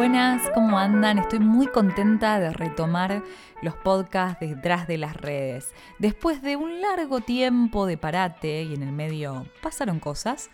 Buenas, 0.00 0.48
¿cómo 0.54 0.78
andan? 0.78 1.18
Estoy 1.18 1.40
muy 1.40 1.66
contenta 1.66 2.40
de 2.40 2.54
retomar 2.54 3.22
los 3.60 3.74
podcasts 3.74 4.40
detrás 4.40 4.88
de 4.88 4.96
las 4.96 5.14
redes. 5.14 5.74
Después 5.98 6.40
de 6.40 6.56
un 6.56 6.80
largo 6.80 7.20
tiempo 7.20 7.84
de 7.84 7.98
parate 7.98 8.62
y 8.62 8.72
en 8.72 8.82
el 8.82 8.92
medio 8.92 9.44
pasaron 9.60 10.00
cosas, 10.00 10.48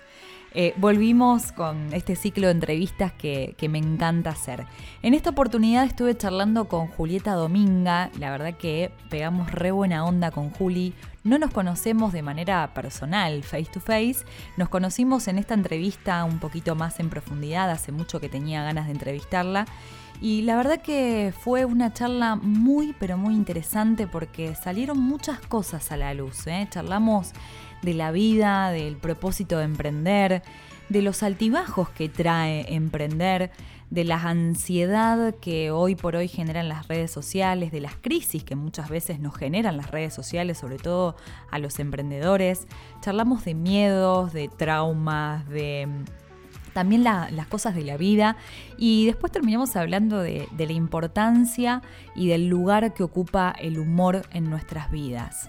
eh, 0.53 0.75
volvimos 0.79 1.53
con 1.53 1.95
este 1.95 2.17
ciclo 2.17 2.49
de 2.49 2.55
entrevistas 2.55 3.13
que, 3.13 3.55
que, 3.57 3.69
me 3.69 3.79
encanta 3.79 4.31
hacer. 4.31 4.67
En 5.03 5.15
esta 5.15 5.31
oportunidad 5.31 5.85
estuve 5.85 6.17
charlando 6.17 6.67
con 6.67 6.89
Julieta 6.89 7.35
Dominga, 7.35 8.11
la 8.19 8.33
verdad 8.33 8.55
que 8.55 8.91
pegamos 9.11 9.53
re 9.53 9.71
buena 9.71 10.05
onda 10.05 10.33
con 10.33 10.51
Juli, 10.51 10.93
no 11.27 11.39
nos 11.39 11.51
conocemos 11.51 12.13
de 12.13 12.23
manera 12.23 12.73
personal, 12.73 13.43
face 13.43 13.67
to 13.73 13.81
face, 13.81 14.25
nos 14.57 14.69
conocimos 14.69 15.27
en 15.27 15.39
esta 15.39 15.55
entrevista 15.55 16.25
un 16.25 16.39
poquito 16.39 16.77
más 16.77 17.01
en 17.01 17.11
profundidad, 17.11 17.69
hace 17.69 17.91
mucho 17.91 18.21
que 18.21 18.29
tenía 18.29 18.63
ganas 18.63 18.87
de 18.87 18.93
entrevistarla. 18.93 19.67
Y 20.21 20.43
la 20.43 20.57
verdad 20.57 20.81
que 20.81 21.35
fue 21.39 21.65
una 21.65 21.93
charla 21.93 22.37
muy, 22.37 22.95
pero 22.99 23.19
muy 23.19 23.35
interesante 23.35 24.07
porque 24.07 24.55
salieron 24.55 24.99
muchas 24.99 25.41
cosas 25.41 25.91
a 25.93 25.97
la 25.97 26.15
luz. 26.15 26.47
¿eh? 26.47 26.67
Charlamos 26.71 27.33
de 27.83 27.95
la 27.95 28.13
vida, 28.13 28.71
del 28.71 28.97
propósito 28.97 29.59
de 29.59 29.65
emprender, 29.65 30.43
de 30.89 31.03
los 31.03 31.23
altibajos 31.23 31.91
que 31.91 32.09
trae 32.09 32.73
emprender, 32.75 33.51
de 33.91 34.05
la 34.05 34.17
ansiedad 34.17 35.35
que 35.41 35.71
hoy 35.71 35.95
por 35.95 36.17
hoy 36.17 36.29
generan 36.29 36.69
las 36.69 36.89
redes 36.89 37.11
sociales, 37.11 37.71
de 37.73 37.81
las 37.81 37.95
crisis 37.97 38.43
que 38.45 38.57
muchas 38.57 38.89
veces 38.89 39.21
nos 39.21 39.37
generan 39.37 39.77
las 39.77 39.91
redes 39.91 40.13
sociales, 40.13 40.59
sobre 40.59 40.79
todo 40.79 41.17
a 41.51 41.59
los 41.59 41.79
emprendedores. 41.79 42.67
Charlamos 43.01 43.45
de 43.45 43.55
miedos, 43.55 44.33
de 44.33 44.49
traumas, 44.49 45.49
de 45.49 45.89
también 46.73 47.05
las 47.05 47.47
cosas 47.49 47.75
de 47.75 47.85
la 47.85 47.97
vida 47.97 48.37
y 48.77 49.07
después 49.07 49.33
terminamos 49.33 49.77
hablando 49.77 50.21
de 50.21 50.47
la 50.59 50.73
importancia 50.73 51.81
y 52.15 52.29
del 52.29 52.49
lugar 52.49 52.93
que 52.93 53.03
ocupa 53.03 53.55
el 53.59 53.79
humor 53.79 54.27
en 54.33 54.51
nuestras 54.51 54.91
vidas. 54.91 55.49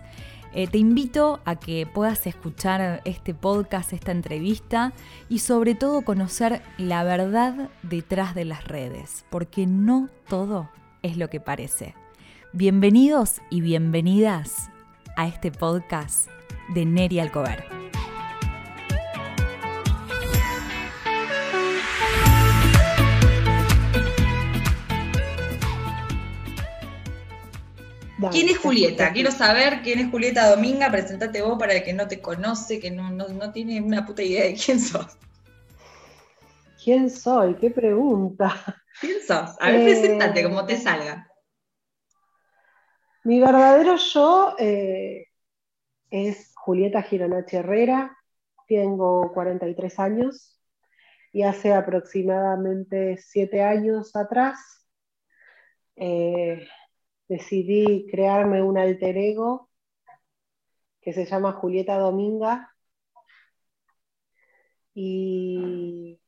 Eh, 0.53 0.67
te 0.67 0.78
invito 0.78 1.40
a 1.45 1.58
que 1.58 1.86
puedas 1.86 2.26
escuchar 2.26 3.02
este 3.06 3.34
podcast, 3.34 3.94
esta 3.94 4.12
entrevista 4.12 4.94
y 5.30 5.40
sobre 5.40 5.76
todo 5.76 6.03
conocer 6.03 6.62
la 6.78 7.03
verdad 7.03 7.70
detrás 7.84 8.34
de 8.34 8.45
las 8.45 8.64
redes, 8.66 9.25
porque 9.30 9.66
no 9.68 10.09
todo 10.28 10.70
es 11.03 11.18
lo 11.18 11.30
que 11.30 11.40
parece. 11.40 11.95
Bienvenidos 12.53 13.42
y 13.50 13.62
bienvenidas 13.62 14.70
a 15.16 15.28
este 15.28 15.52
podcast 15.52 16.30
de 16.73 16.86
Neri 16.86 17.20
Alcover. 17.20 17.87
¿Quién 28.32 28.50
es 28.50 28.58
Julieta? 28.58 29.14
Quiero 29.14 29.32
saber 29.32 29.82
quién 29.84 30.00
es 30.00 30.10
Julieta 30.10 30.50
Dominga. 30.50 30.90
Presentate 30.90 31.42
vos 31.42 31.58
para 31.60 31.73
el 31.73 31.84
que 31.84 31.94
no 31.94 32.08
te 32.08 32.20
conoce, 32.20 32.80
que 32.80 32.90
no, 32.90 33.52
tiene 33.52 33.80
una 33.80 34.06
puta 34.06 34.24
idea 34.24 34.46
de 34.46 34.56
quién 34.56 34.80
sos. 34.80 35.18
¿Quién 36.84 37.09
soy? 37.09 37.56
¿Qué 37.56 37.70
pregunta? 37.70 38.56
¿Quién 39.00 39.22
sos? 39.22 39.56
A 39.59 39.70
ver, 39.70 39.84
presentate 39.84 40.44
como 40.44 40.66
te 40.66 40.78
salga. 40.78 41.32
Mi 43.24 43.40
verdadero 43.40 43.98
yo 43.98 44.56
eh, 44.58 45.28
es 46.09 46.54
Julieta 46.56 47.04
Gironachi 47.04 47.58
Herrera. 47.58 48.18
Tengo 48.68 49.31
43 49.34 50.00
años 50.00 50.59
y 51.31 51.44
hace 51.44 51.74
aproximadamente 51.74 53.18
7 53.18 53.62
años 53.62 54.16
atrás 54.16 54.88
eh, 55.96 56.68
decidí 57.28 58.07
crearme 58.09 58.62
un 58.62 58.78
alter 58.78 59.18
ego 59.18 59.69
que 61.02 61.13
se 61.13 61.25
llama 61.25 61.53
Julieta 61.53 61.97
Dominga 61.97 62.74
y 64.94 66.19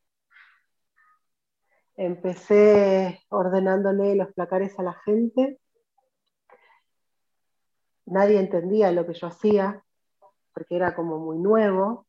empecé 1.97 3.19
ordenándole 3.29 4.15
los 4.15 4.31
placares 4.33 4.77
a 4.79 4.83
la 4.83 4.93
gente. 5.05 5.59
Nadie 8.05 8.39
entendía 8.39 8.91
lo 8.91 9.05
que 9.05 9.13
yo 9.13 9.27
hacía, 9.27 9.83
porque 10.53 10.75
era 10.75 10.95
como 10.95 11.19
muy 11.19 11.37
nuevo. 11.39 12.07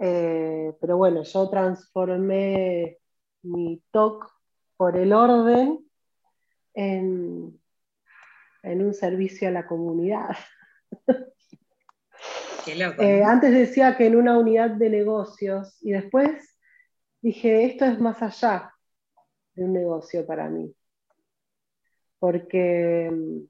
Eh, 0.00 0.76
pero 0.80 0.96
bueno, 0.96 1.22
yo 1.22 1.48
transformé 1.48 2.98
mi 3.42 3.82
TOC 3.92 4.28
por 4.76 4.96
el 4.96 5.12
orden 5.12 5.91
en, 6.74 7.58
un 8.62 8.94
servicio 8.94 9.48
a 9.48 9.52
la 9.52 9.66
comunidad. 9.66 10.36
Eh, 12.64 13.24
antes 13.24 13.50
decía 13.50 13.96
que 13.96 14.06
en 14.06 14.14
una 14.14 14.38
unidad 14.38 14.70
de 14.70 14.88
negocios 14.88 15.76
y 15.82 15.90
después 15.90 16.56
dije, 17.20 17.64
esto 17.64 17.86
es 17.86 17.98
más 17.98 18.22
allá 18.22 18.72
de 19.54 19.64
un 19.64 19.72
negocio 19.72 20.24
para 20.24 20.48
mí. 20.48 20.72
Porque 22.20 23.10
mm, 23.10 23.40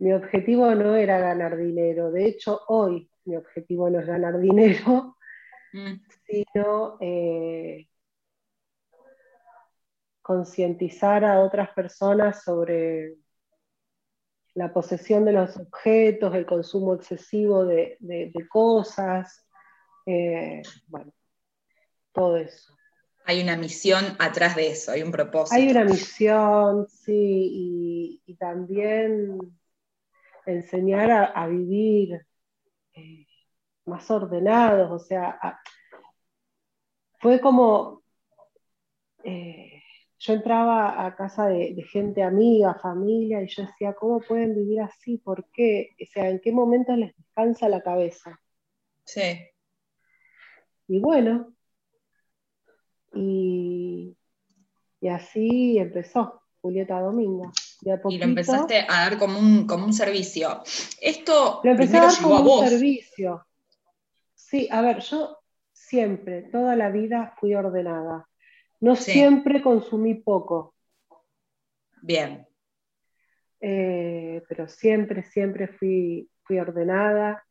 mi 0.00 0.12
objetivo 0.12 0.74
no 0.74 0.94
era 0.94 1.18
ganar 1.18 1.56
dinero. 1.56 2.10
De 2.10 2.26
hecho, 2.26 2.60
hoy 2.68 3.08
mi 3.24 3.36
objetivo 3.36 3.88
no 3.88 4.00
es 4.00 4.06
ganar 4.06 4.38
dinero, 4.40 5.16
mm. 5.72 5.94
sino 6.26 6.98
eh, 7.00 7.88
concientizar 10.22 11.24
a 11.24 11.40
otras 11.40 11.70
personas 11.70 12.42
sobre 12.44 13.16
la 14.54 14.72
posesión 14.72 15.24
de 15.24 15.32
los 15.32 15.56
objetos, 15.56 16.34
el 16.34 16.46
consumo 16.46 16.94
excesivo 16.94 17.64
de, 17.64 17.98
cosas, 18.50 19.44
eh, 20.06 20.62
bueno, 20.86 21.12
todo 22.12 22.36
eso. 22.36 22.72
Hay 23.24 23.42
una 23.42 23.56
misión 23.56 24.16
atrás 24.18 24.56
de 24.56 24.68
eso, 24.68 24.92
hay 24.92 25.02
un 25.02 25.12
propósito. 25.12 25.54
Hay 25.54 25.70
una 25.70 25.84
misión, 25.84 26.86
sí, 26.88 28.20
y, 28.26 28.36
también 28.36 29.38
enseñar 30.46 31.32
a, 31.34 31.46
vivir 31.46 32.26
eh, 32.94 33.26
más 33.84 34.10
ordenados, 34.10 34.90
o 34.90 34.98
sea, 34.98 35.38
fue 37.20 37.40
como... 37.40 38.02
Eh, 39.22 39.71
yo 40.22 40.34
entraba 40.34 41.04
a 41.04 41.16
casa 41.16 41.48
de, 41.48 41.74
gente 41.90 42.22
amiga, 42.22 42.78
familia, 42.80 43.42
y 43.42 43.48
yo 43.48 43.64
decía, 43.64 43.92
¿cómo 43.92 44.20
pueden 44.20 44.54
vivir 44.54 44.80
así? 44.80 45.18
¿Por 45.18 45.50
qué? 45.50 45.96
O 46.00 46.06
sea, 46.12 46.30
¿en 46.30 46.38
qué 46.38 46.52
momento 46.52 46.94
les 46.94 47.16
descansa 47.16 47.68
la 47.68 47.82
cabeza? 47.82 48.40
Sí. 49.04 49.40
Y 50.86 51.00
bueno, 51.00 51.52
y, 53.12 54.16
así 55.10 55.78
empezó 55.78 56.42
Julieta 56.60 57.00
Domingo. 57.00 57.50
y 58.08 58.18
lo 58.18 58.24
empezaste 58.24 58.86
a 58.88 59.08
dar 59.08 59.18
como 59.18 59.40
un, 59.40 59.66
como 59.66 59.86
un 59.86 59.92
servicio. 59.92 60.62
Esto 61.00 61.60
lo 61.64 61.72
empecé 61.72 61.96
a 61.96 62.02
dar 62.02 62.22
como 62.22 62.60
un 62.60 62.68
servicio. 62.68 63.44
Sí, 64.36 64.68
a 64.70 64.82
ver, 64.82 65.00
yo 65.00 65.38
siempre, 65.72 66.42
toda 66.42 66.76
la 66.76 66.90
vida 66.90 67.34
fui 67.40 67.56
ordenada 67.56 68.28
no 68.82 68.96
siempre 68.96 69.62
consumí 69.62 70.16
poco. 70.16 70.74
Bien. 72.02 72.48
Eh, 73.60 74.42
pero 74.48 74.66
siempre, 74.66 75.22
siempre 75.22 75.68
fui, 75.68 76.28
fui 76.42 76.58
ordenada. 76.58 77.46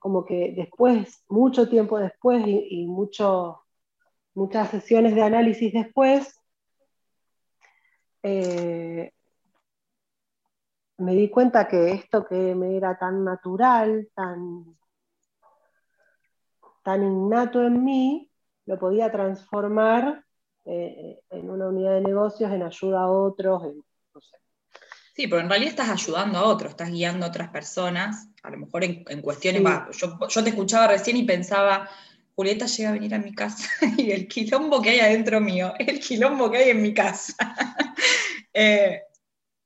Como 0.00 0.24
que 0.24 0.52
después, 0.56 1.24
mucho 1.28 1.68
tiempo 1.68 2.00
después 2.00 2.42
y, 2.44 2.84
mucho, 2.86 3.62
muchas 4.34 4.70
sesiones 4.70 5.14
de 5.14 5.22
análisis 5.22 5.72
después, 5.72 6.36
eh, 8.24 9.12
me 10.98 11.14
di 11.14 11.30
cuenta 11.30 11.68
que 11.68 11.92
esto 11.92 12.26
que 12.26 12.56
me 12.56 12.76
era 12.76 12.98
tan 12.98 13.22
natural, 13.22 14.08
tan, 14.16 14.76
tan 16.82 17.04
innato 17.04 17.62
en 17.64 17.84
mí, 17.84 18.32
lo 18.66 18.80
podía 18.80 19.12
transformar 19.12 20.24
eh, 20.64 21.20
en 21.30 21.50
una 21.50 21.68
unidad 21.68 21.94
de 21.94 22.00
negocios, 22.02 22.50
en 22.52 22.62
ayuda 22.62 23.02
a 23.02 23.10
otros, 23.10 23.62
Sí, 25.14 25.26
pero 25.26 25.42
en 25.42 25.50
realidad 25.50 25.70
estás 25.72 25.90
ayudando 25.90 26.38
a 26.38 26.44
otros, 26.44 26.70
estás 26.70 26.90
guiando 26.90 27.26
a 27.26 27.28
otras 27.28 27.50
personas, 27.50 28.28
a 28.42 28.50
lo 28.50 28.56
mejor 28.56 28.82
en, 28.82 29.20
cuestiones, 29.20 29.62
yo, 29.92 30.42
te 30.42 30.50
escuchaba 30.50 30.88
recién 30.88 31.18
y 31.18 31.24
pensaba, 31.24 31.86
Julieta 32.34 32.64
llega 32.64 32.88
a 32.88 32.92
venir 32.92 33.14
a 33.14 33.18
mi 33.18 33.34
casa 33.34 33.68
y 33.98 34.10
el 34.10 34.26
quilombo 34.26 34.80
que 34.80 34.90
hay 34.90 35.00
adentro 35.00 35.38
mío, 35.38 35.74
el 35.78 36.00
quilombo 36.00 36.50
que 36.50 36.58
hay 36.58 36.70
en 36.70 36.80
mi 36.80 36.94
casa. 36.94 37.34
eh, 38.54 39.02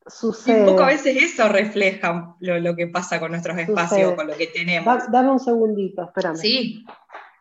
Sucede. 0.09 0.61
Un 0.61 0.67
poco 0.67 0.85
a 0.85 0.89
veces 0.89 1.17
eso 1.21 1.49
refleja 1.49 2.37
lo, 2.39 2.77
que 2.77 2.87
pasa 2.87 3.19
con 3.19 3.33
nuestros 3.33 3.59
espacios, 3.59 4.15
con 4.15 4.29
lo 4.29 4.37
que 4.37 4.47
tenemos. 4.47 5.11
dame 5.11 5.33
un 5.33 5.41
segundito, 5.41 6.05
espérame. 6.05 6.37
Sí. 6.37 6.85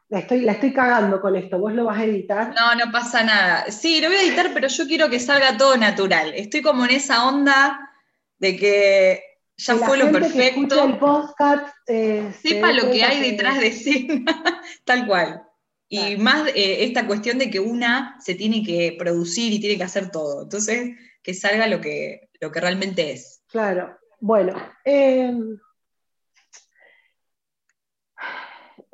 La 0.09 0.19
estoy, 0.19 0.41
la 0.41 0.53
estoy 0.53 0.71
cagando 0.71 1.19
con 1.19 1.35
esto, 1.35 1.57
¿vos 1.57 1.73
lo 1.73 1.85
vas 1.85 1.97
a 1.97 2.05
editar? 2.05 2.53
No, 2.53 2.75
no 2.75 2.91
pasa 2.91 3.23
nada. 3.23 3.71
Sí, 3.71 3.99
lo 4.01 4.07
voy 4.07 4.17
a 4.17 4.21
editar, 4.21 4.51
pero 4.53 4.67
yo 4.67 4.85
quiero 4.85 5.09
que 5.09 5.19
salga 5.19 5.57
todo 5.57 5.77
natural. 5.77 6.33
Estoy 6.35 6.61
como 6.61 6.85
en 6.85 6.91
esa 6.91 7.27
onda 7.27 7.91
de 8.37 8.55
que 8.55 9.23
ya 9.57 9.75
fue 9.77 9.97
lo 9.97 10.11
perfecto. 10.11 10.83
el 10.83 10.97
podcast, 10.97 11.75
eh, 11.87 12.31
Sepa 12.41 12.71
lo 12.71 12.91
que 12.91 13.03
hay 13.03 13.31
detrás 13.31 13.59
de 13.59 13.67
escena, 13.67 14.25
tal 14.85 15.07
cual. 15.07 15.41
Y 15.87 16.17
más 16.17 16.49
eh, 16.49 16.83
esta 16.83 17.07
cuestión 17.07 17.37
de 17.37 17.49
que 17.49 17.59
una 17.59 18.17
se 18.19 18.35
tiene 18.35 18.63
que 18.63 18.95
producir 18.99 19.53
y 19.53 19.59
tiene 19.59 19.77
que 19.77 19.83
hacer 19.83 20.11
todo. 20.11 20.43
Entonces, 20.43 20.97
que 21.23 21.33
salga 21.33 21.67
lo 21.67 21.79
que, 21.79 22.29
lo 22.41 22.51
que 22.51 22.59
realmente 22.59 23.11
es. 23.11 23.43
Claro. 23.47 23.97
Bueno, 24.19 24.55
em, 24.83 25.57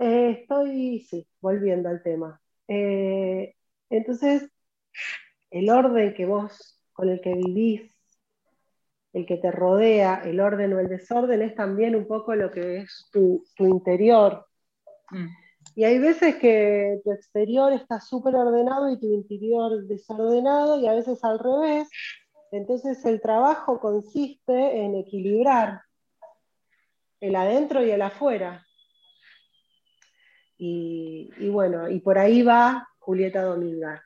eh, 0.01 0.39
estoy, 0.41 0.99
sí, 1.09 1.27
volviendo 1.39 1.89
al 1.89 2.03
tema. 2.03 2.41
entonces, 3.89 4.49
el 5.49 5.69
orden 5.69 6.13
que 6.13 6.25
vos, 6.25 6.79
con 6.93 7.09
el 7.09 7.21
que 7.21 7.33
vivís, 7.33 7.91
el 9.13 9.25
que 9.25 9.37
te 9.37 9.51
rodea, 9.51 10.21
el 10.23 10.39
orden 10.39 10.73
o 10.73 10.79
el 10.79 10.87
desorden, 10.87 11.41
es 11.41 11.55
también 11.55 11.95
un 11.95 12.07
poco 12.07 12.33
lo 12.35 12.51
que 12.51 12.77
es 12.77 13.09
tu, 13.11 13.43
interior. 13.57 14.45
Mm. 15.09 15.27
Y 15.75 15.83
hay 15.83 15.99
veces 15.99 16.35
que 16.37 17.01
tu 17.03 17.11
exterior 17.11 17.73
está 17.73 17.99
súper 17.99 18.35
ordenado 18.35 18.89
y 18.89 18.99
tu 18.99 19.13
interior 19.13 19.83
desordenado, 19.85 20.79
y 20.79 20.87
a 20.87 20.93
veces 20.93 21.23
al 21.23 21.39
revés. 21.39 21.89
Entonces 22.51 23.03
el 23.05 23.21
trabajo 23.21 23.79
consiste 23.79 24.83
en 24.83 24.95
equilibrar 24.95 25.81
el 27.19 27.35
adentro 27.35 27.83
y 27.85 27.91
el 27.91 28.01
afuera. 28.01 28.65
Y, 30.63 31.49
bueno, 31.49 31.89
y 31.89 31.99
por 32.01 32.19
ahí 32.19 32.43
va 32.43 32.87
Julieta 32.99 33.41
Dominga. 33.41 34.03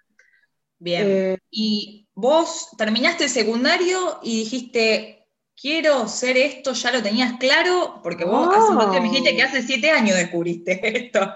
Bien. 0.79 1.03
Eh, 1.05 1.37
y 1.51 2.07
vos 2.13 2.69
terminaste 2.77 3.25
el 3.25 3.29
secundario 3.29 4.19
y 4.23 4.39
dijiste, 4.39 5.27
quiero 5.53 6.07
ser 6.07 6.37
esto, 6.37 6.71
ya 6.71 6.93
lo 6.93 7.03
tenías 7.03 7.33
claro, 7.39 7.99
porque 8.01 8.23
vos 8.23 8.47
hace 8.55 8.71
un 8.71 8.77
me 8.77 9.09
dijiste 9.09 9.35
que 9.35 9.43
hace 9.43 9.63
siete 9.63 9.91
años 9.91 10.15
descubriste 10.15 10.79
esto. 10.97 11.33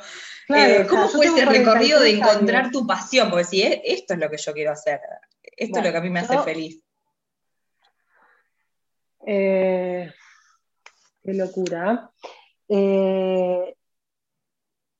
Eh, 0.55 0.87
¿Cómo 0.89 1.09
fue 1.09 1.25
ese 1.25 1.43
recorrido 1.45 1.99
de 1.99 2.11
encontrar 2.11 2.71
tu 2.71 2.87
pasión? 2.87 3.29
Porque 3.29 3.43
si 3.43 3.61
esto 3.61 4.13
es 4.13 4.19
lo 4.19 4.29
que 4.29 4.37
yo 4.37 4.53
quiero 4.53 4.71
hacer, 4.71 5.01
esto 5.43 5.79
es 5.79 5.85
lo 5.85 5.91
que 5.91 5.97
a 5.97 6.01
mí 6.01 6.09
me 6.09 6.21
hace 6.21 6.37
feliz. 6.39 6.81
Eh, 9.27 10.13
qué 11.21 11.33
locura. 11.33 12.09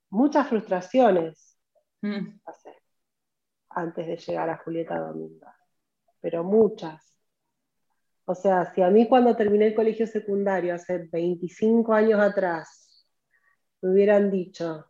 Muchas 0.09 0.47
frustraciones. 0.47 1.57
Mm 2.01 2.39
antes 3.69 4.07
de 4.07 4.17
llegar 4.17 4.49
a 4.49 4.57
Julieta 4.57 4.99
Dominga, 4.99 5.55
pero 6.19 6.43
muchas. 6.43 7.15
O 8.25 8.35
sea, 8.35 8.73
si 8.73 8.81
a 8.81 8.89
mí 8.89 9.07
cuando 9.07 9.35
terminé 9.35 9.67
el 9.67 9.75
colegio 9.75 10.05
secundario 10.07 10.75
hace 10.75 11.09
25 11.11 11.93
años 11.93 12.19
atrás 12.19 13.07
me 13.81 13.91
hubieran 13.91 14.29
dicho, 14.29 14.85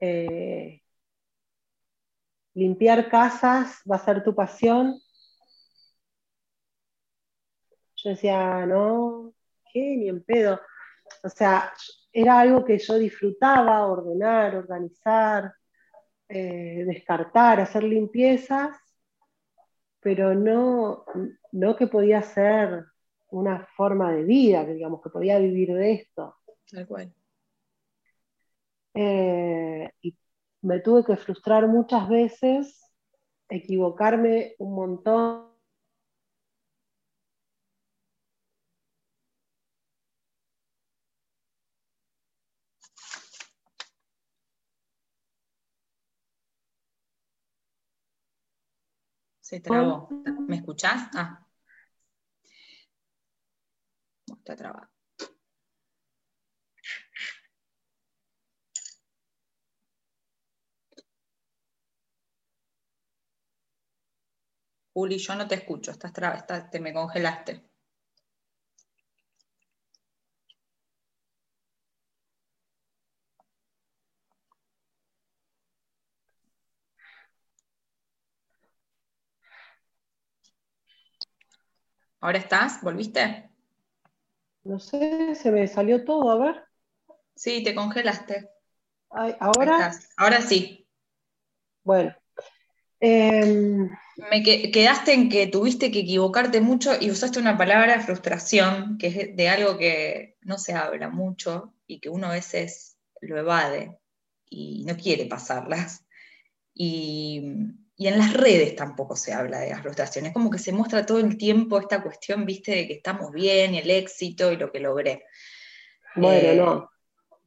eh, 0.00 0.82
limpiar 2.54 3.08
casas 3.08 3.80
va 3.90 3.96
a 3.96 4.04
ser 4.04 4.22
tu 4.22 4.34
pasión, 4.34 5.00
yo 7.96 8.10
decía, 8.10 8.64
no, 8.66 9.34
¿qué? 9.72 9.96
Ni 9.96 10.08
en 10.08 10.22
pedo. 10.22 10.60
O 11.24 11.28
sea, 11.28 11.72
era 12.20 12.40
algo 12.40 12.64
que 12.64 12.78
yo 12.78 12.98
disfrutaba, 12.98 13.86
ordenar, 13.86 14.56
organizar, 14.56 15.54
eh, 16.28 16.82
descartar, 16.84 17.60
hacer 17.60 17.84
limpiezas, 17.84 18.76
pero 20.00 20.34
no, 20.34 21.04
no 21.52 21.76
que 21.76 21.86
podía 21.86 22.20
ser 22.22 22.86
una 23.30 23.68
forma 23.76 24.12
de 24.12 24.24
vida, 24.24 24.66
que 24.66 24.74
digamos 24.74 25.00
que 25.00 25.10
podía 25.10 25.38
vivir 25.38 25.72
de 25.72 25.92
esto. 25.92 26.34
Tal 26.68 26.88
cual. 26.88 27.14
Eh, 28.94 29.88
y 30.02 30.18
me 30.62 30.80
tuve 30.80 31.04
que 31.04 31.16
frustrar 31.16 31.68
muchas 31.68 32.08
veces, 32.08 32.92
equivocarme 33.48 34.56
un 34.58 34.74
montón 34.74 35.52
Se 49.48 49.60
trabó. 49.60 50.10
¿Me 50.46 50.56
escuchás? 50.56 51.08
Ah. 51.14 51.42
Está 54.26 54.54
trabado. 54.54 54.90
Juli, 64.92 65.16
yo 65.16 65.34
no 65.34 65.48
te 65.48 65.54
escucho, 65.54 65.92
estás, 65.92 66.12
estás 66.12 66.70
te 66.70 66.80
me 66.80 66.92
congelaste. 66.92 67.67
¿Ahora 82.20 82.38
estás? 82.38 82.82
¿Volviste? 82.82 83.50
No 84.64 84.78
sé, 84.78 85.34
se 85.34 85.50
me 85.50 85.66
salió 85.68 86.04
todo, 86.04 86.30
a 86.30 86.38
ver. 86.38 86.64
Sí, 87.34 87.62
te 87.62 87.74
congelaste. 87.74 88.50
¿Ahora? 89.10 89.92
Ahora 90.16 90.40
sí. 90.40 90.86
Bueno. 91.84 92.14
Em, 93.00 93.88
me 94.30 94.42
quedaste 94.42 95.12
en 95.12 95.28
que 95.28 95.46
tuviste 95.46 95.92
que 95.92 96.00
equivocarte 96.00 96.60
mucho 96.60 96.90
y 97.00 97.10
usaste 97.12 97.38
una 97.38 97.56
palabra 97.56 98.00
frustración, 98.00 98.98
que 98.98 99.06
es 99.06 99.36
de 99.36 99.48
algo 99.48 99.78
que 99.78 100.36
no 100.42 100.58
se 100.58 100.74
habla 100.74 101.08
mucho 101.08 101.74
y 101.86 102.00
que 102.00 102.08
uno 102.08 102.26
a 102.26 102.32
veces 102.32 102.98
lo 103.20 103.38
evade 103.38 103.96
y 104.50 104.84
no 104.84 104.96
quiere 104.96 105.26
pasarlas. 105.26 106.04
Y 106.74 107.42
y 108.00 108.06
en 108.06 108.16
las 108.16 108.32
redes 108.32 108.76
tampoco 108.76 109.16
se 109.16 109.32
habla 109.32 109.58
de 109.58 109.70
las 109.70 109.82
frustraciones, 109.82 110.32
como 110.32 110.50
que 110.50 110.58
se 110.58 110.72
muestra 110.72 111.04
todo 111.04 111.18
el 111.18 111.36
tiempo 111.36 111.80
esta 111.80 112.00
cuestión, 112.00 112.46
viste, 112.46 112.70
de 112.70 112.86
que 112.86 112.94
estamos 112.94 113.32
bien, 113.32 113.74
y 113.74 113.78
el 113.78 113.90
éxito 113.90 114.52
y 114.52 114.56
lo 114.56 114.70
que 114.70 114.78
logré. 114.78 115.24
Bueno, 116.14 116.48
eh, 116.48 116.54
no. 116.54 116.90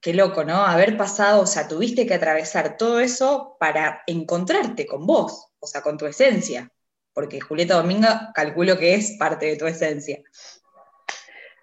Qué 0.02 0.14
loco, 0.14 0.44
¿no? 0.44 0.66
Haber 0.66 0.98
pasado, 0.98 1.44
o 1.44 1.46
sea, 1.46 1.70
tuviste 1.70 2.06
que 2.06 2.16
atravesar 2.16 2.76
todo 2.76 3.00
eso 3.00 3.56
para 3.62 4.04
encontrarte 4.06 4.86
con 4.86 5.08
vos, 5.08 5.54
o 5.58 5.68
sea, 5.68 5.82
con 5.82 5.98
tu 5.98 6.06
esencia, 6.06 6.70
porque 7.14 7.40
Julieta 7.40 7.76
Dominga 7.76 8.32
calculo 8.36 8.78
que 8.78 8.96
es 8.96 9.16
parte 9.18 9.46
de 9.46 9.56
tu 9.56 9.68
esencia. 9.68 10.22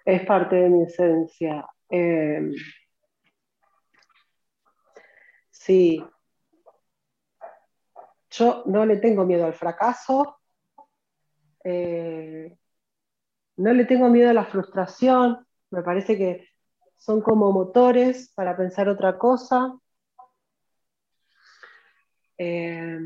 Es 0.03 0.25
parte 0.25 0.55
de 0.55 0.69
mi 0.69 0.83
esencia. 0.85 1.63
Em, 1.89 2.53
sí, 5.51 6.03
yo 8.31 8.63
no 8.65 8.85
le 8.85 8.97
tengo 8.97 9.25
miedo 9.25 9.45
al 9.45 9.53
fracaso, 9.53 10.39
eh, 11.63 12.57
no 13.57 13.73
le 13.73 13.85
tengo 13.85 14.09
miedo 14.09 14.29
a 14.29 14.33
la 14.33 14.45
frustración, 14.45 15.45
me 15.71 15.83
parece 15.83 16.17
que 16.17 16.47
son 16.97 17.21
como 17.21 17.51
motores 17.51 18.31
para 18.35 18.55
pensar 18.55 18.89
otra 18.89 19.17
cosa. 19.17 19.77
Eh, 22.37 22.99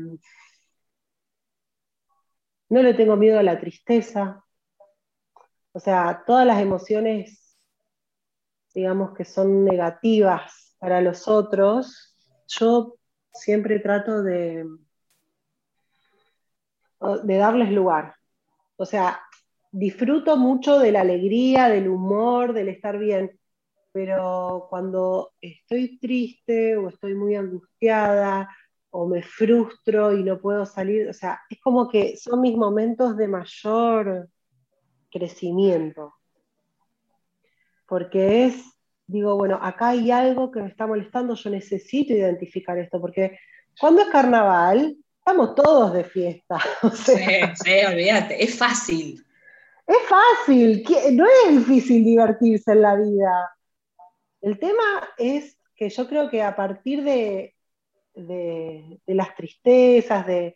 no 2.68 2.82
le 2.82 2.94
tengo 2.94 3.16
miedo 3.16 3.38
a 3.38 3.42
la 3.42 3.58
tristeza. 3.58 4.44
O 5.72 5.80
sea, 5.80 6.22
todas 6.26 6.46
las 6.46 6.60
emociones, 6.60 7.56
digamos 8.74 9.14
que 9.16 9.24
son 9.24 9.64
negativas 9.64 10.76
para 10.78 11.00
los 11.00 11.26
otros, 11.28 12.16
yo 12.46 12.96
siempre 13.32 13.80
trato 13.80 14.22
de, 14.22 14.64
de 17.22 17.36
darles 17.36 17.70
lugar. 17.70 18.14
O 18.76 18.84
sea, 18.86 19.20
disfruto 19.70 20.36
mucho 20.36 20.78
de 20.78 20.92
la 20.92 21.00
alegría, 21.00 21.68
del 21.68 21.88
humor, 21.88 22.52
del 22.52 22.68
estar 22.68 22.98
bien, 22.98 23.38
pero 23.92 24.66
cuando 24.70 25.32
estoy 25.40 25.98
triste 25.98 26.76
o 26.76 26.88
estoy 26.88 27.14
muy 27.14 27.34
angustiada 27.36 28.48
o 28.90 29.06
me 29.06 29.22
frustro 29.22 30.12
y 30.16 30.22
no 30.22 30.40
puedo 30.40 30.66
salir, 30.66 31.08
o 31.08 31.12
sea, 31.12 31.40
es 31.50 31.60
como 31.60 31.88
que 31.88 32.16
son 32.16 32.40
mis 32.40 32.56
momentos 32.56 33.16
de 33.16 33.28
mayor 33.28 34.28
crecimiento, 35.10 36.14
porque 37.86 38.46
es 38.46 38.74
digo, 39.06 39.36
bueno, 39.36 39.58
acá 39.60 39.88
hay 39.88 40.10
algo 40.10 40.50
que 40.50 40.60
me 40.60 40.68
está 40.68 40.86
molestando, 40.86 41.34
yo 41.34 41.50
necesito 41.50 42.12
identificar 42.12 42.78
esto, 42.78 43.00
porque 43.00 43.38
cuando 43.78 44.02
es 44.02 44.08
carnaval, 44.08 44.96
estamos 45.26 45.54
todos 45.54 45.94
de 45.94 46.04
fiesta. 46.04 46.58
sí, 46.94 47.14
sí, 47.64 47.72
olvídate, 47.88 48.44
es 48.44 48.58
fácil. 48.58 49.24
Es 49.86 49.96
fácil, 50.06 50.84
no 51.12 51.24
es 51.26 51.56
difícil 51.58 52.04
divertirse 52.04 52.72
en 52.72 52.82
la 52.82 52.94
vida. 52.94 53.50
El 54.42 54.58
tema 54.58 54.82
es 55.16 55.58
que 55.74 55.88
yo 55.88 56.06
creo 56.08 56.28
que 56.28 56.42
a 56.42 56.54
partir 56.54 57.02
de, 57.02 57.54
de, 58.14 59.00
las 59.06 59.34
tristezas, 59.34 60.26
de, 60.26 60.54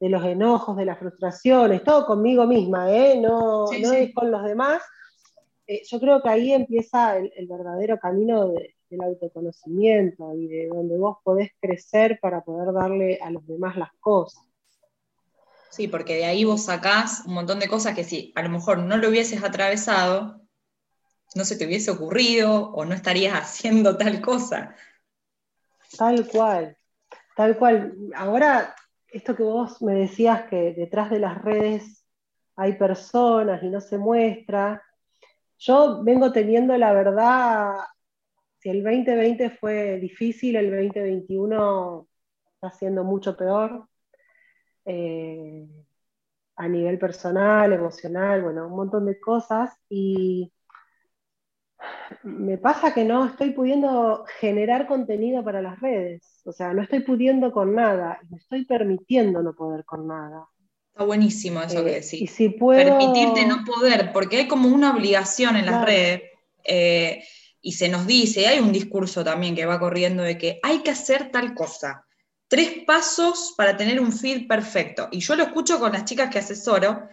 los 0.00 0.24
enojos, 0.24 0.76
de 0.76 0.84
las 0.84 0.98
frustraciones, 0.98 1.82
todo 1.82 2.04
conmigo 2.04 2.46
misma, 2.46 2.92
¿eh? 2.92 3.18
no, 3.18 3.66
no 3.66 3.92
es 3.92 4.14
con 4.14 4.30
los 4.30 4.44
demás, 4.44 4.82
eh, 5.66 5.82
yo 5.86 5.98
creo 5.98 6.22
que 6.22 6.28
ahí 6.28 6.52
empieza 6.52 7.16
el, 7.16 7.46
verdadero 7.46 7.98
camino 7.98 8.52
del 8.90 9.02
autoconocimiento 9.02 10.34
y 10.34 10.48
de 10.48 10.68
donde 10.68 10.98
vos 10.98 11.18
podés 11.22 11.52
crecer 11.60 12.18
para 12.20 12.42
poder 12.42 12.72
darle 12.74 13.18
a 13.22 13.30
los 13.30 13.46
demás 13.46 13.76
las 13.76 13.92
cosas. 14.00 14.44
Sí, 15.70 15.86
porque 15.86 16.16
de 16.16 16.24
ahí 16.24 16.44
vos 16.44 16.64
sacás 16.64 17.22
un 17.26 17.34
montón 17.34 17.60
de 17.60 17.68
cosas 17.68 17.94
que 17.94 18.02
si 18.02 18.32
a 18.34 18.42
lo 18.42 18.48
mejor 18.48 18.78
no 18.78 18.96
lo 18.96 19.08
hubieses 19.08 19.42
atravesado, 19.44 20.40
no 21.36 21.44
se 21.44 21.56
te 21.56 21.64
hubiese 21.64 21.92
ocurrido 21.92 22.72
o 22.72 22.84
no 22.84 22.94
estarías 22.94 23.34
haciendo 23.40 23.96
tal 23.96 24.20
cosa. 24.20 24.74
Tal 25.96 26.26
cual, 26.28 26.76
tal 27.36 27.56
cual. 27.56 27.96
Ahora, 28.14 28.74
esto 29.08 29.36
que 29.36 29.42
vos 29.44 29.80
me 29.82 29.94
decías 29.94 30.42
que 30.48 30.72
detrás 30.74 31.10
de 31.10 31.20
las 31.20 31.40
redes 31.42 32.04
hay 32.56 32.74
personas 32.74 33.62
y 33.62 33.68
no 33.68 33.80
se 33.80 33.98
muestra, 33.98 34.82
yo 35.58 36.02
vengo 36.02 36.32
teniendo 36.32 36.76
la 36.76 36.92
verdad, 36.92 37.74
si 38.60 38.68
el 38.68 38.84
2020 38.84 39.50
fue 39.50 39.98
difícil, 39.98 40.54
el 40.56 40.70
2021 40.70 42.06
está 42.54 42.70
siendo 42.70 43.04
mucho 43.04 43.34
peor. 43.34 43.88
Eh, 44.84 45.66
a 46.56 46.68
nivel 46.68 46.98
personal, 46.98 47.72
emocional, 47.72 48.42
bueno, 48.42 48.66
un 48.66 48.76
montón 48.76 49.06
de 49.06 49.18
cosas. 49.18 49.70
Y 49.88 50.52
me 52.22 52.58
pasa 52.58 52.92
que 52.92 53.02
no 53.02 53.24
estoy 53.24 53.52
pudiendo 53.52 54.26
generar 54.38 54.86
contenido 54.86 55.42
para 55.42 55.62
las 55.62 55.80
redes. 55.80 56.42
O 56.44 56.52
sea, 56.52 56.74
no 56.74 56.82
estoy 56.82 57.00
pudiendo 57.00 57.52
con 57.52 57.74
nada. 57.74 58.20
Me 58.28 58.36
estoy 58.36 58.66
permitiendo 58.66 59.42
no 59.42 59.54
poder 59.54 59.86
con 59.86 60.06
nada. 60.06 60.46
Está 60.92 61.04
buenísimo 61.04 61.62
eso 61.62 61.82
que 61.82 61.92
eh, 61.92 62.00
decís. 62.02 62.20
Y 62.20 62.26
si 62.26 62.50
puedo... 62.50 62.78
Permitirte 62.78 63.46
no 63.46 63.64
poder, 63.64 64.12
porque 64.12 64.36
hay 64.36 64.48
como 64.48 64.68
una 64.68 64.94
obligación 64.94 65.56
en 65.56 65.64
las 65.64 65.82
redes. 65.82 66.24
Eh, 66.62 67.24
y 67.62 67.72
se 67.72 67.88
nos 67.88 68.06
dice, 68.06 68.46
hay 68.46 68.60
un 68.60 68.72
discurso 68.72 69.22
también 69.22 69.54
que 69.54 69.66
va 69.66 69.78
corriendo 69.78 70.22
de 70.22 70.38
que 70.38 70.60
hay 70.62 70.82
que 70.82 70.90
hacer 70.90 71.30
tal 71.30 71.54
cosa. 71.54 72.06
Tres 72.48 72.84
pasos 72.86 73.54
para 73.56 73.76
tener 73.76 74.00
un 74.00 74.12
feed 74.12 74.48
perfecto. 74.48 75.08
Y 75.12 75.20
yo 75.20 75.36
lo 75.36 75.44
escucho 75.44 75.78
con 75.78 75.92
las 75.92 76.04
chicas 76.04 76.30
que 76.30 76.38
asesoro. 76.38 77.08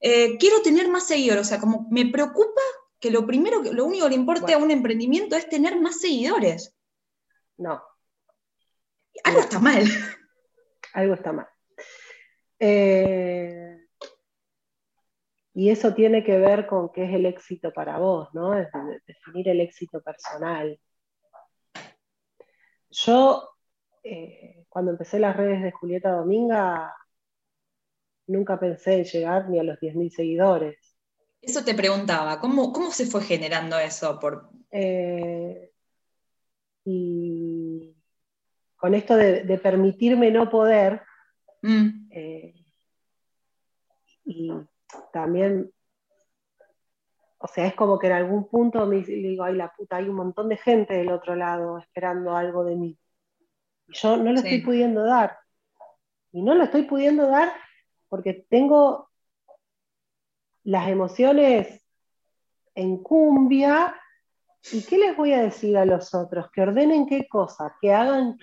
Eh, 0.00 0.38
quiero 0.38 0.62
tener 0.62 0.88
más 0.88 1.06
seguidores. 1.06 1.46
O 1.46 1.48
sea, 1.48 1.58
como 1.58 1.86
me 1.90 2.06
preocupa 2.06 2.62
que 3.00 3.10
lo 3.10 3.26
primero, 3.26 3.62
lo 3.62 3.84
único 3.84 4.04
que 4.04 4.10
le 4.10 4.16
importe 4.16 4.54
a 4.54 4.58
un 4.58 4.70
emprendimiento 4.70 5.36
es 5.36 5.48
tener 5.48 5.78
más 5.78 6.00
seguidores. 6.00 6.74
No. 7.58 7.82
Algo 9.24 9.40
está 9.40 9.58
mal. 9.58 9.84
Algo 10.94 11.14
está 11.14 11.32
mal. 11.32 11.48
Eh, 12.60 13.67
y 15.58 15.70
eso 15.70 15.92
tiene 15.92 16.22
que 16.22 16.38
ver 16.38 16.68
con 16.68 16.92
qué 16.92 17.04
es 17.04 17.12
el 17.12 17.26
éxito 17.26 17.72
para 17.72 17.98
vos, 17.98 18.28
¿no? 18.32 18.56
Es 18.56 18.68
definir 19.06 19.48
el 19.48 19.60
éxito 19.60 20.00
personal. 20.00 20.78
Yo, 22.90 23.48
eh, 24.04 24.64
cuando 24.68 24.92
empecé 24.92 25.18
las 25.18 25.36
redes 25.36 25.60
de 25.62 25.72
Julieta 25.72 26.12
Dominga, 26.12 26.94
nunca 28.28 28.60
pensé 28.60 28.98
en 28.98 29.04
llegar 29.04 29.48
ni 29.48 29.58
a 29.58 29.64
los 29.64 29.80
10.000 29.80 30.10
seguidores. 30.10 30.96
Eso 31.42 31.64
te 31.64 31.74
preguntaba, 31.74 32.38
¿cómo, 32.38 32.72
cómo 32.72 32.92
se 32.92 33.06
fue 33.06 33.22
generando 33.22 33.78
eso? 33.78 34.18
Por... 34.20 34.50
Eh, 34.70 35.72
y 36.84 37.96
con 38.76 38.94
esto 38.94 39.16
de 39.16 39.58
permitirme 39.58 40.30
no 40.30 40.48
poder, 40.48 41.02
Mm. 41.62 42.08
Eh, 42.10 42.54
y 44.24 44.52
también, 45.12 45.72
o 47.38 47.46
sea, 47.46 47.66
es 47.66 47.74
como 47.74 47.98
que 47.98 48.08
en 48.08 48.14
algún 48.14 48.48
punto 48.48 48.86
me 48.86 49.02
digo, 49.02 49.44
ay 49.44 49.54
la 49.54 49.72
puta, 49.72 49.96
hay 49.96 50.08
un 50.08 50.16
montón 50.16 50.48
de 50.48 50.56
gente 50.56 50.94
del 50.94 51.10
otro 51.10 51.34
lado 51.34 51.78
esperando 51.78 52.36
algo 52.36 52.64
de 52.64 52.76
mí. 52.76 52.98
Y 53.86 53.94
yo 53.94 54.16
no 54.16 54.32
lo 54.32 54.38
estoy 54.38 54.60
pudiendo 54.62 55.04
dar. 55.04 55.38
Y 56.32 56.42
no 56.42 56.54
lo 56.54 56.64
estoy 56.64 56.82
pudiendo 56.82 57.26
dar 57.26 57.52
porque 58.08 58.46
tengo 58.48 59.08
las 60.64 60.88
emociones 60.88 61.82
en 62.74 63.02
cumbia. 63.02 63.94
¿Y 64.72 64.82
qué 64.82 64.98
les 64.98 65.16
voy 65.16 65.32
a 65.32 65.42
decir 65.42 65.76
a 65.78 65.84
los 65.84 66.14
otros? 66.14 66.50
Que 66.50 66.62
ordenen 66.62 67.06
qué 67.06 67.26
cosa, 67.28 67.76
que 67.80 67.92
hagan 67.92 68.36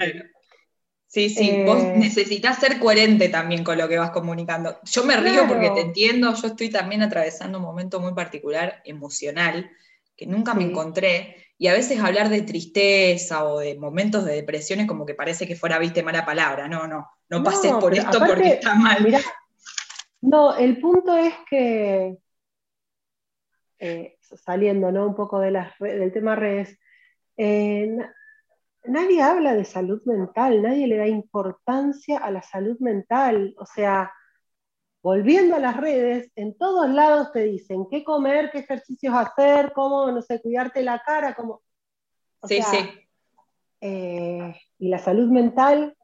Sí, 1.15 1.29
sí, 1.29 1.63
vos 1.65 1.81
eh, 1.81 1.93
necesitas 1.95 2.59
ser 2.59 2.77
coherente 2.77 3.29
también 3.29 3.63
con 3.63 3.77
lo 3.77 3.87
que 3.87 3.97
vas 3.97 4.09
comunicando. 4.09 4.81
Yo 4.83 5.05
me 5.05 5.15
río 5.15 5.47
porque 5.47 5.69
te 5.69 5.79
entiendo, 5.79 6.33
yo 6.35 6.47
estoy 6.49 6.69
también 6.69 7.03
atravesando 7.03 7.57
un 7.57 7.63
momento 7.63 8.01
muy 8.01 8.13
particular, 8.13 8.81
emocional, 8.83 9.71
que 10.17 10.27
nunca 10.27 10.53
me 10.53 10.65
encontré, 10.65 11.37
y 11.57 11.67
a 11.67 11.71
veces 11.71 12.01
hablar 12.01 12.27
de 12.27 12.41
tristeza 12.41 13.45
o 13.45 13.59
de 13.59 13.79
momentos 13.79 14.25
de 14.25 14.35
depresión 14.35 14.81
es 14.81 14.87
como 14.87 15.05
que 15.05 15.15
parece 15.15 15.47
que 15.47 15.55
fuera, 15.55 15.79
viste, 15.79 16.03
mala 16.03 16.25
palabra. 16.25 16.67
No, 16.67 16.85
no, 16.85 17.07
no, 17.29 17.41
pases 17.41 17.71
por 17.71 17.93
esto 17.93 18.19
porque 18.19 18.49
está 18.49 18.75
mal. 18.75 19.07
no, 20.19 20.57
el 20.57 20.81
punto 20.81 21.15
es 21.15 21.33
que, 21.49 22.17
eh, 23.79 24.17
saliendo 24.19 24.91
¿no? 24.91 25.07
un 25.07 25.15
poco 25.15 25.39
de 25.39 25.65
del 25.79 26.11
tema 26.11 26.35
redes, 26.35 26.77
eh, 27.37 27.99
nadie 28.87 29.21
habla 29.21 29.53
de 29.53 29.65
salud 29.65 30.01
mental, 30.05 30.61
nadie 30.61 30.87
le 30.87 30.97
da 30.97 31.07
importancia 31.07 32.19
a 32.19 32.31
la 32.31 32.41
salud 32.41 32.77
mental. 32.79 33.55
O 33.57 33.65
sea, 33.65 34.11
volviendo 35.01 35.55
a 35.55 35.59
las 35.59 35.77
redes, 35.77 36.31
en 36.35 36.57
todos 36.57 36.89
lados 36.89 37.31
te 37.31 37.43
dicen 37.43 37.87
qué 37.89 38.03
comer, 38.03 38.49
qué 38.51 38.59
ejercicios 38.59 39.13
hacer, 39.15 39.71
cómo, 39.73 40.11
no 40.11 40.21
sé, 40.21 40.41
cuidarte 40.41 40.83
la 40.83 40.99
cara, 40.99 41.35
cómo... 41.35 41.61
sí, 42.43 42.61
sí. 42.61 42.77
Eh, 43.81 44.55
y 44.79 44.89
la 44.89 44.97
salud 44.97 45.29
mental, 45.29 45.95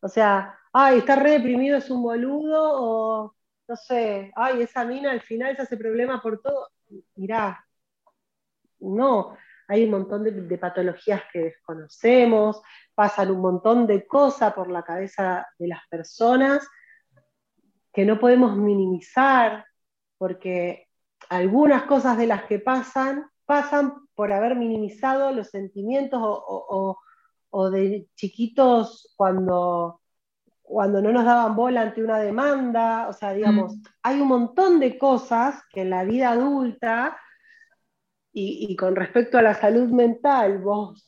o 0.00 0.08
sea, 0.08 0.58
ay, 0.72 0.98
está 0.98 1.16
re 1.16 1.32
deprimido, 1.32 1.76
es 1.76 1.90
un 1.90 2.02
boludo, 2.02 2.82
o 2.82 3.34
no 3.66 3.76
sé, 3.76 4.30
ay, 4.36 4.62
esa 4.62 4.84
mina 4.84 5.10
al 5.10 5.20
final 5.22 5.56
se 5.56 5.62
hace 5.62 5.76
problema 5.76 6.22
por 6.22 6.40
todo. 6.40 6.68
Mirá, 7.16 7.66
no, 8.78 9.36
hay 9.70 9.84
un 9.84 9.90
montón 9.92 10.24
de, 10.24 10.58
patologías 10.58 11.22
que 11.32 11.38
desconocemos, 11.44 12.60
pasan 12.92 13.30
un 13.30 13.40
montón 13.40 13.86
de 13.86 14.04
cosas 14.04 14.52
por 14.52 14.68
la 14.68 14.82
cabeza 14.82 15.46
de 15.60 15.68
las 15.68 15.80
personas 15.88 16.68
que 17.92 18.04
no 18.04 18.18
podemos 18.18 18.56
minimizar, 18.56 19.64
porque 20.18 20.88
algunas 21.28 21.84
cosas 21.84 22.18
de 22.18 22.26
las 22.26 22.44
que 22.44 22.58
pasan 22.58 23.30
pasan 23.46 23.94
por 24.16 24.32
haber 24.32 24.56
minimizado 24.56 25.30
los 25.30 25.50
sentimientos 25.50 26.20
o, 26.20 27.70
de 27.70 28.08
chiquitos 28.16 29.14
cuando, 29.16 30.00
cuando 30.62 31.00
no 31.00 31.12
nos 31.12 31.24
daban 31.24 31.54
bola 31.54 31.82
ante 31.82 32.02
una 32.02 32.18
demanda, 32.18 33.08
o 33.08 33.12
sea, 33.12 33.32
digamos, 33.32 33.76
mm. 33.76 33.82
hay 34.02 34.20
un 34.20 34.28
montón 34.28 34.80
de 34.80 34.98
cosas 34.98 35.62
que 35.72 35.82
en 35.82 35.90
la 35.90 36.02
vida 36.02 36.30
adulta 36.30 37.16
y, 38.32 38.76
con 38.76 38.94
respecto 38.94 39.38
a 39.38 39.42
la 39.42 39.54
salud 39.54 39.88
mental, 39.88 40.58
vos 40.58 41.06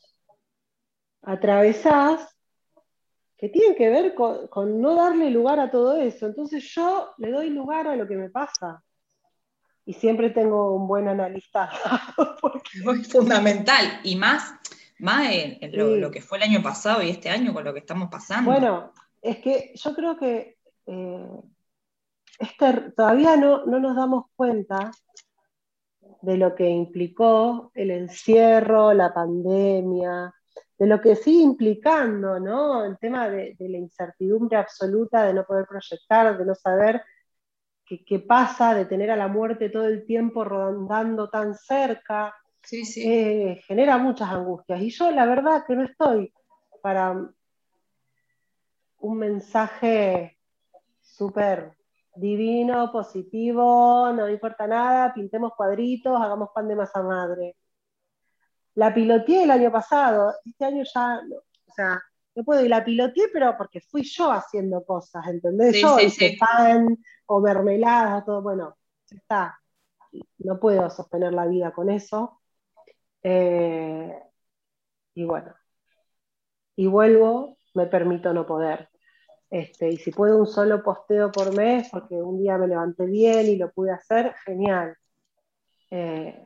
atravesás, 1.21 2.37
que 3.37 3.49
tienen 3.49 3.75
que 3.75 3.89
ver 3.89 4.13
con, 4.13 4.81
no 4.81 4.95
darle 4.95 5.29
lugar 5.29 5.59
a 5.59 5.71
todo 5.71 5.97
eso. 5.97 6.27
Entonces 6.27 6.63
yo 6.73 7.13
le 7.17 7.31
doy 7.31 7.49
lugar 7.49 7.87
a 7.87 7.95
lo 7.95 8.07
que 8.07 8.15
me 8.15 8.29
pasa. 8.29 8.83
Y 9.85 9.93
siempre 9.93 10.29
tengo 10.29 10.75
un 10.75 10.87
buen 10.87 11.07
analista. 11.07 11.69
Es 13.01 13.11
fundamental. 13.11 13.99
Y 14.03 14.15
más, 14.15 14.53
más 14.99 15.29
en, 15.29 15.59
lo, 16.01 16.11
que 16.11 16.21
fue 16.21 16.37
el 16.37 16.45
año 16.45 16.63
pasado 16.63 17.01
y 17.01 17.09
este 17.09 17.29
año 17.29 17.53
con 17.53 17.63
lo 17.63 17.73
que 17.73 17.79
estamos 17.79 18.09
pasando. 18.09 18.49
Bueno, 18.49 18.93
es 19.21 19.37
que 19.37 19.73
yo 19.75 19.93
creo 19.93 20.17
que 20.17 20.57
eh, 20.85 21.41
este, 22.39 22.91
todavía 22.95 23.35
no, 23.35 23.65
no 23.65 23.79
nos 23.79 23.95
damos 23.95 24.25
cuenta 24.35 24.91
de 26.23 26.37
lo 26.37 26.55
que 26.55 26.69
implicó 26.69 27.69
el 27.73 27.91
encierro, 27.91 28.93
la 28.93 29.13
pandemia, 29.13 30.33
de 30.79 30.87
lo 30.87 31.01
que 31.01 31.17
sigue 31.17 31.43
implicando, 31.43 32.39
¿no? 32.39 32.85
El 32.85 32.97
tema 32.97 33.27
de, 33.27 33.55
la 33.59 33.77
incertidumbre 33.77 34.55
absoluta, 34.55 35.25
de 35.25 35.33
no 35.33 35.45
poder 35.45 35.65
proyectar, 35.67 36.37
de 36.37 36.45
no 36.45 36.55
saber 36.55 37.03
qué, 37.85 38.19
pasa, 38.19 38.73
de 38.73 38.85
tener 38.85 39.11
a 39.11 39.17
la 39.17 39.27
muerte 39.27 39.69
todo 39.69 39.85
el 39.85 40.05
tiempo 40.05 40.45
rondando 40.45 41.29
tan 41.29 41.55
cerca. 41.55 42.33
Sí, 42.61 42.85
sí. 42.85 43.03
eh, 43.05 43.61
genera 43.67 43.97
muchas 43.97 44.29
angustias. 44.29 44.81
Y 44.81 44.91
yo 44.91 45.11
la 45.11 45.25
verdad 45.25 45.65
que 45.67 45.75
no 45.75 45.83
estoy 45.83 46.33
para 46.81 47.11
un 48.99 49.17
mensaje 49.17 50.37
súper 51.01 51.73
divino, 52.15 52.91
positivo, 52.91 54.11
no 54.13 54.29
importa 54.29 54.67
nada, 54.67 55.13
pintemos 55.13 55.53
cuadritos, 55.55 56.19
hagamos 56.21 56.49
pan 56.53 56.67
de 56.67 56.75
masa 56.75 57.01
madre. 57.01 57.55
La 58.75 58.93
piloteé 58.93 59.43
el 59.43 59.51
año 59.51 59.71
pasado, 59.71 60.33
este 60.45 60.65
año 60.65 60.83
ya, 60.83 61.21
no, 61.23 61.37
o 61.37 61.71
sea, 61.75 62.01
no 62.35 62.43
puedo, 62.43 62.65
y 62.65 62.69
la 62.69 62.83
piloteé, 62.83 63.29
pero 63.31 63.55
porque 63.57 63.81
fui 63.81 64.03
yo 64.03 64.31
haciendo 64.31 64.83
cosas, 64.85 65.27
¿entendés? 65.27 65.75
Sí, 65.75 65.81
yo 65.81 65.97
sí, 65.97 66.05
hice 66.05 66.29
sí. 66.29 66.37
pan 66.37 66.97
o 67.27 67.39
mermeladas, 67.39 68.25
todo, 68.25 68.41
bueno, 68.41 68.77
ya 69.07 69.17
está. 69.17 69.59
No 70.39 70.59
puedo 70.59 70.89
sostener 70.89 71.33
la 71.33 71.45
vida 71.45 71.71
con 71.71 71.89
eso. 71.89 72.41
Eh, 73.23 74.19
y 75.15 75.23
bueno, 75.23 75.55
y 76.75 76.87
vuelvo, 76.87 77.57
me 77.73 77.85
permito 77.87 78.33
no 78.33 78.45
poder. 78.45 78.89
Este, 79.53 79.87
y 79.91 79.97
si 79.97 80.09
puedo 80.09 80.39
un 80.39 80.47
solo 80.47 80.81
posteo 80.81 81.31
por 81.31 81.55
mes, 81.55 81.87
porque 81.91 82.15
un 82.15 82.41
día 82.41 82.57
me 82.57 82.67
levanté 82.67 83.05
bien 83.05 83.45
y 83.45 83.55
lo 83.55 83.71
pude 83.71 83.91
hacer, 83.91 84.33
genial. 84.43 84.97
Eh, 85.91 86.43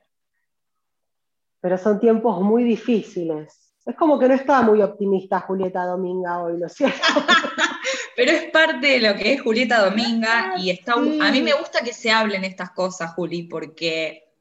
pero 1.62 1.78
son 1.78 2.02
tiempos 2.02 2.42
muy 2.42 2.66
difíciles. 2.66 3.74
Es 3.86 3.96
como 3.96 4.20
que 4.20 4.28
no 4.28 4.34
estaba 4.34 4.62
muy 4.62 4.82
optimista 4.82 5.40
Julieta 5.40 5.86
Dominga 5.86 6.44
hoy, 6.44 6.58
¿no 6.58 6.68
es 6.68 6.74
cierto? 6.74 7.00
Pero 8.18 8.32
es 8.32 8.52
parte 8.52 8.88
de 8.88 9.00
lo 9.00 9.16
que 9.16 9.36
es 9.36 9.42
Julieta 9.42 9.86
Dominga 9.90 10.56
y 10.58 10.70
está, 10.70 10.96
Sí. 10.96 11.18
a 11.22 11.32
mí 11.32 11.42
me 11.42 11.54
gusta 11.54 11.80
que 11.86 11.94
se 11.94 12.12
hablen 12.12 12.44
estas 12.44 12.72
cosas, 12.72 13.14
Juli, 13.14 13.44
porque, 13.44 14.34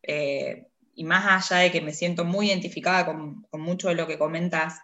eh, 0.00 0.68
y 0.94 1.02
más 1.02 1.50
allá 1.50 1.62
de 1.62 1.72
que 1.72 1.80
me 1.80 1.92
siento 1.92 2.24
muy 2.24 2.50
identificada 2.50 3.04
con, 3.04 3.42
con 3.50 3.62
mucho 3.62 3.88
de 3.88 3.96
lo 3.96 4.06
que 4.06 4.16
comentas, 4.16 4.78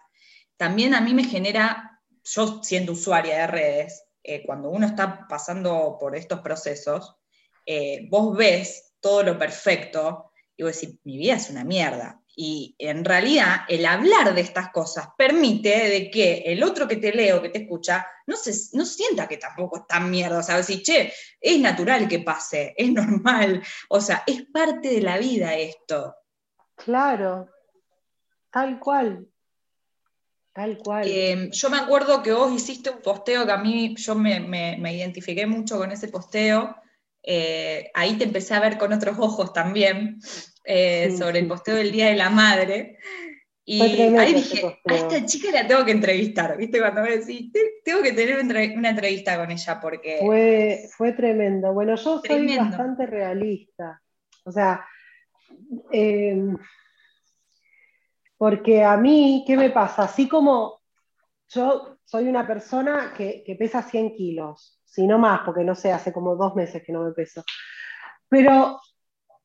también 0.57 0.93
a 0.93 0.99
mí 0.99 1.13
me 1.13 1.23
genera, 1.23 1.98
yo 2.33 2.63
siendo 2.63 2.93
usuaria 2.93 3.39
de 3.39 3.47
redes, 3.47 4.03
eh, 4.23 4.43
cuando 4.45 4.69
uno 4.69 4.85
está 4.85 5.27
pasando 5.27 5.97
por 5.99 6.15
estos 6.15 6.41
procesos, 6.41 7.15
eh, 7.65 8.07
vos 8.09 8.35
ves 8.35 8.95
todo 8.99 9.23
lo 9.23 9.37
perfecto 9.37 10.31
y 10.55 10.63
vos 10.63 10.79
decís, 10.79 10.99
mi 11.03 11.17
vida 11.17 11.35
es 11.35 11.49
una 11.49 11.63
mierda. 11.63 12.21
Y 12.35 12.75
en 12.77 13.03
realidad 13.03 13.61
el 13.67 13.85
hablar 13.85 14.33
de 14.33 14.41
estas 14.41 14.71
cosas 14.71 15.09
permite 15.17 15.89
de 15.89 16.11
que 16.11 16.43
el 16.45 16.63
otro 16.63 16.87
que 16.87 16.97
te 16.97 17.11
lee 17.11 17.31
o 17.31 17.41
que 17.41 17.49
te 17.49 17.59
escucha 17.59 18.05
no, 18.27 18.35
se, 18.37 18.53
no 18.77 18.85
sienta 18.85 19.27
que 19.27 19.37
tampoco 19.37 19.77
es 19.77 19.87
tan 19.87 20.09
mierda. 20.09 20.39
O 20.39 20.43
sea, 20.43 20.57
decir, 20.57 20.81
che, 20.81 21.11
es 21.39 21.59
natural 21.59 22.07
que 22.07 22.19
pase, 22.19 22.73
es 22.77 22.91
normal. 22.91 23.61
O 23.89 23.99
sea, 23.99 24.23
es 24.25 24.43
parte 24.53 24.89
de 24.89 25.01
la 25.01 25.17
vida 25.17 25.55
esto. 25.55 26.15
Claro, 26.75 27.49
tal 28.51 28.79
cual. 28.79 29.27
Tal 30.53 30.77
cual. 30.77 31.07
Eh, 31.07 31.49
yo 31.51 31.69
me 31.69 31.77
acuerdo 31.77 32.21
que 32.23 32.33
vos 32.33 32.51
hiciste 32.53 32.89
un 32.89 33.01
posteo 33.01 33.45
que 33.45 33.51
a 33.51 33.57
mí, 33.57 33.95
yo 33.95 34.15
me, 34.15 34.39
me- 34.39 34.77
me 34.77 34.93
identifiqué 34.95 35.45
mucho 35.45 35.77
con 35.77 35.91
ese 35.91 36.07
posteo. 36.07 36.75
Eh, 37.23 37.91
ahí 37.93 38.17
te 38.17 38.23
empecé 38.23 38.53
a 38.55 38.59
ver 38.59 38.77
con 38.77 38.91
otros 38.93 39.17
ojos 39.19 39.53
también, 39.53 40.19
eh, 40.65 41.09
Sí, 41.11 41.17
sobre 41.17 41.39
el 41.39 41.47
posteo 41.47 41.75
del 41.75 41.91
Día 41.91 42.07
de 42.07 42.15
la 42.15 42.29
Madre. 42.29 42.97
Y 43.65 43.81
ahí 44.17 44.33
dije, 44.33 44.79
a 44.85 44.95
esta 44.95 45.25
chica 45.27 45.51
la 45.51 45.67
tengo 45.67 45.85
que 45.85 45.91
entrevistar, 45.91 46.57
¿viste? 46.57 46.79
Cuando 46.79 47.03
me 47.03 47.17
decís, 47.17 47.51
"Te- 47.51 47.73
tengo 47.83 48.01
que 48.01 48.13
tener 48.13 48.33
una 48.33 48.41
entre- 48.41 48.75
una 48.75 48.89
entrevista 48.89 49.37
con 49.37 49.51
ella 49.51 49.79
porque... 49.79 50.17
Fue, 50.21 50.89
fue 50.97 51.11
tremendo. 51.13 51.71
Bueno, 51.71 51.95
yo 51.95 52.19
soy 52.19 52.21
Tremendo. 52.23 52.63
bastante 52.63 53.05
realista. 53.05 54.01
O 54.43 54.51
sea, 54.51 54.83
eh, 55.91 56.35
porque 58.39 58.85
a 58.85 58.95
mí, 58.95 59.43
¿qué 59.45 59.57
me 59.57 59.69
pasa? 59.69 60.03
Así 60.03 60.29
como 60.29 60.79
yo 61.49 61.97
soy 62.05 62.29
una 62.29 62.47
persona 62.47 63.13
que, 63.13 63.43
pesa 63.59 63.81
100 63.81 64.15
kilos, 64.15 64.79
si 64.85 65.05
no 65.05 65.19
más, 65.19 65.41
porque 65.41 65.65
no 65.65 65.75
sé, 65.75 65.91
hace 65.91 66.13
como 66.13 66.37
dos 66.37 66.55
meses 66.55 66.81
que 66.81 66.93
no 66.93 67.03
me 67.03 67.11
peso. 67.11 67.43
Pero 68.29 68.79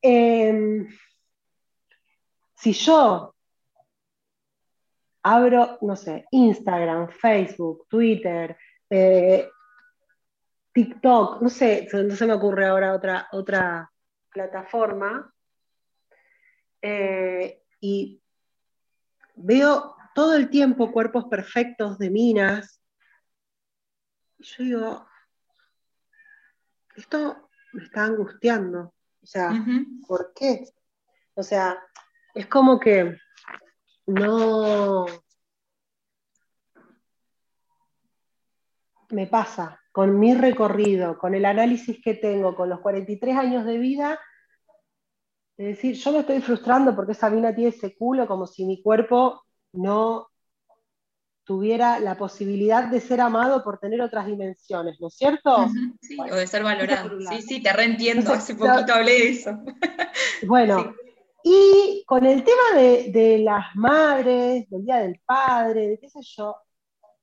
eh, 0.00 0.86
si 2.54 2.72
yo 2.72 3.34
abro, 5.24 5.78
no 5.80 5.96
sé, 5.96 6.26
Instagram, 6.30 7.08
Facebook, 7.08 7.88
Twitter, 7.88 8.56
eh, 8.88 9.48
TikTok, 10.72 11.42
no 11.42 11.48
sé, 11.48 11.88
no 11.92 12.14
se 12.14 12.26
me 12.26 12.34
ocurre 12.34 12.66
ahora 12.66 12.94
otra, 12.94 13.26
otra 13.32 13.90
plataforma, 14.30 15.34
eh, 16.80 17.60
y 17.80 18.20
veo 19.34 19.94
todo 20.14 20.34
el 20.34 20.48
tiempo 20.48 20.92
cuerpos 20.92 21.24
perfectos 21.24 21.98
de 21.98 22.10
minas, 22.10 22.80
y 24.38 24.44
yo 24.44 24.64
digo, 24.64 25.06
esto 26.96 27.50
me 27.72 27.84
está 27.84 28.04
angustiando, 28.04 28.94
o 29.22 29.26
sea. 29.26 29.50
¿por 30.06 30.32
qué? 30.34 30.64
O 31.34 31.42
sea, 31.42 31.78
es 32.34 32.46
como 32.46 32.78
que 32.78 33.16
no 34.06 35.06
me 39.10 39.26
pasa 39.26 39.80
con 39.92 40.18
mi 40.18 40.34
recorrido, 40.34 41.18
con 41.18 41.34
el 41.34 41.44
análisis 41.44 42.00
que 42.02 42.14
tengo, 42.14 42.54
con 42.54 42.68
los 42.68 42.80
43 42.80 43.36
años 43.36 43.64
de 43.64 43.78
vida, 43.78 44.20
es 45.56 45.66
decir, 45.66 45.94
yo 45.94 46.12
me 46.12 46.20
estoy 46.20 46.40
frustrando 46.40 46.94
porque 46.96 47.12
esa 47.12 47.30
mina 47.30 47.54
tiene 47.54 47.70
ese 47.70 47.96
culo 47.96 48.26
como 48.26 48.46
si 48.46 48.64
mi 48.64 48.82
cuerpo 48.82 49.44
no 49.72 50.28
tuviera 51.44 52.00
la 52.00 52.16
posibilidad 52.16 52.88
de 52.88 53.00
ser 53.00 53.20
amado 53.20 53.62
por 53.62 53.78
tener 53.78 54.00
otras 54.00 54.26
dimensiones, 54.26 54.98
¿no 55.00 55.08
es 55.08 55.14
cierto? 55.14 55.68
Sí, 56.00 56.16
Bueno, 56.16 56.34
o 56.34 56.38
de 56.38 56.46
ser 56.46 56.62
valorado. 56.64 57.20
Sí, 57.20 57.42
sí, 57.42 57.62
te 57.62 57.72
reentiendo. 57.72 58.32
Hace 58.32 58.54
poquito 58.54 58.94
hablé 58.94 59.12
de 59.12 59.28
eso. 59.30 59.50
Bueno, 60.46 60.94
y 61.42 62.02
con 62.06 62.24
el 62.24 62.42
tema 62.42 62.80
de, 62.80 63.10
de 63.12 63.38
las 63.38 63.74
madres, 63.76 64.68
del 64.70 64.84
Día 64.84 64.96
del 64.96 65.20
Padre, 65.24 65.88
de 65.88 65.98
qué 65.98 66.08
sé 66.08 66.20
yo, 66.22 66.56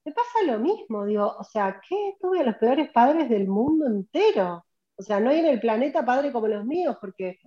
me 0.06 0.12
pasa 0.12 0.44
lo 0.46 0.60
mismo, 0.60 1.06
digo, 1.06 1.36
o 1.38 1.44
sea, 1.44 1.80
¿qué? 1.88 2.16
Tuve 2.20 2.40
a 2.40 2.44
los 2.44 2.56
peores 2.56 2.90
padres 2.92 3.30
del 3.30 3.48
mundo 3.48 3.86
entero. 3.88 4.66
O 4.96 5.04
sea, 5.04 5.20
no 5.20 5.30
hay 5.30 5.40
en 5.40 5.48
el 5.48 5.60
planeta 5.60 6.06
padre 6.06 6.32
como 6.32 6.48
los 6.48 6.66
míos, 6.66 6.98
porque 7.00 7.40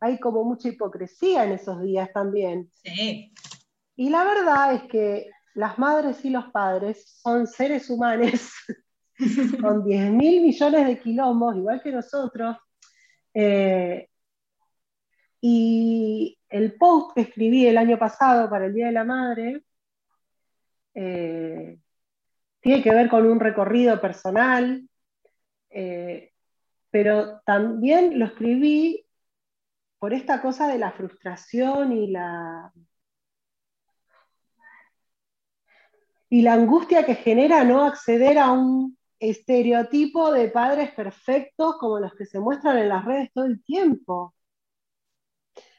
hay 0.00 0.18
como 0.18 0.44
mucha 0.44 0.68
hipocresía 0.68 1.44
en 1.44 1.52
esos 1.52 1.82
días 1.82 2.10
también. 2.12 2.70
Sí, 2.82 3.32
Y 3.96 4.10
la 4.10 4.24
verdad 4.24 4.74
es 4.74 4.82
que 4.84 5.30
las 5.54 5.78
madres 5.78 6.24
y 6.24 6.30
los 6.30 6.46
padres 6.52 7.18
son 7.20 7.46
seres 7.46 7.90
humanos 7.90 8.52
con 9.60 9.84
10 9.84 10.10
mil 10.12 10.42
millones 10.42 10.86
de 10.86 11.00
quilombos, 11.00 11.56
igual 11.56 11.82
que 11.82 11.92
nosotros. 11.92 12.56
Eh, 13.34 14.08
y 15.40 16.38
el 16.48 16.74
post 16.74 17.14
que 17.14 17.22
escribí 17.22 17.66
el 17.66 17.78
año 17.78 17.98
pasado 17.98 18.48
para 18.48 18.66
el 18.66 18.74
Día 18.74 18.86
de 18.86 18.92
la 18.92 19.04
Madre 19.04 19.62
eh, 20.94 21.78
tiene 22.60 22.82
que 22.82 22.90
ver 22.90 23.08
con 23.08 23.26
un 23.26 23.38
recorrido 23.38 24.00
personal, 24.00 24.88
eh, 25.70 26.32
pero 26.90 27.40
también 27.44 28.18
lo 28.18 28.26
escribí 28.26 29.04
por 29.98 30.12
esta 30.14 30.40
cosa 30.40 30.68
de 30.68 30.78
la 30.78 30.92
frustración 30.92 31.92
y 31.92 32.08
la, 32.08 32.72
y 36.30 36.42
la 36.42 36.54
angustia 36.54 37.04
que 37.04 37.14
genera 37.14 37.64
no 37.64 37.84
acceder 37.84 38.38
a 38.38 38.52
un 38.52 38.96
estereotipo 39.18 40.30
de 40.32 40.48
padres 40.48 40.92
perfectos 40.92 41.76
como 41.78 41.98
los 41.98 42.14
que 42.14 42.26
se 42.26 42.38
muestran 42.38 42.78
en 42.78 42.88
las 42.88 43.04
redes 43.04 43.30
todo 43.32 43.46
el 43.46 43.62
tiempo. 43.62 44.34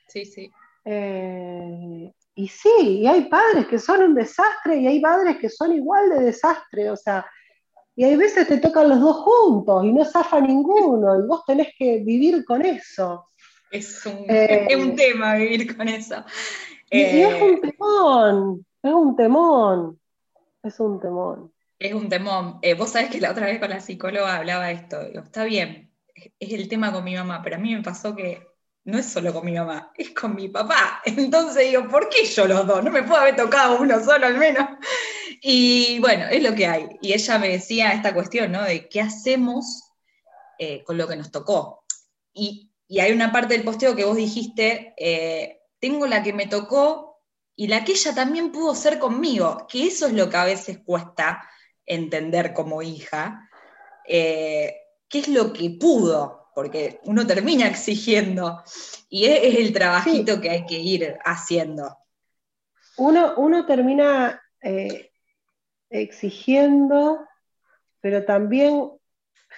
sí, 0.07 0.25
sí. 0.25 0.51
Eh, 0.83 2.11
y 2.35 2.47
sí, 2.47 2.99
y 3.01 3.07
hay 3.07 3.25
padres 3.29 3.67
que 3.67 3.79
son 3.79 4.01
un 4.01 4.15
desastre 4.15 4.77
y 4.77 4.87
hay 4.87 4.99
padres 5.01 5.37
que 5.37 5.49
son 5.49 5.73
igual 5.73 6.09
de 6.09 6.19
desastre, 6.21 6.89
o 6.89 6.95
sea, 6.95 7.25
y 7.95 8.05
hay 8.05 8.15
veces 8.15 8.47
te 8.47 8.59
tocan 8.59 8.87
los 8.87 8.99
dos 9.01 9.17
juntos 9.17 9.83
y 9.83 9.91
no 9.91 10.05
zafa 10.05 10.39
ninguno 10.39 11.19
y 11.19 11.27
vos 11.27 11.43
tenés 11.45 11.73
que 11.77 11.99
vivir 11.99 12.45
con 12.45 12.65
eso. 12.65 13.29
Es 13.71 14.05
un, 14.05 14.25
Eh, 14.27 14.67
es 14.69 14.77
un 14.77 14.95
tema 14.95 15.35
vivir 15.35 15.75
con 15.75 15.87
eso. 15.87 16.23
Y, 16.91 16.99
y 16.99 17.21
es 17.21 17.33
Eh, 17.33 17.43
un 17.43 17.61
temón, 17.61 18.65
es 18.81 18.93
un 18.93 19.15
temón, 19.15 19.99
es 20.63 20.79
un 20.79 20.99
temón. 20.99 21.53
Es 21.77 21.93
un 21.93 22.09
temón. 22.09 22.59
Eh, 22.61 22.73
vos 22.73 22.89
sabés 22.91 23.09
que 23.09 23.21
la 23.21 23.31
otra 23.31 23.45
vez 23.45 23.59
con 23.59 23.69
la 23.69 23.79
psicóloga 23.79 24.37
hablaba 24.37 24.67
de 24.67 24.73
esto. 24.73 25.03
Digo, 25.05 25.21
está 25.21 25.43
bien, 25.45 25.91
es 26.13 26.31
es 26.39 26.53
el 26.53 26.67
tema 26.67 26.91
con 26.91 27.03
mi 27.03 27.15
mamá, 27.15 27.41
pero 27.43 27.55
a 27.55 27.59
mí 27.59 27.73
me 27.73 27.83
pasó 27.83 28.15
que 28.15 28.45
no 28.85 28.97
es 28.97 29.05
solo 29.05 29.33
con 29.33 29.45
mi 29.45 29.53
mamá, 29.53 29.91
es 29.95 30.09
con 30.11 30.35
mi 30.35 30.49
papá. 30.49 31.01
Entonces 31.05 31.69
digo, 31.69 31.87
¿por 31.87 32.09
qué 32.09 32.25
yo 32.25 32.47
los 32.47 32.65
dos? 32.67 32.83
No 32.83 32.91
me 32.91 33.03
puedo 33.03 33.21
haber 33.21 33.35
tocado 33.35 33.79
uno 33.81 34.03
solo 34.03 34.25
al 34.27 34.37
menos. 34.37 34.67
Y 35.41 35.99
bueno, 36.01 36.25
es 36.25 36.43
lo 36.43 36.53
que 36.53 36.67
hay. 36.67 36.89
Y 37.01 37.13
ella 37.13 37.39
me 37.39 37.47
decía 37.47 37.93
esta 37.93 38.13
cuestión, 38.13 38.51
¿no? 38.51 38.61
De 38.61 38.89
qué 38.89 38.99
hacemos 38.99 39.89
eh, 40.57 40.83
con 40.83 40.97
lo 40.97 41.07
que 41.07 41.15
nos 41.15 41.31
tocó. 41.31 41.85
Y, 42.33 42.68
y 42.91 42.99
hay 42.99 43.11
una 43.11 43.31
parte 43.31 43.53
del 43.53 43.63
posteo 43.63 43.95
que 43.95 44.03
vos 44.03 44.17
dijiste, 44.17 44.95
eh, 44.97 45.61
tengo 45.79 46.07
la 46.07 46.23
que 46.23 46.33
me 46.33 46.47
tocó 46.47 47.21
y 47.55 47.67
la 47.67 47.85
que 47.85 47.91
ella 47.91 48.15
también 48.15 48.51
pudo 48.51 48.73
ser 48.73 48.97
conmigo, 48.97 49.67
que 49.69 49.85
eso 49.85 50.07
es 50.07 50.13
lo 50.13 50.27
que 50.27 50.37
a 50.37 50.45
veces 50.45 50.79
cuesta 50.79 51.47
entender 51.85 52.51
como 52.51 52.81
hija, 52.81 53.47
eh, 54.07 54.75
qué 55.07 55.19
es 55.19 55.27
lo 55.27 55.53
que 55.53 55.69
pudo, 55.79 56.49
porque 56.55 56.99
uno 57.03 57.27
termina 57.27 57.67
exigiendo 57.67 58.63
y 59.07 59.25
es, 59.25 59.55
el 59.59 59.71
trabajito 59.71 60.41
que 60.41 60.49
hay 60.49 60.65
que 60.65 60.79
ir 60.79 61.15
haciendo. 61.23 61.95
Uno, 62.97 63.35
uno 63.37 63.67
termina 63.67 64.41
eh, 64.63 65.11
exigiendo, 65.91 67.19
pero 68.01 68.25
también 68.25 68.89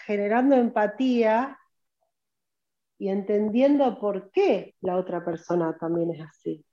generando 0.06 0.58
empatía 0.58 1.58
y 3.02 3.10
entendiendo 3.10 3.98
por 4.00 4.30
qué 4.30 4.76
la 4.82 4.96
otra 4.96 5.26
persona 5.26 5.76
también 5.80 6.12
es 6.12 6.22
así. 6.22 6.64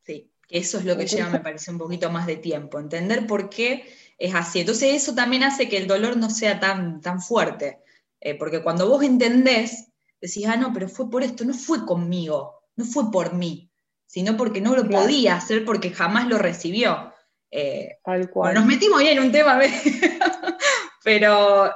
Sí, 0.00 0.32
eso 0.48 0.78
es 0.78 0.86
lo 0.86 0.96
que 0.96 1.06
lleva, 1.06 1.28
me 1.28 1.40
parece, 1.40 1.70
un 1.70 1.76
poquito 1.76 2.08
más 2.08 2.26
de 2.26 2.36
tiempo, 2.36 2.78
entender 2.78 3.26
por 3.26 3.50
qué 3.50 3.84
es 4.16 4.34
así. 4.34 4.60
Entonces 4.60 4.94
eso 4.94 5.14
también 5.14 5.42
hace 5.42 5.68
que 5.68 5.76
el 5.76 5.86
dolor 5.86 6.16
no 6.16 6.30
sea 6.30 6.58
tan, 6.60 7.02
tan 7.02 7.20
fuerte, 7.20 7.82
eh, 8.20 8.38
porque 8.38 8.62
cuando 8.62 8.88
vos 8.88 9.02
entendés, 9.02 9.92
decís, 10.18 10.46
ah, 10.46 10.56
no, 10.56 10.72
pero 10.72 10.88
fue 10.88 11.10
por 11.10 11.22
esto, 11.22 11.44
no 11.44 11.52
fue 11.52 11.84
conmigo, 11.84 12.62
no 12.76 12.86
fue 12.86 13.10
por 13.10 13.34
mí, 13.34 13.70
sino 14.06 14.34
porque 14.38 14.62
no 14.62 14.74
lo 14.74 14.88
podía 14.88 15.36
hacer 15.36 15.66
porque 15.66 15.90
jamás 15.90 16.26
lo 16.26 16.38
recibió. 16.38 17.12
Eh, 17.50 17.98
Tal 18.02 18.30
cual. 18.30 18.54
nos 18.54 18.64
metimos 18.64 18.98
ahí 18.98 19.08
en 19.08 19.20
un 19.20 19.30
tema, 19.30 19.60
pero 21.04 21.70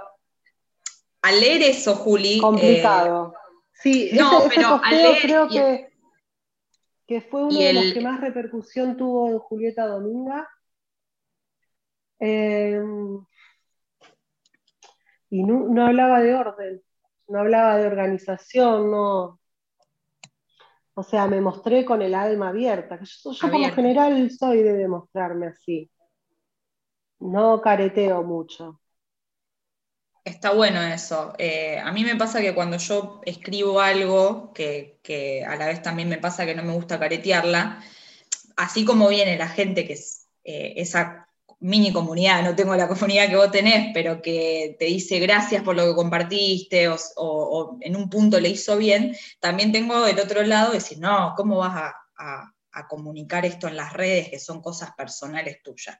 al 1.26 1.40
leer 1.40 1.62
eso, 1.62 1.96
Juli. 1.96 2.38
Complicado. 2.38 3.32
Eh, 3.34 3.56
sí, 3.72 4.10
no, 4.12 4.44
pero 4.48 4.80
al 4.82 4.96
leer, 4.96 5.22
creo 5.22 5.48
que, 5.48 5.88
que, 7.06 7.20
fue 7.20 7.44
uno 7.44 7.58
de 7.58 7.72
los 7.72 7.92
que 7.92 8.00
más 8.00 8.20
repercusión 8.20 8.96
tuvo 8.96 9.28
en 9.28 9.38
Julieta 9.40 9.86
Dominga. 9.86 10.48
Em, 12.20 13.24
y 15.30 15.42
no, 15.42 15.84
hablaba 15.84 16.20
de 16.20 16.34
orden, 16.34 16.82
no 17.26 17.40
hablaba 17.40 17.76
de 17.76 17.86
organización, 17.86 18.90
no. 18.90 19.40
O 20.94 21.02
sea, 21.02 21.26
me 21.26 21.40
mostré 21.40 21.84
con 21.84 22.02
el 22.02 22.14
alma 22.14 22.50
abierta. 22.50 22.98
Yo, 23.02 23.32
yo 23.32 23.50
por 23.50 23.60
lo 23.60 23.70
general 23.70 24.30
soy 24.30 24.62
de 24.62 24.74
demostrarme 24.74 25.48
así. 25.48 25.90
No 27.18 27.60
careteo 27.60 28.22
mucho. 28.22 28.80
Está 30.26 30.50
bueno 30.50 30.82
eso. 30.82 31.34
Eh, 31.38 31.78
a 31.78 31.92
mí 31.92 32.02
me 32.02 32.16
pasa 32.16 32.40
que 32.40 32.52
cuando 32.52 32.78
yo 32.78 33.20
escribo 33.24 33.80
algo, 33.80 34.52
que, 34.52 35.44
a 35.46 35.54
la 35.54 35.66
vez 35.68 35.82
también 35.82 36.08
me 36.08 36.18
pasa 36.18 36.44
que 36.44 36.54
no 36.56 36.64
me 36.64 36.72
gusta 36.72 36.98
caretearla, 36.98 37.80
así 38.56 38.84
como 38.84 39.08
viene 39.08 39.38
la 39.38 39.46
gente 39.46 39.86
que 39.86 39.92
es 39.92 40.26
eh, 40.42 40.74
esa 40.78 41.28
mini 41.60 41.92
comunidad, 41.92 42.42
no 42.42 42.56
tengo 42.56 42.74
la 42.74 42.88
comunidad 42.92 43.28
que 43.28 43.36
vos 43.36 43.52
tenés, 43.52 43.92
pero 43.94 44.20
que 44.20 44.74
te 44.80 44.86
dice 44.86 45.20
gracias 45.20 45.62
por 45.62 45.76
lo 45.76 45.86
que 45.86 45.94
compartiste 45.94 46.88
o, 46.88 47.78
en 47.80 47.94
un 47.94 48.10
punto 48.10 48.40
le 48.40 48.48
hizo 48.48 48.76
bien, 48.76 49.16
también 49.38 49.70
tengo 49.70 50.08
el 50.08 50.18
otro 50.18 50.42
lado 50.42 50.72
decir, 50.72 50.98
no, 50.98 51.34
¿cómo 51.36 51.58
vas 51.58 51.92
a 52.16 52.88
comunicar 52.88 53.46
esto 53.46 53.68
en 53.68 53.76
las 53.76 53.92
redes 53.92 54.28
que 54.28 54.40
son 54.40 54.60
cosas 54.60 54.90
personales 54.96 55.62
tuyas? 55.62 55.96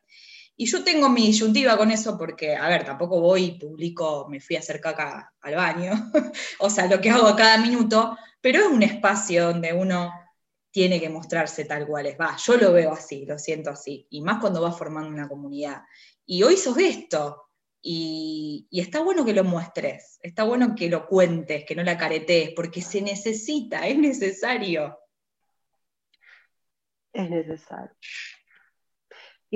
Y 0.58 0.66
yo 0.66 0.82
tengo 0.82 1.10
mi 1.10 1.26
disyuntiva 1.26 1.76
con 1.76 1.90
eso 1.90 2.16
porque, 2.16 2.56
a 2.56 2.66
ver, 2.68 2.84
tampoco 2.84 3.20
voy 3.20 3.44
y 3.44 3.58
publico, 3.58 4.26
me 4.28 4.40
fui 4.40 4.56
a 4.56 4.60
hacer 4.60 4.80
caca 4.80 5.34
al 5.42 5.54
baño, 5.54 5.92
o 6.60 6.70
sea, 6.70 6.86
lo 6.86 6.98
que 7.00 7.10
hago 7.10 7.36
cada 7.36 7.58
minuto, 7.58 8.16
pero 8.40 8.60
es 8.60 8.66
un 8.66 8.82
espacio 8.82 9.48
donde 9.48 9.74
uno 9.74 10.10
tiene 10.70 10.98
que 10.98 11.10
mostrarse 11.10 11.66
tal 11.66 11.86
cual 11.86 12.06
es. 12.06 12.18
Va, 12.18 12.36
yo 12.36 12.56
lo 12.56 12.72
veo 12.72 12.92
así, 12.92 13.26
lo 13.26 13.38
siento 13.38 13.70
así, 13.70 14.06
y 14.10 14.22
más 14.22 14.40
cuando 14.40 14.62
vas 14.62 14.76
formando 14.76 15.10
una 15.10 15.28
comunidad. 15.28 15.82
Y 16.24 16.42
hoy 16.42 16.56
sos 16.56 16.78
esto, 16.78 17.50
y, 17.82 18.66
y, 18.70 18.80
está 18.80 19.02
bueno 19.02 19.24
que 19.24 19.34
lo 19.34 19.44
muestres, 19.44 20.18
está 20.22 20.44
bueno 20.44 20.74
que 20.74 20.88
lo 20.88 21.06
cuentes, 21.06 21.64
que 21.64 21.74
no 21.74 21.82
la 21.82 21.98
caretees, 21.98 22.52
porque 22.56 22.80
se 22.80 23.02
necesita, 23.02 23.86
es 23.86 23.98
necesario. 23.98 24.98
Es 27.12 27.30
necesario. 27.30 27.94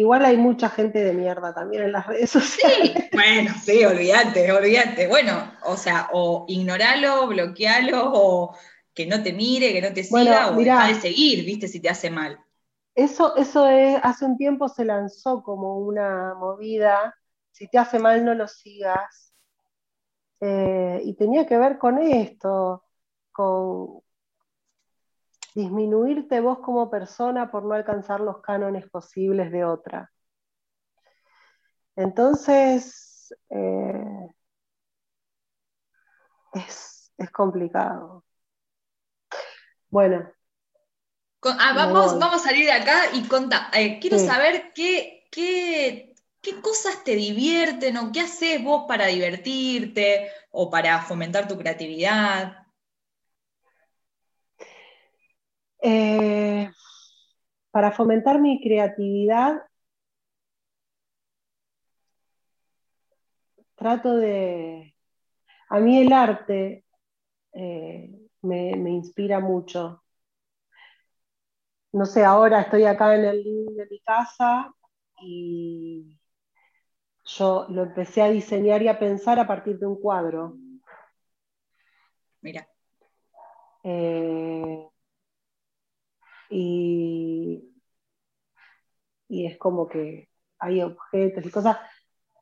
Igual 0.00 0.24
hay 0.24 0.38
mucha 0.38 0.70
gente 0.70 1.04
de 1.04 1.12
mierda 1.12 1.52
también 1.52 1.82
en 1.82 1.92
las 1.92 2.06
redes 2.06 2.30
sociales. 2.30 2.92
Sí, 2.94 3.08
bueno, 3.12 3.52
sí, 3.62 3.84
olvídate, 3.84 4.50
olvídate. 4.50 5.08
Bueno, 5.08 5.52
o 5.62 5.76
sea, 5.76 6.08
o 6.14 6.46
ignoralo, 6.48 7.26
bloquealo, 7.26 8.10
o 8.14 8.56
que 8.94 9.04
no 9.04 9.22
te 9.22 9.34
mire, 9.34 9.74
que 9.74 9.82
no 9.82 9.92
te 9.92 10.02
siga, 10.02 10.52
o 10.52 10.56
deja 10.56 10.88
de 10.88 10.94
seguir, 10.94 11.44
viste, 11.44 11.68
si 11.68 11.80
te 11.80 11.90
hace 11.90 12.08
mal. 12.08 12.40
Eso, 12.94 13.36
eso 13.36 13.68
es, 13.68 14.00
hace 14.02 14.24
un 14.24 14.38
tiempo 14.38 14.70
se 14.70 14.86
lanzó 14.86 15.42
como 15.42 15.76
una 15.76 16.34
movida, 16.34 17.14
si 17.50 17.68
te 17.68 17.76
hace 17.76 17.98
mal 17.98 18.24
no 18.24 18.32
lo 18.34 18.48
sigas. 18.48 19.34
Eh, 20.40 21.02
y 21.04 21.12
tenía 21.12 21.46
que 21.46 21.58
ver 21.58 21.76
con 21.76 21.98
esto, 21.98 22.84
con, 23.32 24.00
disminuirte 25.60 26.40
vos 26.40 26.58
como 26.60 26.90
persona 26.90 27.50
por 27.50 27.64
no 27.64 27.74
alcanzar 27.74 28.20
los 28.20 28.40
cánones 28.40 28.88
posibles 28.90 29.50
de 29.52 29.64
otra. 29.64 30.10
Entonces, 31.96 33.34
eh, 33.50 34.28
es, 36.54 37.12
complicado. 37.32 38.24
Bueno. 39.90 40.30
Ah, 41.42 41.72
vamos, 41.74 42.18
vamos, 42.18 42.42
a 42.42 42.48
salir 42.48 42.66
de 42.66 42.72
acá 42.72 43.02
y 43.12 43.26
conta. 43.26 43.70
Eh, 43.74 43.98
quiero 44.00 44.18
saber 44.18 44.72
qué, 44.74 45.26
qué, 45.30 46.14
qué 46.40 46.60
cosas 46.60 47.02
te 47.04 47.14
divierten 47.14 47.96
o 47.96 48.12
qué 48.12 48.20
haces 48.20 48.62
vos 48.62 48.84
para 48.86 49.06
divertirte 49.06 50.30
o 50.50 50.70
para 50.70 51.02
fomentar 51.02 51.48
tu 51.48 51.56
creatividad. 51.56 52.66
Eh, 55.82 56.70
para 57.70 57.92
fomentar 57.92 58.40
mi 58.40 58.60
creatividad, 58.60 59.62
trato 63.76 64.16
de... 64.16 64.94
A 65.70 65.80
mí 65.80 65.98
el 66.00 66.12
arte 66.12 66.84
eh, 67.52 68.10
me, 68.42 68.70
inspira 68.90 69.40
mucho. 69.40 70.02
No 71.92 72.06
sé, 72.06 72.24
ahora 72.24 72.62
estoy 72.62 72.84
acá 72.84 73.14
en 73.14 73.24
el 73.24 73.42
living 73.42 73.76
de 73.76 73.86
mi 73.90 74.00
casa 74.00 74.74
y 75.22 76.18
yo 77.24 77.66
lo 77.70 77.82
empecé 77.84 78.22
a 78.22 78.30
diseñar 78.30 78.82
y 78.82 78.88
a 78.88 78.98
pensar 78.98 79.38
a 79.38 79.46
partir 79.46 79.78
de 79.78 79.86
un 79.86 80.00
cuadro. 80.00 80.56
Mira. 82.42 82.66
Eh, 83.82 84.89
y, 86.50 87.66
es 89.28 89.56
como 89.58 89.88
que 89.88 90.28
hay 90.58 90.82
objetos 90.82 91.46
y 91.46 91.50
cosas 91.50 91.78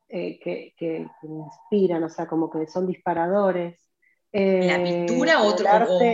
eh, 0.08 0.40
que, 0.40 1.06
me 1.22 1.44
inspiran, 1.44 2.02
o 2.02 2.08
sea, 2.08 2.26
como 2.26 2.50
que 2.50 2.66
son 2.66 2.86
disparadores. 2.86 3.84
¿La 4.30 4.76
eh, 4.76 4.82
pintura 4.82 5.42
o, 5.42 5.54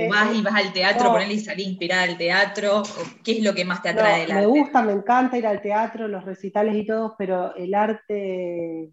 vas 0.08 0.34
y 0.34 0.42
vas 0.42 0.54
al 0.54 0.72
teatro, 0.72 1.12
no, 1.12 1.22
y 1.22 1.38
salís 1.38 1.68
inspirada 1.68 2.02
al 2.02 2.18
teatro? 2.18 2.82
¿Qué 3.24 3.38
es 3.38 3.44
lo 3.44 3.54
que 3.54 3.64
más 3.64 3.82
te 3.82 3.90
atrae 3.90 4.22
del 4.22 4.32
arte? 4.32 4.46
Me 4.46 4.46
gusta, 4.46 4.82
me 4.82 4.92
encanta 4.92 5.38
ir 5.38 5.46
al 5.46 5.62
teatro, 5.62 6.08
los 6.08 6.24
recitales 6.24 6.74
y 6.76 6.86
todo, 6.86 7.14
pero 7.16 7.54
el 7.56 7.74
arte 7.74 8.92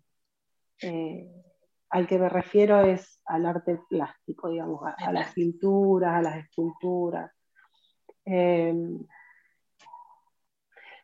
eh, 0.82 1.28
al 1.90 2.08
que 2.08 2.18
me 2.18 2.30
refiero 2.30 2.82
es 2.82 3.22
al 3.26 3.46
arte 3.46 3.80
plástico, 3.90 4.50
digamos, 4.50 4.82
a 4.98 5.12
las 5.12 5.34
pinturas, 5.34 6.14
a 6.14 6.22
las 6.22 6.38
esculturas. 6.38 7.32
Em, 8.26 9.00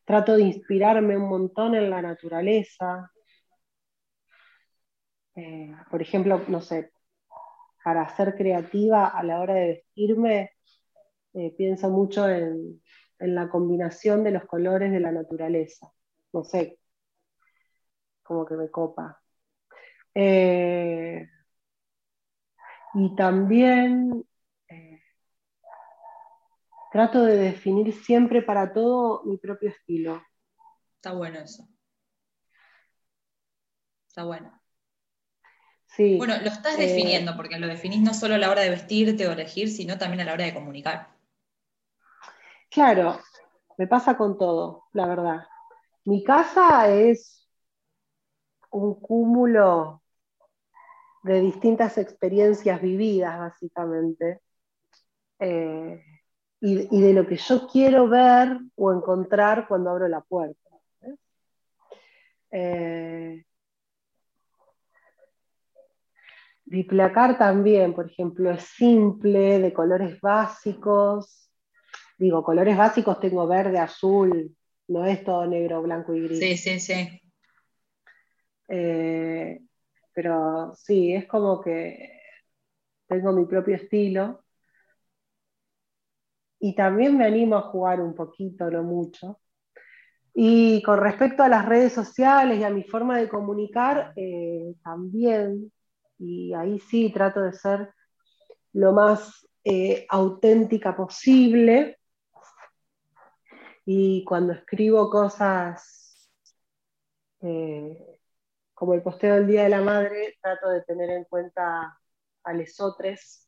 trato 0.06 0.36
de 0.38 0.44
inspirarme 0.44 1.18
un 1.18 1.30
montón 1.30 1.76
en 1.76 1.90
la 1.90 2.02
naturaleza. 2.02 3.12
Eh, 5.36 5.76
por 5.92 6.02
ejemplo, 6.02 6.42
no 6.48 6.62
sé, 6.62 6.92
para 7.84 8.08
ser 8.16 8.36
creativa 8.36 9.08
a 9.08 9.24
la 9.24 9.40
hora 9.40 9.54
de 9.56 9.68
vestirme, 9.68 10.52
eh, 11.34 11.54
pienso 11.58 11.90
mucho 11.90 12.28
en, 12.30 12.82
la 13.20 13.50
combinación 13.50 14.24
de 14.24 14.32
los 14.32 14.46
colores 14.46 14.92
de 14.92 15.00
la 15.00 15.12
naturaleza. 15.12 15.92
No 16.34 16.44
sé, 16.44 16.80
como 18.24 18.46
que 18.46 18.56
me 18.56 18.70
copa. 18.70 19.22
Eh, 20.14 21.28
y 22.94 23.16
también 23.16 24.26
Trato 26.98 27.22
de 27.26 27.38
definir 27.38 27.94
siempre 27.94 28.42
para 28.42 28.74
todo 28.74 29.22
mi 29.26 29.38
propio 29.38 29.70
estilo. 29.70 30.20
Está 30.96 31.14
bueno 31.14 31.40
eso. 31.40 31.68
Está 34.08 34.24
bueno. 34.26 34.52
Sí. 35.96 36.18
Bueno, 36.18 36.34
lo 36.42 36.50
estás 36.50 36.76
Eh, 36.80 36.88
definiendo, 36.88 37.36
porque 37.38 37.60
lo 37.60 37.68
definís 37.68 38.02
no 38.02 38.16
solo 38.16 38.34
a 38.34 38.40
la 38.40 38.50
hora 38.50 38.64
de 38.64 38.72
vestirte 38.72 39.28
o 39.28 39.32
elegir, 39.32 39.70
sino 39.70 40.00
también 40.00 40.22
a 40.22 40.26
la 40.26 40.34
hora 40.34 40.46
de 40.46 40.54
comunicar. 40.56 41.10
Claro, 42.70 43.20
me 43.78 43.88
pasa 43.88 44.18
con 44.18 44.38
todo, 44.38 44.86
la 44.94 45.08
verdad. 45.08 45.40
Mi 46.06 46.24
casa 46.24 46.90
es 46.90 47.48
un 48.72 48.96
cúmulo 49.02 50.02
de 51.24 51.42
distintas 51.42 51.98
experiencias 52.00 52.82
vividas, 52.82 53.38
básicamente, 53.38 54.42
eh, 55.40 56.04
y, 56.60 56.96
y 56.96 57.02
de 57.02 57.14
lo 57.14 57.28
que 57.28 57.38
yo 57.38 57.68
quiero 57.68 58.08
ver 58.08 58.58
o 58.76 58.94
encontrar 58.94 59.68
cuando 59.68 59.92
abro 59.92 60.08
la 60.08 60.22
puerta. 60.22 60.58
Eh, 62.52 63.44
mi 66.66 66.84
placar 66.84 67.38
también, 67.38 67.94
por 67.94 68.08
ejemplo, 68.08 68.52
es 68.52 68.64
simple, 68.64 69.60
de 69.60 69.74
colores 69.74 70.20
básicos. 70.20 71.50
Digo, 72.18 72.44
colores 72.44 72.76
básicos 72.76 73.20
tengo 73.20 73.48
verde, 73.48 73.78
azul, 73.78 74.56
no 74.88 75.06
es 75.06 75.24
todo 75.24 75.46
negro, 75.46 75.82
blanco 75.82 76.14
y 76.14 76.24
gris. 76.24 76.40
Sí, 76.40 76.58
sí, 76.58 76.80
sí. 76.80 77.22
Eh, 78.70 79.62
pero 80.14 80.74
sí, 80.76 81.14
es 81.14 81.26
como 81.28 81.62
que 81.62 82.22
tengo 83.08 83.32
mi 83.32 83.46
propio 83.46 83.76
estilo. 83.76 84.44
Y 86.60 86.76
también 86.76 87.18
me 87.18 87.26
animo 87.26 87.56
a 87.56 87.62
jugar 87.64 88.02
un 88.02 88.16
poquito, 88.16 88.70
no 88.70 88.84
mucho. 88.84 89.40
Y 90.34 90.84
con 90.84 91.00
respecto 91.00 91.44
a 91.44 91.50
las 91.50 91.66
redes 91.66 91.94
sociales 91.94 92.60
y 92.60 92.64
a 92.64 92.70
mi 92.70 92.84
forma 92.84 93.18
de 93.18 93.30
comunicar, 93.30 94.14
eh, 94.16 94.76
también, 94.84 95.72
y 96.20 96.54
ahí 96.54 96.80
sí 96.80 97.12
trato 97.12 97.42
de 97.42 97.54
ser 97.54 97.94
lo 98.74 98.94
más 98.94 99.48
eh, 99.64 100.06
auténtica 100.10 100.96
posible. 100.96 102.00
Y 103.86 104.24
cuando 104.26 104.54
escribo 104.54 105.10
cosas 105.10 106.30
eh, 107.42 108.20
como 108.74 108.94
el 108.94 109.02
posteo 109.02 109.36
del 109.36 109.48
Día 109.48 109.64
de 109.64 109.70
la 109.70 109.82
Madre, 109.82 110.38
trato 110.42 110.70
de 110.70 110.84
tener 110.84 111.10
en 111.10 111.24
cuenta 111.26 111.98
a 112.44 112.54
lesotres 112.54 113.47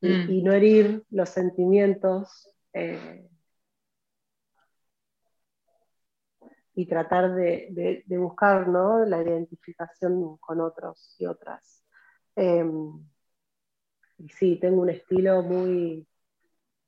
y, 0.00 0.08
Mm. 0.08 0.30
y 0.30 0.42
no 0.42 0.52
herir 0.52 1.04
los 1.10 1.28
sentimientos 1.30 2.50
eh, 2.72 3.26
y 6.74 6.86
tratar 6.86 7.34
de, 7.34 7.68
de- 7.70 8.02
de 8.06 8.18
buscar 8.18 8.68
¿no? 8.68 9.04
la 9.04 9.22
identificación 9.22 10.36
con 10.38 10.60
otros 10.60 11.16
y 11.18 11.26
otras. 11.26 11.82
Eh, 12.36 12.64
y 14.18 14.28
sí, 14.28 14.58
tengo 14.60 14.82
un 14.82 14.90
estilo 14.90 15.42
muy, 15.42 16.06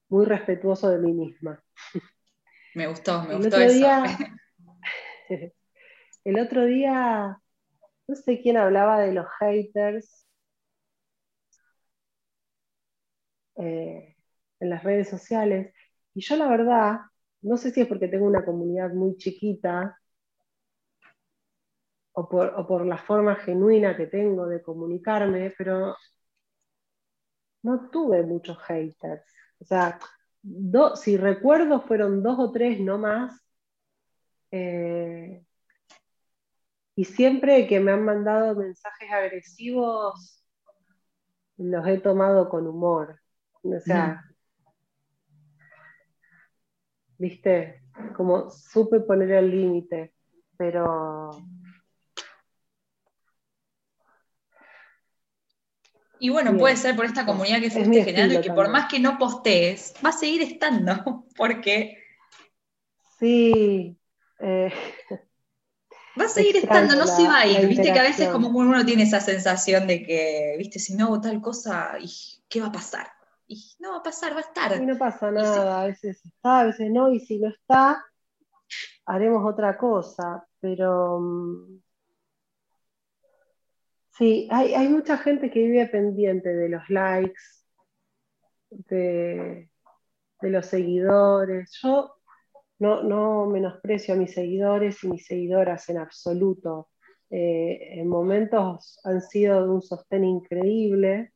muy 0.09 0.27
respetuoso 0.27 0.90
de 0.90 0.99
mí 0.99 1.12
misma. 1.12 1.62
Me 2.75 2.87
gustó, 2.87 3.23
me 3.23 3.31
El 3.31 3.37
gustó 3.38 3.49
otro 3.57 3.61
eso. 3.62 3.75
día, 3.75 4.03
el 6.25 6.38
otro 6.38 6.64
día, 6.66 7.40
no 8.07 8.14
sé 8.14 8.40
quién 8.40 8.57
hablaba 8.57 9.01
de 9.01 9.12
los 9.12 9.27
haters 9.40 10.28
eh, 13.59 14.16
en 14.61 14.71
las 14.71 14.83
redes 14.85 15.09
sociales, 15.09 15.75
y 16.14 16.21
yo 16.23 16.37
la 16.37 16.49
verdad, 16.49 16.99
no 17.42 17.57
sé 17.57 17.71
si 17.71 17.81
es 17.83 17.87
porque 17.88 18.09
tengo 18.09 18.27
una 18.27 18.44
comunidad 18.44 18.92
muy 18.92 19.16
chiquita 19.16 19.99
o 22.12 22.29
por, 22.29 22.47
o 22.61 22.66
por 22.66 22.85
la 22.87 22.99
forma 22.99 23.35
genuina 23.37 23.97
que 23.97 24.07
tengo 24.07 24.47
de 24.47 24.62
comunicarme, 24.62 25.55
pero 25.57 25.97
no 27.62 27.88
tuve 27.90 28.23
muchos 28.23 28.59
haters. 28.64 29.23
O 29.61 29.64
sea, 29.64 29.99
do- 30.42 30.97
si 30.97 31.16
recuerdo 31.16 31.81
fueron 31.83 32.23
dos 32.23 32.38
o 32.38 32.53
tres, 32.53 32.81
no 32.81 32.99
más. 32.99 33.33
Eh, 34.51 35.42
y 36.97 37.05
siempre 37.05 37.66
que 37.66 37.81
me 37.81 37.92
han 37.92 38.05
mandado 38.05 38.55
mensajes 38.57 39.11
agresivos, 39.12 40.44
los 41.59 41.87
he 41.87 41.99
tomado 41.99 42.49
con 42.49 42.66
humor. 42.66 43.21
O 43.76 43.81
sea, 43.81 44.24
viste, 47.18 47.83
como 48.16 48.50
supe 48.50 49.00
poner 49.00 49.33
el 49.33 49.50
límite, 49.50 50.14
pero 50.57 51.31
Y 56.20 56.31
bueno, 56.31 56.50
Bien. 56.50 56.61
puede 56.61 56.76
ser 56.76 56.96
por 56.96 57.04
esta 57.04 57.24
comunidad 57.24 57.61
que 57.61 57.66
Es 57.66 57.74
fuiste 57.74 57.90
mi 57.90 58.04
generando 58.04 58.35
y 58.35 58.40
que 58.40 58.50
por 58.50 58.68
más 58.70 58.88
que 58.88 58.98
no 58.98 59.18
postees, 59.18 59.94
va 60.04 60.09
a 60.11 60.12
seguir 60.12 60.42
estando, 60.42 61.24
porque 61.37 61.98
sí, 63.18 63.96
eh, 64.40 64.72
va 66.20 66.24
a 66.24 66.28
seguir 66.28 66.57
estando, 66.57 66.96
no 66.96 67.07
se 67.07 67.22
va 67.22 67.40
a 67.40 67.46
ir. 67.46 67.68
Viste 67.68 67.92
que 67.92 67.98
a 67.98 68.02
veces 68.02 68.28
como 68.28 68.48
uno 68.48 68.85
tiene 68.85 69.04
esa 69.04 69.20
sensación 69.20 69.87
de 69.87 70.02
que, 70.02 70.57
viste, 70.59 70.78
si 70.78 70.94
no 70.94 71.07
hago 71.07 71.20
tal 71.20 71.40
cosa, 71.40 71.92
¿y 72.00 72.11
¿qué 72.48 72.61
va 72.61 72.68
a 72.68 72.72
pasar? 72.72 73.17
Y 73.49 73.75
no 73.81 73.93
va 73.93 73.97
a 73.99 74.03
pasar, 74.03 74.35
va 74.35 74.39
a 74.39 74.41
estar. 74.43 74.81
y 74.81 74.85
no 74.85 74.99
pasa 74.99 75.31
nada, 75.31 75.83
a 75.83 75.87
veces 75.87 76.25
está, 76.25 76.61
a 76.61 76.65
veces 76.67 76.91
no, 76.91 77.11
y 77.11 77.19
si 77.19 77.39
no 77.39 77.49
está, 77.49 78.05
haremos 79.07 79.51
otra 79.51 79.79
cosa, 79.79 80.47
pero 80.61 81.19
mm, 81.19 81.81
sí, 84.11 84.49
hay, 84.51 84.75
hay 84.75 84.89
mucha 84.89 85.17
gente 85.17 85.51
que 85.51 85.61
vive 85.61 85.87
pendiente 85.87 86.55
de 86.55 86.69
los 86.69 86.89
likes, 86.91 87.41
de, 88.71 89.71
de 90.41 90.51
los 90.51 90.67
seguidores. 90.67 91.79
Yo 91.83 92.17
no, 92.79 93.03
no 93.03 93.47
menosprecio 93.47 94.15
a 94.15 94.17
mis 94.17 94.35
seguidores 94.35 95.03
y 95.05 95.09
mis 95.09 95.27
seguidoras 95.27 95.89
en 95.89 95.99
absoluto. 95.99 96.91
Eh, 97.31 98.01
en 98.01 98.09
momentos 98.09 99.01
han 99.05 99.21
sido 99.21 99.63
de 99.63 99.71
un 99.71 99.83
sostén 99.83 100.25
increíble, 100.25 101.33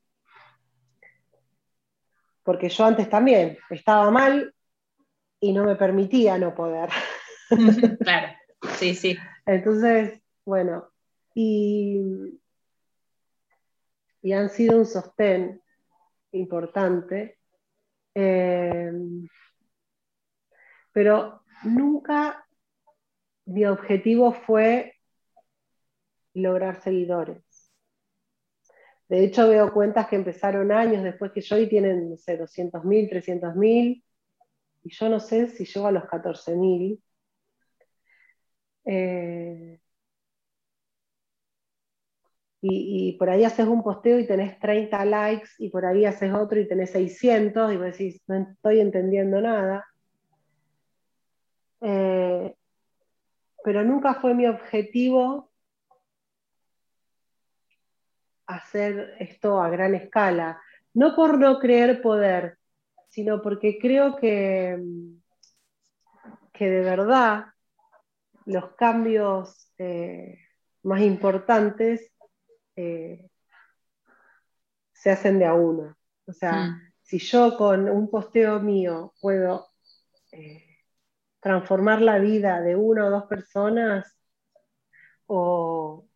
porque 2.42 2.68
yo 2.68 2.84
antes 2.84 3.08
también 3.08 3.58
estaba 3.70 4.10
mal 4.10 4.54
y 5.40 5.52
no 5.52 5.64
me 5.64 5.76
permitía 5.76 6.38
no 6.38 6.54
poder. 6.54 6.88
claro, 8.00 8.28
sí, 8.76 8.94
sí. 8.94 9.16
Entonces, 9.46 10.20
bueno, 10.44 10.88
y, 11.34 11.98
y 14.22 14.32
han 14.32 14.50
sido 14.50 14.78
un 14.78 14.86
sostén 14.86 15.60
importante, 16.32 17.38
eh, 18.14 18.92
pero 20.92 21.42
nunca 21.64 22.46
mi 23.46 23.64
objetivo 23.66 24.32
fue 24.32 24.94
lograr 26.34 26.80
seguidores. 26.82 27.42
De 29.12 29.22
hecho, 29.24 29.46
veo 29.46 29.70
cuentas 29.74 30.06
que 30.08 30.16
empezaron 30.16 30.72
años 30.72 31.04
después 31.04 31.32
que 31.32 31.42
yo 31.42 31.58
y 31.58 31.68
tienen, 31.68 32.08
no 32.08 32.16
sé, 32.16 32.38
200.000, 32.38 33.10
300.000, 33.10 34.02
y 34.84 34.90
yo 34.90 35.08
no 35.10 35.20
sé 35.20 35.48
si 35.48 35.66
llego 35.66 35.86
a 35.86 35.92
los 35.92 36.04
14.000. 36.04 36.98
Eh, 38.86 39.78
y, 42.62 43.12
por 43.18 43.28
ahí 43.28 43.44
haces 43.44 43.66
un 43.66 43.82
posteo 43.82 44.18
y 44.18 44.26
tenés 44.26 44.58
30 44.58 45.04
likes, 45.04 45.50
y 45.58 45.68
por 45.68 45.84
ahí 45.84 46.06
haces 46.06 46.32
otro 46.32 46.58
y 46.58 46.66
tenés 46.66 46.90
600, 46.92 47.70
y 47.70 47.76
vos 47.76 47.84
decís, 47.84 48.22
no 48.28 48.36
estoy 48.36 48.80
entendiendo 48.80 49.42
nada. 49.42 49.84
Eh, 51.82 52.54
pero 53.62 53.84
nunca 53.84 54.14
fue 54.14 54.32
mi 54.32 54.46
objetivo 54.46 55.51
hacer 58.46 59.14
esto 59.18 59.60
a 59.60 59.70
gran 59.70 59.94
escala. 59.94 60.60
No 60.94 61.14
por 61.14 61.38
no 61.38 61.58
creer 61.58 62.02
poder, 62.02 62.58
sino 63.08 63.42
porque 63.42 63.78
creo 63.78 64.16
que, 64.16 64.78
que 66.52 66.70
de 66.70 66.80
verdad 66.80 67.46
los 68.46 68.74
cambios 68.74 69.70
eh, 69.78 70.38
más 70.82 71.00
importantes 71.02 72.10
eh, 72.76 73.28
se 74.92 75.10
hacen 75.10 75.38
de 75.38 75.46
a 75.46 75.54
uno. 75.54 75.96
O 76.26 76.32
sea, 76.32 76.66
Mm. 76.68 76.92
si 77.02 77.18
yo 77.18 77.56
con 77.56 77.88
un 77.88 78.10
posteo 78.10 78.60
mío 78.60 79.12
puedo 79.20 79.66
eh, 80.32 80.64
transformar 81.40 82.00
la 82.00 82.18
vida 82.18 82.60
de 82.60 82.76
una 82.76 83.06
o 83.06 83.10
dos 83.10 83.24
personas, 83.24 84.16
o 85.26 86.06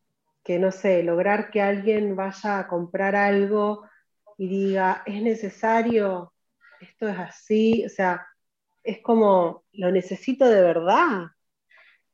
que 0.47 0.61
no 0.61 0.71
sé, 0.71 1.03
lograr 1.03 1.51
que 1.51 1.61
alguien 1.61 2.15
vaya 2.15 2.61
a 2.61 2.69
comprar 2.69 3.17
algo 3.17 3.83
y 4.39 4.47
diga, 4.47 5.03
es 5.05 5.21
necesario, 5.21 6.33
esto 6.81 7.09
es 7.09 7.19
así, 7.19 7.85
o 7.85 7.89
sea, 7.89 8.25
es 8.85 9.03
como, 9.03 9.65
lo 9.73 9.91
necesito 9.91 10.47
de 10.49 10.63
verdad. 10.63 11.27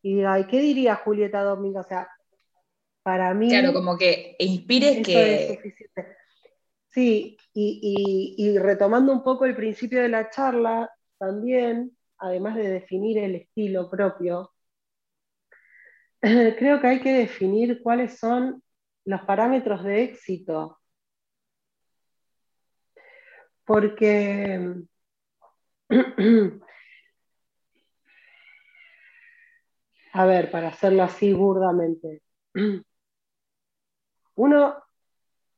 Y 0.00 0.16
diga, 0.16 0.40
¿y 0.40 0.46
qué 0.46 0.60
diría 0.60 0.94
Julieta 0.94 1.42
Domingo? 1.42 1.80
O 1.80 1.84
sea, 1.84 2.08
para 3.02 3.34
mí... 3.34 3.50
Claro, 3.50 3.74
como 3.74 3.98
que 3.98 4.34
inspire 4.38 5.02
que... 5.02 5.58
Sí, 6.88 7.36
y, 7.52 8.58
retomando 8.58 9.12
un 9.12 9.22
poco 9.22 9.44
el 9.44 9.54
principio 9.54 10.00
de 10.00 10.08
la 10.08 10.30
charla, 10.30 10.90
también, 11.18 11.94
además 12.16 12.56
de 12.56 12.68
definir 12.68 13.18
el 13.18 13.34
estilo 13.34 13.90
propio, 13.90 14.51
creo 16.58 16.80
que 16.80 16.86
hay 16.86 17.00
que 17.00 17.12
definir 17.12 17.82
cuáles 17.82 18.18
son 18.18 18.62
los 19.04 19.22
parámetros 19.22 19.82
de 19.82 20.04
éxito. 20.04 20.78
Porque 23.64 24.74
a 30.12 30.26
ver, 30.26 30.50
para 30.50 30.68
hacerlo 30.68 31.02
así 31.02 31.32
burdamente. 31.32 32.22
Uno, 34.36 34.76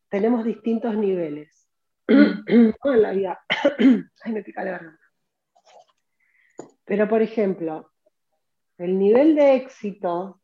tenemos 0.09 0.45
distintos 0.45 0.97
niveles 0.97 1.69
en 2.09 2.75
la 2.83 3.11
vida. 3.13 3.45
Ay, 4.23 4.33
me 4.33 4.43
pica 4.43 4.65
la 4.65 4.71
garganta. 4.73 5.05
Pero, 6.85 7.09
por 7.09 7.23
ejemplo, 7.23 7.93
el 8.79 8.99
nivel 8.99 9.35
de 9.35 9.57
éxito 9.57 10.41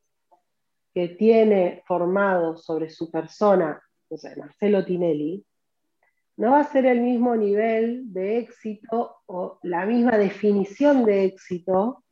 que 0.95 1.09
tiene 1.09 1.83
formado 1.87 2.57
sobre 2.57 2.91
su 2.91 3.11
persona, 3.11 3.81
o 4.09 4.17
sea, 4.17 4.35
Marcelo 4.37 4.85
Tinelli, 4.85 5.45
no 6.37 6.53
va 6.53 6.61
a 6.61 6.65
ser 6.65 6.87
el 6.87 7.01
mismo 7.01 7.37
nivel 7.37 8.13
de 8.13 8.39
éxito 8.39 9.19
o 9.27 9.59
la 9.63 9.85
misma 9.85 10.17
definición 10.17 11.05
de 11.05 11.25
éxito 11.27 12.03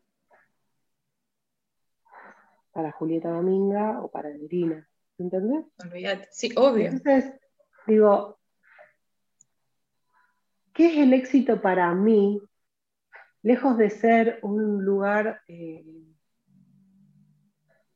para 2.72 2.92
Julieta 2.92 3.30
Dominga 3.30 4.02
o 4.02 4.10
para 4.10 4.30
Irina. 4.30 4.86
¿Entendés? 5.18 5.64
Sí, 6.30 6.52
obvio. 6.56 6.90
Entonces, 6.90 7.32
digo, 7.86 8.38
¿qué 10.72 10.86
es 10.86 10.98
el 10.98 11.12
éxito 11.12 11.60
para 11.60 11.92
mí? 11.94 12.40
Lejos 13.42 13.78
de 13.78 13.90
ser 13.90 14.38
un 14.42 14.84
lugar 14.84 15.40
eh, 15.48 15.84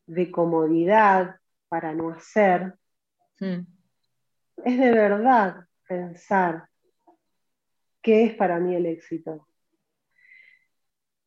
de 0.05 0.31
comodidad 0.31 1.35
para 1.69 1.93
no 1.93 2.11
hacer, 2.11 2.75
hmm. 3.39 3.59
es 4.65 4.77
de 4.77 4.91
verdad 4.91 5.65
pensar 5.87 6.67
qué 8.01 8.25
es 8.25 8.35
para 8.35 8.59
mí 8.59 8.75
el 8.75 8.85
éxito. 8.85 9.47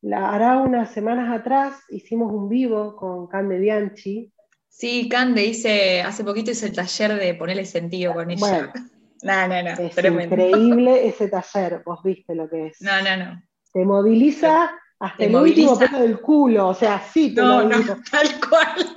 La, 0.01 0.33
hará 0.33 0.59
unas 0.59 0.91
semanas 0.91 1.37
atrás 1.37 1.81
hicimos 1.89 2.31
un 2.31 2.47
vivo 2.47 2.95
con 2.95 3.27
Cande 3.27 3.57
Bianchi. 3.57 4.31
Sí, 4.69 5.09
Cande 5.09 5.43
hice, 5.43 6.01
hace 6.01 6.23
poquito 6.23 6.51
hice 6.51 6.67
el 6.67 6.75
taller 6.75 7.15
de 7.15 7.33
ponerle 7.33 7.65
sentido 7.65 8.13
con 8.13 8.29
ella. 8.29 8.39
Bueno, 8.39 8.71
no, 9.23 9.47
no, 9.47 9.63
no. 9.63 9.69
Es 9.71 9.97
increíble 9.97 11.07
ese 11.07 11.27
taller, 11.27 11.81
vos 11.83 12.01
viste 12.03 12.35
lo 12.35 12.47
que 12.47 12.67
es. 12.67 12.81
No, 12.81 13.01
no, 13.01 13.17
no. 13.17 13.41
Te 13.73 13.83
moviliza 13.83 14.71
hasta 14.99 15.23
el 15.23 15.35
último 15.35 15.77
pelo 15.77 15.99
del 15.99 16.19
culo, 16.19 16.69
o 16.69 16.73
sea, 16.73 16.99
sí 16.99 17.33
te 17.33 17.41
No, 17.41 17.63
no, 17.63 17.77
tal 18.11 18.27
cual. 18.49 18.95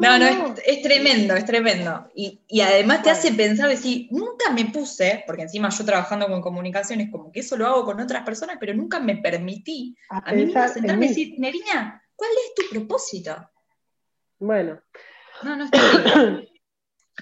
No, 0.00 0.18
no, 0.18 0.54
es, 0.64 0.82
tremendo, 0.82 1.34
es 1.34 1.44
tremendo. 1.44 2.10
Y, 2.14 2.40
además 2.60 3.02
te 3.02 3.10
hace 3.10 3.32
pensar, 3.32 3.68
decir, 3.68 4.08
nunca 4.10 4.50
me 4.52 4.66
puse, 4.66 5.24
porque 5.26 5.42
encima 5.42 5.68
yo 5.68 5.84
trabajando 5.84 6.26
con 6.26 6.40
comunicaciones, 6.40 7.10
como 7.10 7.30
que 7.30 7.40
eso 7.40 7.56
lo 7.56 7.66
hago 7.66 7.84
con 7.84 8.00
otras 8.00 8.22
personas, 8.24 8.56
pero 8.58 8.74
nunca 8.74 9.00
me 9.00 9.16
permití 9.16 9.96
a, 10.08 10.32
mí 10.32 10.46
misma 10.46 10.68
sentarme 10.68 11.06
y 11.06 11.08
decir, 11.08 11.34
Nerina, 11.38 12.02
¿cuál 12.16 12.30
es 12.30 12.54
tu 12.54 12.70
propósito? 12.70 13.50
Bueno. 14.38 14.80
No, 15.42 15.56
no 15.56 15.68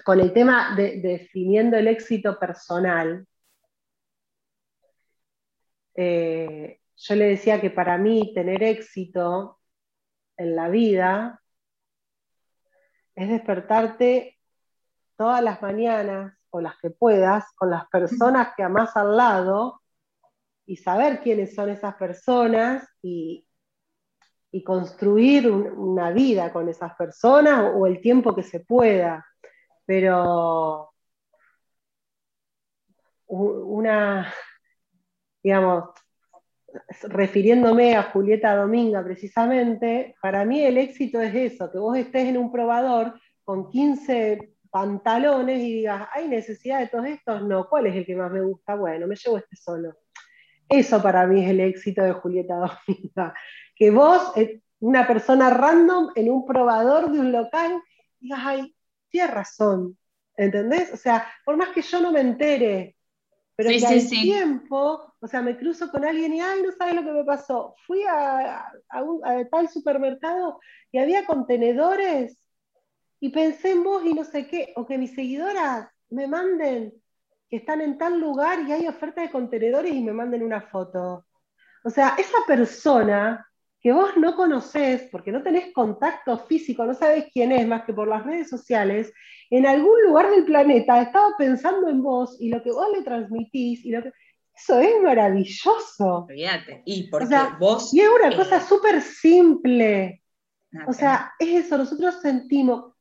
Con 0.05 0.21
el 0.21 0.33
tema 0.33 0.75
de, 0.75 1.01
definiendo 1.01 1.77
el 1.77 1.87
éxito 1.87 2.39
personal, 2.39 3.27
eh, 5.95 6.82
yo 7.03 7.17
le 7.17 7.27
decía 7.27 7.61
que 7.61 7.71
para 7.71 7.99
mí 7.99 8.33
tener 8.33 8.62
éxito 8.62 9.59
en 10.37 10.55
la 10.55 10.69
vida 10.69 11.43
es 13.17 13.29
despertarte 13.29 14.38
todas 15.17 15.43
las 15.43 15.61
mañanas 15.61 16.38
o 16.51 16.61
las 16.61 16.79
que 16.79 16.91
puedas 16.91 17.45
con 17.57 17.71
las 17.71 17.88
personas 17.88 18.55
que 18.57 18.62
amás 18.62 18.97
al 18.97 19.17
lado 19.17 19.83
y 20.65 20.77
saber 20.77 21.21
quiénes 21.21 21.57
son 21.57 21.71
esas 21.71 21.97
personas 21.97 22.88
y, 23.03 23.47
construir 24.65 25.51
una 25.51 26.11
vida 26.11 26.53
con 26.53 26.69
esas 26.69 26.95
personas 26.95 27.73
o, 27.75 27.87
el 27.87 28.01
tiempo 28.01 28.35
que 28.35 28.43
se 28.43 28.61
pueda. 28.61 29.27
Pero 29.87 30.93
una, 33.27 34.33
digamos, 35.43 35.91
refiriéndome 37.03 37.97
a 37.97 38.05
Julieta 38.05 38.57
Dominga 38.57 39.03
precisamente, 39.03 40.15
para 40.21 40.45
mí 40.45 40.63
el 40.63 40.79
éxito 40.79 41.21
es 41.21 41.35
eso, 41.35 41.71
que 41.71 41.79
vos 41.79 41.97
estés 41.97 42.29
en 42.29 42.39
un 42.39 42.51
probador 42.51 43.15
con 43.45 43.69
15 43.71 44.53
pantalones 44.71 45.61
y 45.61 45.75
digas, 45.75 46.09
¿hay 46.13 46.29
necesidad 46.29 46.81
de 46.81 46.89
todos 46.89 47.07
estos? 47.07 47.43
No, 47.47 47.69
¿cuál 47.69 47.87
es 47.87 47.95
el 47.95 48.07
que 48.07 48.17
más 48.17 48.33
me 48.33 48.41
gusta? 48.41 48.75
Bueno, 48.75 49.07
me 49.07 49.17
llevo 49.17 49.37
este 49.37 49.57
solo. 49.57 49.97
Eso 50.69 51.03
para 51.03 51.27
mí 51.27 51.45
es 51.45 51.51
el 51.51 51.61
éxito 51.61 52.03
de 52.03 52.13
Julieta 52.13 52.55
Dominga. 52.55 53.35
Que 53.77 53.91
vos, 53.91 54.33
eh, 54.37 54.63
una 54.81 55.07
persona 55.07 55.51
random 55.51 56.13
en 56.15 56.31
un 56.31 56.47
probador 56.47 57.13
de 57.13 57.21
un 57.21 57.33
local, 57.33 57.83
digas, 58.19 58.41
ay, 58.43 58.75
tienes 59.11 59.35
razón, 59.35 59.99
¿entendés? 60.37 60.93
O 60.93 60.97
sea, 60.97 61.27
por 61.45 61.57
más 61.57 61.69
que 61.69 61.83
yo 61.83 62.01
no 62.01 62.11
me 62.11 62.21
entere, 62.21 62.97
pero 63.55 63.71
sí, 63.71 63.85
que 63.85 64.01
tiempo, 64.23 65.15
o 65.21 65.27
sea, 65.27 65.43
me 65.43 65.57
cruzo 65.57 65.91
con 65.91 66.05
alguien 66.05 66.35
y, 66.35 66.41
ay, 66.41 66.62
no 66.62 66.73
sabes 66.73 66.95
lo 66.95 67.05
que 67.05 67.12
me 67.12 67.25
pasó. 67.25 67.75
Fui 67.87 68.03
a, 68.09 68.73
tal 69.51 69.69
supermercado 69.69 70.59
y 70.91 70.99
había 70.99 71.27
contenedores 71.27 72.38
y 73.21 73.29
pensé 73.31 73.73
en 73.73 73.85
vos 73.85 74.05
y 74.05 74.15
no 74.15 74.25
sé 74.25 74.47
qué, 74.47 74.73
o 74.77 74.87
que 74.87 74.99
mis 74.99 75.15
seguidoras 75.15 75.88
me 76.11 76.27
manden 76.27 76.93
que 77.49 77.57
están 77.59 77.83
en 77.83 77.99
tal 77.99 78.19
lugar 78.19 78.61
y 78.67 78.73
hay 78.73 78.88
oferta 78.88 79.21
de 79.21 79.31
contenedores 79.31 79.93
y 79.93 80.03
me 80.03 80.12
manden 80.12 80.43
una 80.43 80.62
foto. 80.62 81.27
O 81.85 81.91
sea, 81.91 82.15
esa 82.19 82.38
persona 82.47 83.47
que 83.83 83.92
vos 83.92 84.16
no 84.16 84.37
conocés, 84.37 85.09
porque 85.11 85.33
no 85.33 85.42
tenés 85.42 85.73
contacto 85.73 86.38
físico, 86.38 86.85
no 86.85 86.95
sabés 86.95 87.27
quién 87.33 87.51
es 87.51 87.66
más 87.66 87.85
que 87.85 87.92
por 87.92 88.07
las 88.07 88.25
redes 88.25 88.49
sociales, 88.49 89.12
en 89.51 89.66
algún 89.66 90.01
lugar 90.05 90.31
del 90.31 90.45
planeta 90.45 91.03
estaba 91.03 91.31
pensando 91.37 91.88
en 91.88 92.01
vos 92.01 92.37
y 92.40 92.49
lo 92.49 92.62
que 92.62 92.71
vos 92.71 92.87
le 92.95 93.03
transmitís 93.03 93.85
y 93.85 93.90
lo 93.90 94.03
que... 94.03 94.12
Eso 94.55 94.79
es 94.81 95.03
maravilloso. 95.03 96.27
Y 96.85 97.09
porque 97.09 97.35
vos. 97.59 97.92
Y 97.92 98.01
es 98.01 98.09
una 98.09 98.37
cosa 98.37 98.61
súper 98.61 99.01
simple. 99.01 100.23
O 100.87 100.92
sea, 100.92 101.33
es 101.38 101.64
eso. 101.64 101.79
Nosotros 101.79 102.21
sentimos 102.21 102.92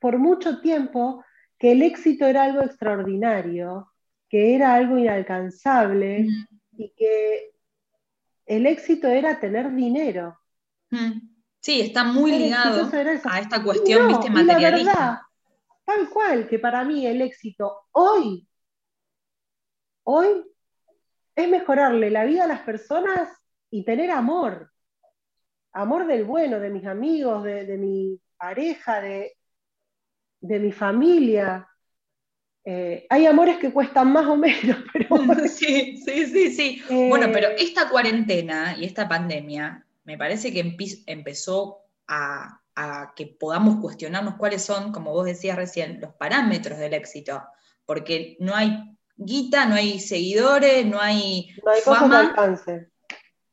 por 0.00 0.18
mucho 0.18 0.60
tiempo 0.60 1.24
que 1.58 1.72
el 1.72 1.82
éxito 1.82 2.26
era 2.26 2.42
algo 2.42 2.60
extraordinario, 2.60 3.88
que 4.28 4.56
era 4.56 4.74
algo 4.74 4.98
inalcanzable 4.98 6.26
y 6.76 6.92
que 6.96 7.53
el 8.46 8.66
éxito 8.66 9.08
era 9.08 9.40
tener 9.40 9.74
dinero. 9.74 10.38
Mm. 10.90 11.34
Sí, 11.60 11.80
está 11.80 12.04
muy 12.04 12.30
ligado 12.32 12.90
a 13.24 13.40
esta 13.40 13.62
cuestión, 13.62 14.08
viste, 14.08 14.28
materialista. 14.28 15.26
tal 15.84 16.10
cual, 16.10 16.46
que 16.46 16.58
para 16.58 16.84
mí 16.84 17.06
el 17.06 17.22
éxito 17.22 17.86
hoy, 17.92 18.46
hoy, 20.02 20.44
es 21.34 21.48
mejorarle 21.48 22.10
la 22.10 22.24
vida 22.24 22.44
a 22.44 22.48
las 22.48 22.60
personas 22.60 23.30
y 23.70 23.84
tener 23.84 24.10
amor. 24.10 24.70
Amor 25.72 26.06
del 26.06 26.24
bueno, 26.24 26.60
de 26.60 26.68
mis 26.68 26.84
amigos, 26.84 27.42
de, 27.42 27.78
mi 27.78 28.20
pareja, 28.36 29.00
de, 29.00 29.32
de 30.40 30.60
mi 30.60 30.70
familia. 30.70 31.66
Eh, 32.66 33.06
hay 33.10 33.26
amores 33.26 33.58
que 33.58 33.72
cuestan 33.72 34.10
más 34.12 34.26
o 34.26 34.36
menos, 34.36 34.78
pero... 34.92 35.16
Sí, 35.48 36.02
sí, 36.04 36.26
sí, 36.26 36.50
sí. 36.50 36.82
bueno, 37.08 37.28
pero 37.32 37.48
eh, 37.48 37.56
esta 37.58 37.88
cuarentena 37.88 38.76
y 38.78 38.84
esta 38.84 39.08
pandemia 39.08 39.84
me 40.04 40.16
parece 40.18 40.52
que 40.52 40.76
empezó 41.06 41.80
a, 42.08 42.60
que 43.14 43.26
podamos 43.26 43.80
cuestionarnos 43.80 44.34
cuáles 44.34 44.62
son, 44.62 44.92
como 44.92 45.12
vos 45.12 45.24
decías 45.24 45.56
recién, 45.56 46.00
los 46.00 46.12
parámetros 46.14 46.78
del 46.78 46.94
éxito, 46.94 47.42
porque 47.86 48.36
no 48.40 48.54
hay 48.54 48.96
guita, 49.16 49.66
no 49.66 49.76
hay 49.76 50.00
seguidores, 50.00 50.84
no 50.84 51.00
hay, 51.00 51.54
no 51.64 51.70
hay 51.70 51.80
fama 51.80 52.34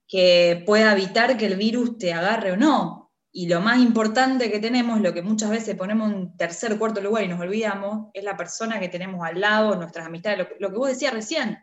que 0.07 0.61
pueda 0.65 0.91
evitar 0.91 1.37
que 1.37 1.45
el 1.45 1.55
virus 1.55 1.97
te 1.97 2.11
agarre 2.11 2.51
o 2.51 2.57
no. 2.57 3.00
Y 3.33 3.47
lo 3.47 3.61
más 3.61 3.79
importante 3.79 4.51
que 4.51 4.59
tenemos, 4.59 4.99
lo 4.99 5.13
que 5.13 5.21
muchas 5.21 5.49
veces 5.49 5.75
ponemos 5.75 6.11
en 6.11 6.35
tercer, 6.35 6.77
cuarto 6.77 6.99
lugar 6.99 7.23
y 7.23 7.29
nos 7.29 7.39
olvidamos, 7.39 8.09
es 8.13 8.23
la 8.23 8.35
persona 8.35 8.79
que 8.79 8.89
tenemos 8.89 9.25
al 9.25 9.39
lado, 9.39 9.75
nuestras 9.75 10.05
amistades, 10.05 10.47
lo, 10.59 10.69
que 10.69 10.77
vos 10.77 10.89
decías 10.89 11.13
recién. 11.13 11.57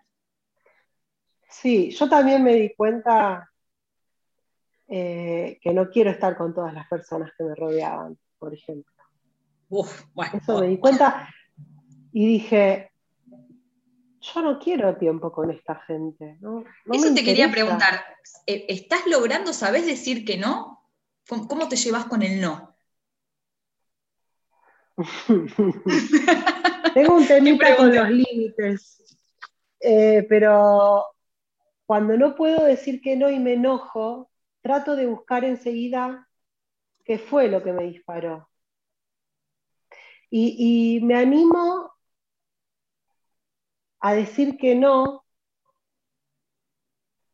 Sí, 1.50 1.90
yo 1.90 2.08
también 2.08 2.42
me 2.42 2.54
di 2.54 2.74
cuenta 2.74 3.50
eh, 4.86 5.58
que 5.60 5.74
no 5.74 5.90
quiero 5.90 6.10
estar 6.10 6.36
con 6.38 6.54
todas 6.54 6.72
las 6.72 6.88
personas 6.88 7.32
que 7.36 7.44
me 7.44 7.54
rodeaban, 7.54 8.18
por 8.38 8.54
ejemplo. 8.54 8.92
Uf, 9.68 10.04
bueno, 10.14 10.32
Eso 10.40 10.60
me 10.60 10.68
di 10.68 10.78
cuenta 10.78 11.28
y 12.12 12.26
dije, 12.26 12.90
yo 14.20 14.42
no 14.42 14.58
quiero 14.58 14.96
tiempo 14.96 15.30
con 15.32 15.50
esta 15.50 15.76
gente. 15.86 16.38
¿no? 16.40 16.64
No 16.86 16.94
Eso 16.94 17.12
te 17.14 17.22
quería 17.22 17.50
preguntar. 17.50 18.02
eh, 18.46 18.64
¿Estás 18.68 19.06
logrando, 19.06 19.52
sabes 19.52 19.84
decir 19.84 20.24
que 20.24 20.38
no? 20.38 20.77
¿Cómo 21.28 21.46
cómo 21.46 21.68
te 21.68 21.76
llevas 21.76 22.06
con 22.06 22.22
el 22.22 22.40
no? 22.40 22.74
Tengo 26.94 27.16
un 27.16 27.26
temita 27.26 27.76
con 27.76 27.94
los 27.94 28.10
límites, 28.10 28.96
Eh, 29.80 30.26
pero 30.28 31.06
cuando 31.86 32.16
no 32.18 32.34
puedo 32.36 32.64
decir 32.64 33.00
que 33.02 33.16
no 33.16 33.30
y 33.30 33.38
me 33.40 33.54
enojo, 33.54 34.30
trato 34.62 34.96
de 34.96 35.06
buscar 35.06 35.44
enseguida 35.44 36.28
qué 37.04 37.18
fue 37.18 37.48
lo 37.48 37.62
que 37.62 37.72
me 37.72 37.84
disparó. 37.84 38.48
Y, 40.30 40.96
y 40.98 41.00
me 41.04 41.16
animo 41.16 41.92
a 44.00 44.12
decir 44.14 44.56
que 44.58 44.74
no 44.74 45.24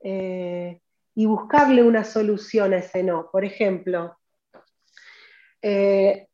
eh, 0.00 0.80
y 1.14 1.26
buscarle 1.26 1.82
una 1.82 2.04
solución 2.04 2.74
a 2.74 2.78
ese 2.78 3.02
no. 3.02 3.30
Por 3.30 3.44
ejemplo, 3.44 4.16
eh, 5.62 6.28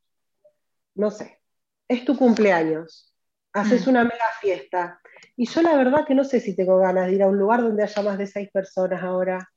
no 0.94 1.10
sé, 1.10 1.40
es 1.88 2.04
tu 2.04 2.16
cumpleaños, 2.16 3.14
haces 3.52 3.86
Mm. 3.86 3.90
una 3.90 4.04
mega 4.04 4.24
fiesta. 4.40 5.00
Y 5.36 5.46
yo 5.48 5.62
la 5.62 5.76
verdad 5.76 6.06
que 6.06 6.14
no 6.14 6.24
sé 6.24 6.40
si 6.40 6.54
tengo 6.56 6.78
ganas 6.78 7.06
de 7.08 7.14
ir 7.14 7.22
a 7.22 7.28
un 7.28 7.38
lugar 7.38 7.62
donde 7.62 7.82
haya 7.82 8.02
más 8.02 8.18
de 8.18 8.26
seis 8.26 8.50
personas 8.52 9.02
ahora. 9.02 9.50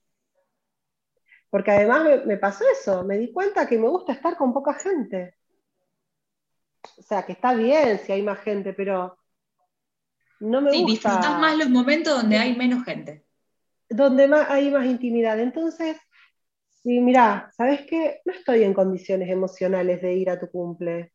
Porque 1.49 1.71
además 1.71 2.03
me, 2.03 2.26
me 2.26 2.38
pasó 2.38 2.65
eso, 2.69 3.03
me 3.05 3.17
di 3.17 3.32
cuenta 3.32 3.65
que 3.67 3.78
me 3.78 3.88
gusta 3.88 4.11
estar 4.13 4.36
con 4.36 4.53
poca 4.53 4.74
gente. 4.74 5.36
O 6.97 7.03
sea, 7.03 7.24
que 7.26 7.34
está 7.34 7.53
bien 7.53 7.99
si 7.99 8.11
hay 8.11 8.21
más 8.24 8.39
gente, 8.39 8.74
pero 8.74 9.17
no 10.39 10.61
me 10.61 10.71
Sí, 10.71 10.78
gusta 10.80 10.91
disfrutás 10.91 11.39
más 11.39 11.57
los 11.57 11.69
momentos 11.69 12.13
donde 12.21 12.38
hay 12.38 12.55
menos 12.57 12.84
gente. 12.84 13.22
Donde 13.89 14.27
más, 14.27 14.49
hay 14.49 14.71
más 14.71 14.86
intimidad. 14.86 15.39
Entonces, 15.39 15.97
sí, 16.84 16.99
mirá, 17.01 17.51
¿sabes 17.57 17.81
qué? 17.88 18.21
No 18.25 18.34
estoy 18.34 18.63
en 18.63 18.73
condiciones 18.75 19.29
emocionales 19.29 20.01
de 20.01 20.13
ir 20.15 20.29
a 20.29 20.39
tu 20.39 20.49
cumple. 20.51 21.13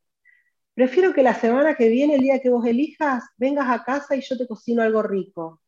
Prefiero 0.74 1.14
que 1.14 1.22
la 1.24 1.34
semana 1.34 1.74
que 1.76 1.88
viene, 1.90 2.16
el 2.16 2.22
día 2.22 2.40
que 2.40 2.50
vos 2.50 2.66
elijas, 2.66 3.24
vengas 3.38 3.68
a 3.70 3.84
casa 3.84 4.16
y 4.16 4.22
yo 4.22 4.36
te 4.38 4.46
cocino 4.48 4.82
algo 4.82 5.02
rico. 5.02 5.60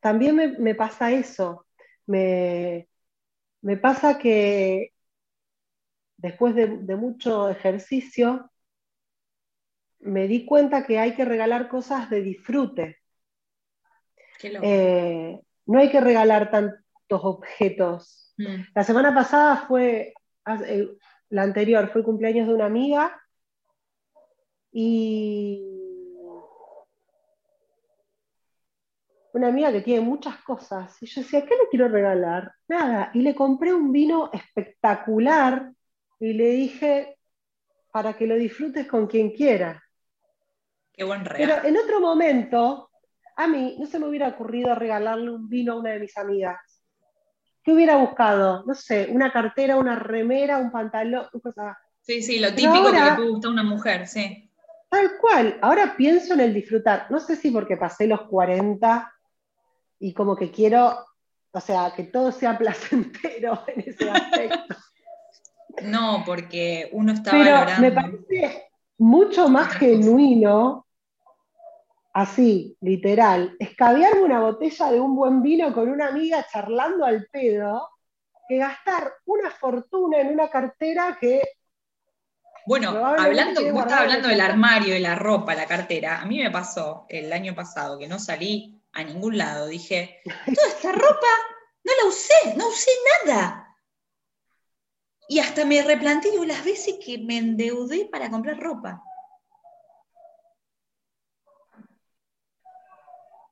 También 0.00 0.36
me, 0.36 0.48
me 0.58 0.74
pasa 0.74 1.12
eso. 1.12 1.66
Me, 2.06 2.88
me 3.62 3.76
pasa 3.76 4.18
que 4.18 4.92
después 6.18 6.54
de, 6.54 6.68
de 6.68 6.94
mucho 6.96 7.48
ejercicio, 7.48 8.48
me 10.00 10.28
di 10.28 10.44
cuenta 10.44 10.84
que 10.86 10.98
hay 10.98 11.14
que 11.14 11.24
regalar 11.24 11.68
cosas 11.70 12.10
de 12.10 12.20
disfrute. 12.22 12.98
Eh, 14.60 15.40
no 15.66 15.78
hay 15.78 15.90
que 15.90 16.00
regalar 16.00 16.50
tantos 16.50 16.80
objetos. 17.08 18.34
Mm. 18.38 18.62
La 18.74 18.84
semana 18.84 19.14
pasada 19.14 19.64
fue, 19.68 20.14
eh, 20.66 20.88
la 21.28 21.42
anterior 21.42 21.88
fue 21.88 22.00
el 22.00 22.04
cumpleaños 22.04 22.48
de 22.48 22.54
una 22.54 22.66
amiga 22.66 23.20
y 24.72 25.66
una 29.32 29.48
amiga 29.48 29.72
que 29.72 29.80
tiene 29.80 30.00
muchas 30.00 30.36
cosas. 30.42 31.00
Y 31.02 31.06
yo 31.06 31.22
decía, 31.22 31.42
¿qué 31.42 31.54
le 31.54 31.68
quiero 31.70 31.88
regalar? 31.88 32.52
Nada. 32.68 33.10
Y 33.14 33.22
le 33.22 33.34
compré 33.34 33.72
un 33.72 33.92
vino 33.92 34.30
espectacular 34.32 35.72
y 36.18 36.32
le 36.32 36.50
dije, 36.50 37.18
para 37.92 38.14
que 38.14 38.26
lo 38.26 38.34
disfrutes 38.36 38.86
con 38.86 39.06
quien 39.06 39.30
quiera. 39.30 39.82
Qué 40.92 41.04
buen 41.04 41.22
Pero 41.22 41.36
regalo. 41.36 41.68
en 41.68 41.76
otro 41.76 42.00
momento, 42.00 42.89
a 43.40 43.48
mí 43.48 43.76
no 43.78 43.86
se 43.86 43.98
me 43.98 44.06
hubiera 44.06 44.28
ocurrido 44.28 44.74
regalarle 44.74 45.30
un 45.30 45.48
vino 45.48 45.72
a 45.72 45.76
una 45.76 45.90
de 45.90 46.00
mis 46.00 46.16
amigas. 46.18 46.58
¿Qué 47.62 47.72
hubiera 47.72 47.96
buscado? 47.96 48.64
No 48.66 48.74
sé, 48.74 49.08
una 49.10 49.32
cartera, 49.32 49.76
una 49.76 49.96
remera, 49.96 50.58
un 50.58 50.70
pantalón, 50.70 51.26
cosas. 51.42 51.76
Sí, 52.02 52.22
sí, 52.22 52.38
lo 52.38 52.54
típico 52.54 52.90
que 52.90 53.00
le 53.00 53.28
gustar 53.30 53.48
a 53.48 53.52
una 53.52 53.62
mujer, 53.62 54.06
sí. 54.06 54.50
Tal 54.90 55.12
cual. 55.20 55.58
Ahora 55.62 55.94
pienso 55.96 56.34
en 56.34 56.40
el 56.40 56.52
disfrutar. 56.54 57.06
No 57.10 57.18
sé 57.20 57.36
si 57.36 57.50
porque 57.50 57.76
pasé 57.76 58.06
los 58.06 58.22
40 58.22 59.10
y 60.00 60.12
como 60.12 60.36
que 60.36 60.50
quiero, 60.50 61.06
o 61.52 61.60
sea, 61.60 61.92
que 61.94 62.04
todo 62.04 62.32
sea 62.32 62.58
placentero 62.58 63.62
en 63.68 63.84
ese 63.86 64.10
aspecto. 64.10 64.76
No, 65.84 66.24
porque 66.26 66.90
uno 66.92 67.12
está 67.12 67.30
Pero 67.30 67.52
valorando. 67.52 67.82
me 67.82 67.92
parece 67.92 68.70
mucho 68.98 69.48
más 69.48 69.68
genuino, 69.74 70.86
así, 72.12 72.76
literal, 72.80 73.56
escabearme 73.58 74.22
una 74.22 74.40
botella 74.40 74.90
de 74.90 75.00
un 75.00 75.14
buen 75.14 75.42
vino 75.42 75.72
con 75.72 75.88
una 75.88 76.08
amiga 76.08 76.46
charlando 76.50 77.04
al 77.04 77.26
pedo, 77.30 77.88
que 78.48 78.56
gastar 78.56 79.12
una 79.26 79.50
fortuna 79.50 80.18
en 80.18 80.28
una 80.28 80.48
cartera 80.48 81.16
que 81.20 81.40
Bueno, 82.66 82.90
hablando, 82.90 83.60
vos 83.72 83.82
estabas 83.82 84.00
hablando 84.00 84.28
el 84.28 84.34
del 84.34 84.40
armario, 84.40 84.94
de 84.94 85.00
la 85.00 85.14
ropa, 85.14 85.54
la 85.54 85.66
cartera. 85.66 86.20
A 86.20 86.26
mí 86.26 86.38
me 86.38 86.50
pasó 86.50 87.06
el 87.08 87.32
año 87.32 87.54
pasado 87.54 87.98
que 87.98 88.08
no 88.08 88.18
salí 88.18 88.80
a 88.92 89.04
ningún 89.04 89.38
lado. 89.38 89.66
Dije, 89.66 90.20
toda 90.54 90.68
esta 90.68 90.92
ropa 90.92 91.28
no 91.84 91.92
la 92.02 92.08
usé, 92.08 92.56
no 92.56 92.68
usé 92.68 92.90
nada. 93.26 93.76
Y 95.28 95.38
hasta 95.38 95.64
me 95.64 95.80
replanteé 95.82 96.44
las 96.44 96.64
veces 96.64 96.96
que 97.04 97.18
me 97.18 97.38
endeudé 97.38 98.08
para 98.10 98.30
comprar 98.30 98.58
ropa. 98.58 99.00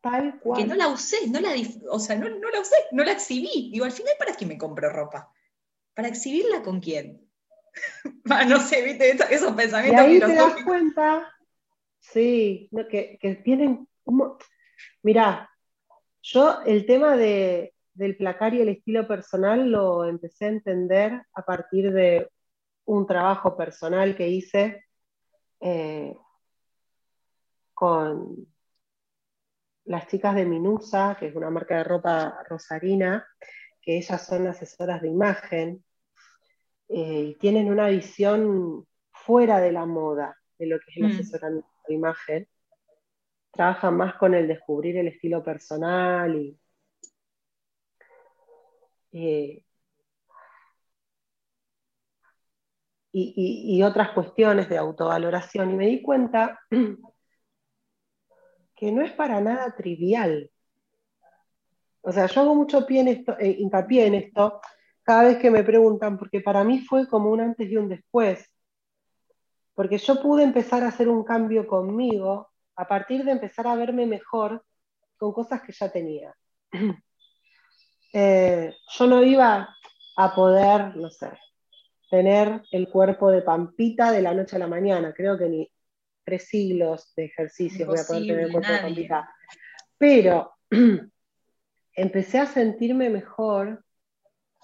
Tal 0.00 0.34
Que 0.34 0.38
cual. 0.40 0.68
no 0.68 0.74
la 0.74 0.88
usé, 0.88 1.28
no 1.28 1.40
la, 1.40 1.50
o 1.90 1.98
sea, 1.98 2.16
no, 2.16 2.28
no 2.28 2.50
la 2.50 2.60
usé, 2.60 2.76
no 2.92 3.04
la 3.04 3.12
exhibí. 3.12 3.70
Digo, 3.72 3.84
al 3.84 3.92
final, 3.92 4.14
¿para 4.18 4.34
qué 4.34 4.46
me 4.46 4.58
compro 4.58 4.90
ropa? 4.90 5.32
¿Para 5.94 6.08
exhibirla 6.08 6.62
con 6.62 6.80
quién? 6.80 7.20
Ah, 8.30 8.44
no 8.44 8.60
sé, 8.60 8.82
viste, 8.82 9.10
Esos- 9.10 9.30
esos 9.30 9.52
Y 9.52 9.56
pensamientos 9.56 10.04
ahí 10.04 10.18
te 10.20 10.34
das 10.34 10.54
cuenta, 10.64 11.32
sí, 12.00 12.68
que, 12.90 13.18
que 13.20 13.34
tienen 13.36 13.88
como. 14.04 14.38
Mirá, 15.02 15.50
yo 16.22 16.60
el 16.66 16.86
tema 16.86 17.16
de, 17.16 17.74
del 17.94 18.16
placar 18.16 18.54
y 18.54 18.60
el 18.60 18.68
estilo 18.68 19.06
personal 19.06 19.70
lo 19.70 20.04
empecé 20.04 20.46
a 20.46 20.48
entender 20.48 21.22
a 21.32 21.42
partir 21.42 21.92
de 21.92 22.30
un 22.84 23.06
trabajo 23.06 23.56
personal 23.56 24.16
que 24.16 24.28
hice 24.28 24.84
eh, 25.60 26.16
con 27.74 28.46
las 29.88 30.06
chicas 30.06 30.34
de 30.34 30.44
Minusa, 30.44 31.16
que 31.18 31.28
es 31.28 31.34
una 31.34 31.50
marca 31.50 31.78
de 31.78 31.84
ropa 31.84 32.42
rosarina, 32.48 33.26
que 33.80 33.96
ellas 33.96 34.24
son 34.26 34.46
asesoras 34.46 35.00
de 35.02 35.08
imagen 35.08 35.82
eh, 36.90 37.22
y 37.30 37.34
tienen 37.38 37.70
una 37.70 37.88
visión 37.88 38.86
fuera 39.12 39.60
de 39.60 39.72
la 39.72 39.86
moda 39.86 40.36
de 40.58 40.66
lo 40.66 40.78
que 40.78 40.90
es 40.90 40.96
el 40.98 41.02
Mm. 41.04 41.06
asesoramiento 41.06 41.68
de 41.88 41.94
imagen. 41.94 42.48
Trabajan 43.52 43.96
más 43.96 44.14
con 44.16 44.34
el 44.34 44.46
descubrir 44.46 44.96
el 44.98 45.08
estilo 45.08 45.42
personal 45.42 46.36
y, 46.36 46.58
eh, 49.12 49.64
y, 53.12 53.32
y- 53.36 53.76
y 53.78 53.82
otras 53.82 54.10
cuestiones 54.10 54.68
de 54.68 54.76
autovaloración. 54.76 55.70
Y 55.70 55.74
me 55.76 55.86
di 55.86 56.02
cuenta 56.02 56.60
que 58.78 58.92
no 58.92 59.02
es 59.02 59.12
para 59.12 59.40
nada 59.40 59.74
trivial. 59.74 60.50
O 62.00 62.12
sea, 62.12 62.26
yo 62.26 62.40
hago 62.42 62.54
mucho 62.54 62.86
pie 62.86 63.00
en 63.00 63.08
esto, 63.08 63.36
eh, 63.38 63.56
hincapié 63.58 64.06
en 64.06 64.14
esto 64.14 64.60
cada 65.02 65.24
vez 65.24 65.38
que 65.38 65.50
me 65.50 65.64
preguntan, 65.64 66.18
porque 66.18 66.40
para 66.40 66.62
mí 66.62 66.80
fue 66.80 67.08
como 67.08 67.30
un 67.30 67.40
antes 67.40 67.68
y 67.68 67.76
un 67.76 67.88
después. 67.88 68.48
Porque 69.74 69.98
yo 69.98 70.22
pude 70.22 70.44
empezar 70.44 70.84
a 70.84 70.88
hacer 70.88 71.08
un 71.08 71.24
cambio 71.24 71.66
conmigo 71.66 72.50
a 72.76 72.86
partir 72.86 73.24
de 73.24 73.32
empezar 73.32 73.66
a 73.66 73.74
verme 73.74 74.06
mejor 74.06 74.64
con 75.16 75.32
cosas 75.32 75.62
que 75.62 75.72
ya 75.72 75.90
tenía. 75.90 76.34
Eh, 78.10 78.74
yo 78.88 79.06
no 79.06 79.22
iba 79.22 79.68
a 80.16 80.34
poder, 80.34 80.96
no 80.96 81.10
sé, 81.10 81.30
tener 82.10 82.62
el 82.72 82.88
cuerpo 82.88 83.30
de 83.30 83.42
Pampita 83.42 84.10
de 84.10 84.22
la 84.22 84.32
noche 84.32 84.56
a 84.56 84.58
la 84.58 84.66
mañana. 84.66 85.12
Creo 85.12 85.36
que 85.36 85.46
ni 85.46 85.70
tres 86.28 86.46
siglos 86.48 87.14
de 87.16 87.24
ejercicios 87.24 87.88
voy 87.88 87.98
a 87.98 88.04
poder 88.04 88.22
tener 88.22 88.46
Imposible, 88.48 88.66
cuerpo. 88.66 88.86
Pampita. 88.86 89.34
Pero 89.96 90.52
empecé 91.94 92.38
a 92.38 92.46
sentirme 92.46 93.08
mejor 93.08 93.82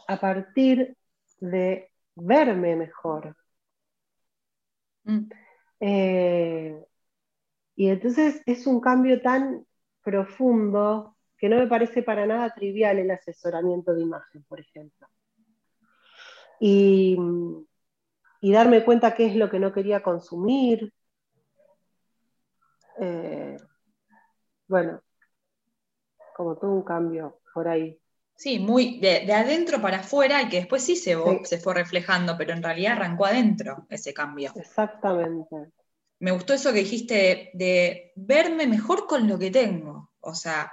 a 0.07 0.21
partir 0.21 0.95
de 1.41 1.91
verme 2.15 2.77
mejor. 2.77 3.35
Mm. 5.05 5.31
Eh, 5.81 6.85
y 7.77 7.89
entonces 7.89 8.43
es 8.45 8.67
un 8.67 8.81
cambio 8.81 9.23
tan 9.23 9.67
profundo 10.03 11.17
que 11.39 11.49
no 11.49 11.57
me 11.57 11.67
parece 11.67 12.03
para 12.03 12.27
nada 12.27 12.55
trivial 12.55 12.99
el 12.99 13.11
asesoramiento 13.11 13.95
de 13.95 14.03
imagen, 14.03 14.45
por 14.45 14.61
ejemplo. 14.61 15.09
y, 16.61 17.17
darme 18.43 18.85
cuenta 18.85 19.15
qué 19.15 19.27
es 19.27 19.37
lo 19.37 19.49
que 19.49 19.59
no 19.59 19.73
quería 19.73 20.03
consumir. 20.03 20.93
Eh, 23.01 23.57
bueno, 24.69 25.01
como 26.35 26.57
todo 26.57 26.73
un 26.73 26.83
cambio 26.83 27.41
por 27.53 27.69
ahí. 27.69 27.99
Sí, 28.37 28.59
muy 28.59 28.99
de, 28.99 29.33
adentro 29.33 29.81
para 29.81 29.99
afuera 29.99 30.43
y 30.43 30.49
que 30.49 30.59
después 30.59 30.83
sí 30.83 30.97
se, 30.97 31.17
se 31.45 31.59
fue 31.59 31.75
reflejando, 31.75 32.37
pero 32.37 32.53
en 32.53 32.63
realidad 32.63 32.95
arrancó 32.95 33.27
adentro 33.27 33.87
ese 33.89 34.13
cambio. 34.13 34.53
Exactamente. 34.57 35.73
Me 36.19 36.33
gustó 36.33 36.55
eso 36.55 36.73
que 36.73 36.81
dijiste 36.81 37.51
de, 37.55 38.13
verme 38.17 38.67
mejor 38.67 39.07
con 39.07 39.29
lo 39.29 39.39
que 39.39 39.51
tengo. 39.51 40.11
O 40.21 40.35
sea. 40.35 40.73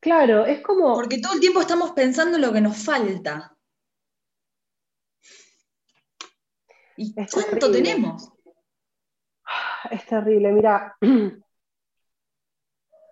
Claro, 0.00 0.44
es 0.44 0.60
como. 0.60 0.94
Porque 0.94 1.18
todo 1.18 1.34
el 1.34 1.40
tiempo 1.40 1.60
estamos 1.60 1.92
pensando 1.92 2.36
en 2.36 2.42
lo 2.42 2.52
que 2.52 2.60
nos 2.60 2.76
falta. 2.76 3.56
¿Y 6.96 7.14
cuánto 7.14 7.70
tenemos? 7.70 8.33
Es 9.90 10.06
terrible, 10.06 10.52
mira. 10.52 10.96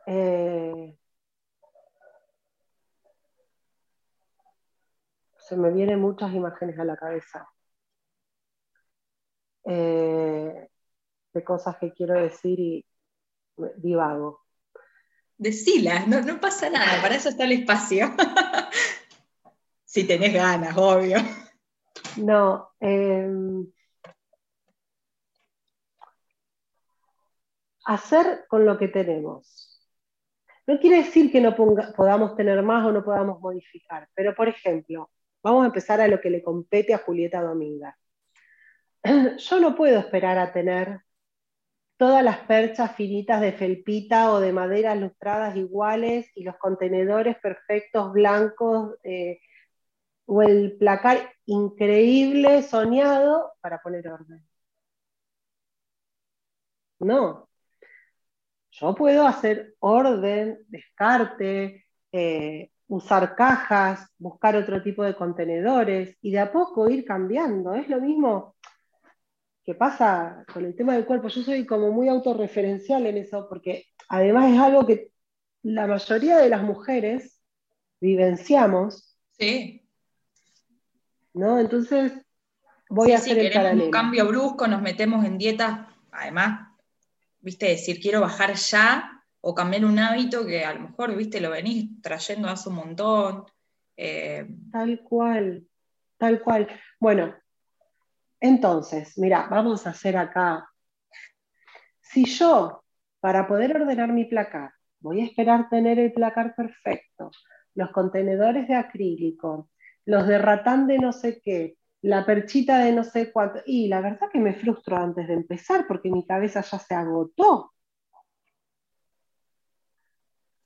eh, 0.06 0.96
se 5.38 5.56
me 5.56 5.70
vienen 5.70 6.00
muchas 6.00 6.32
imágenes 6.32 6.78
a 6.78 6.84
la 6.84 6.96
cabeza 6.96 7.48
eh, 9.64 10.68
de 11.32 11.44
cosas 11.44 11.76
que 11.76 11.92
quiero 11.92 12.14
decir 12.14 12.58
y 12.58 12.84
divago. 13.76 14.40
Decilas, 15.36 16.06
no, 16.06 16.20
no 16.20 16.40
pasa 16.40 16.70
nada, 16.70 17.00
para 17.02 17.16
eso 17.16 17.28
está 17.28 17.44
el 17.44 17.52
espacio. 17.52 18.14
si 19.84 20.04
tenés 20.04 20.32
ganas, 20.32 20.76
obvio. 20.76 21.18
No, 22.16 22.70
em, 22.80 23.66
hacer 27.84 28.44
con 28.48 28.64
lo 28.64 28.78
que 28.78 28.88
tenemos. 28.88 29.80
No 30.66 30.78
quiere 30.78 30.98
decir 30.98 31.32
que 31.32 31.40
no 31.40 31.54
podamos 31.56 32.36
tener 32.36 32.62
más 32.62 32.86
o 32.86 32.92
no 32.92 33.04
podamos 33.04 33.40
modificar, 33.40 34.08
pero 34.14 34.34
por 34.34 34.48
ejemplo, 34.48 35.10
Vamos 35.42 35.64
a 35.64 35.66
empezar 35.66 36.00
a 36.00 36.08
lo 36.08 36.20
que 36.20 36.30
le 36.30 36.42
compete 36.42 36.94
a 36.94 36.98
Julieta 36.98 37.42
Dominga. 37.42 37.98
Yo 39.38 39.60
no 39.60 39.74
puedo 39.76 39.98
esperar 39.98 40.38
a 40.38 40.52
tener 40.52 41.00
todas 41.96 42.24
las 42.24 42.38
perchas 42.40 42.94
finitas 42.96 43.40
de 43.40 43.52
felpita 43.52 44.32
o 44.32 44.40
de 44.40 44.52
maderas 44.52 44.98
lustradas 45.00 45.56
iguales 45.56 46.30
y 46.36 46.44
los 46.44 46.56
contenedores 46.58 47.36
perfectos 47.38 48.12
blancos 48.12 48.96
eh, 49.04 49.40
o 50.26 50.42
el 50.42 50.76
placar 50.78 51.18
increíble 51.46 52.62
soñado 52.62 53.52
para 53.60 53.80
poner 53.82 54.08
orden. 54.08 54.46
No. 57.00 57.48
Yo 58.72 58.94
puedo 58.94 59.26
hacer 59.26 59.74
orden, 59.80 60.58
descarte, 60.68 61.84
eh, 62.10 62.70
usar 62.88 63.34
cajas, 63.34 64.08
buscar 64.18 64.56
otro 64.56 64.82
tipo 64.82 65.04
de 65.04 65.14
contenedores 65.14 66.16
y 66.22 66.32
de 66.32 66.40
a 66.40 66.50
poco 66.50 66.88
ir 66.88 67.04
cambiando. 67.04 67.74
Es 67.74 67.88
lo 67.88 68.00
mismo 68.00 68.56
que 69.62 69.74
pasa 69.74 70.44
con 70.52 70.64
el 70.64 70.74
tema 70.74 70.94
del 70.94 71.04
cuerpo. 71.04 71.28
Yo 71.28 71.42
soy 71.42 71.66
como 71.66 71.92
muy 71.92 72.08
autorreferencial 72.08 73.06
en 73.06 73.18
eso 73.18 73.46
porque 73.48 73.86
además 74.08 74.52
es 74.52 74.58
algo 74.58 74.86
que 74.86 75.12
la 75.62 75.86
mayoría 75.86 76.38
de 76.38 76.48
las 76.48 76.62
mujeres 76.62 77.40
vivenciamos. 78.00 79.16
Sí. 79.38 79.86
¿No? 81.34 81.58
Entonces 81.58 82.12
voy 82.88 83.12
a 83.12 83.16
hacer 83.16 83.38
el 83.38 83.52
paralelo. 83.52 83.84
un 83.84 83.90
cambio 83.90 84.26
brusco, 84.26 84.66
nos 84.66 84.80
metemos 84.80 85.24
en 85.26 85.36
dieta, 85.36 85.94
además, 86.10 86.71
viste, 87.42 87.66
decir 87.66 88.00
quiero 88.00 88.20
bajar 88.20 88.54
ya 88.54 89.22
o 89.40 89.54
cambiar 89.54 89.84
un 89.84 89.98
hábito 89.98 90.46
que 90.46 90.64
a 90.64 90.72
lo 90.72 90.80
mejor, 90.80 91.14
viste, 91.16 91.40
lo 91.40 91.50
venís 91.50 92.00
trayendo 92.00 92.48
hace 92.48 92.68
un 92.68 92.76
montón. 92.76 93.44
Eh, 93.96 94.46
tal 94.70 95.00
cual, 95.02 95.66
tal 96.16 96.40
cual. 96.40 96.68
Bueno, 96.98 97.34
entonces, 98.40 99.18
mira, 99.18 99.48
vamos 99.50 99.86
a 99.86 99.90
hacer 99.90 100.16
acá. 100.16 100.68
Si 102.00 102.24
yo, 102.24 102.84
para 103.20 103.46
poder 103.46 103.76
ordenar 103.76 104.12
mi 104.12 104.24
placar, 104.24 104.72
voy 105.00 105.20
a 105.20 105.24
esperar 105.24 105.68
tener 105.68 105.98
el 105.98 106.12
placar 106.12 106.54
perfecto, 106.54 107.30
los 107.74 107.90
contenedores 107.90 108.68
de 108.68 108.76
acrílico, 108.76 109.70
los 110.04 110.26
de 110.26 110.38
ratán 110.38 110.86
de 110.86 110.98
no 110.98 111.12
sé 111.12 111.40
qué, 111.42 111.76
la 112.02 112.26
perchita 112.26 112.78
de 112.78 112.92
no 112.92 113.04
sé 113.04 113.32
cuánto, 113.32 113.60
y 113.64 113.88
la 113.88 114.00
verdad 114.00 114.28
que 114.30 114.40
me 114.40 114.54
frustro 114.54 114.96
antes 114.96 115.26
de 115.28 115.34
empezar 115.34 115.86
porque 115.86 116.10
mi 116.10 116.26
cabeza 116.26 116.60
ya 116.60 116.78
se 116.78 116.94
agotó. 116.94 117.72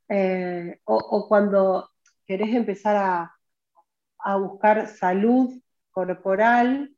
Eh, 0.09 0.81
o, 0.85 1.29
cuando 1.29 1.91
querés 2.27 2.55
empezar 2.55 2.97
a, 2.97 4.37
buscar 4.39 4.89
salud 4.89 5.61
corporal. 5.91 6.93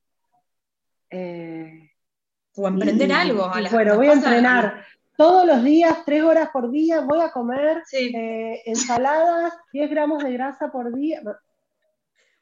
Eh, 1.10 1.90
o 2.56 2.68
emprender 2.68 3.12
algo. 3.12 3.50
bueno, 3.70 3.96
voy 3.96 4.06
a 4.06 4.12
entrenar 4.12 4.86
todos 5.16 5.44
los 5.44 5.64
días, 5.64 6.04
tres 6.06 6.22
horas 6.22 6.50
por 6.52 6.70
día, 6.70 7.00
voy 7.00 7.20
a 7.20 7.32
comer 7.32 7.82
eh, 7.92 8.62
ensaladas, 8.66 9.52
10 9.72 9.90
gramos 9.90 10.22
de 10.22 10.32
grasa 10.32 10.70
por 10.70 10.94
día. 10.94 11.22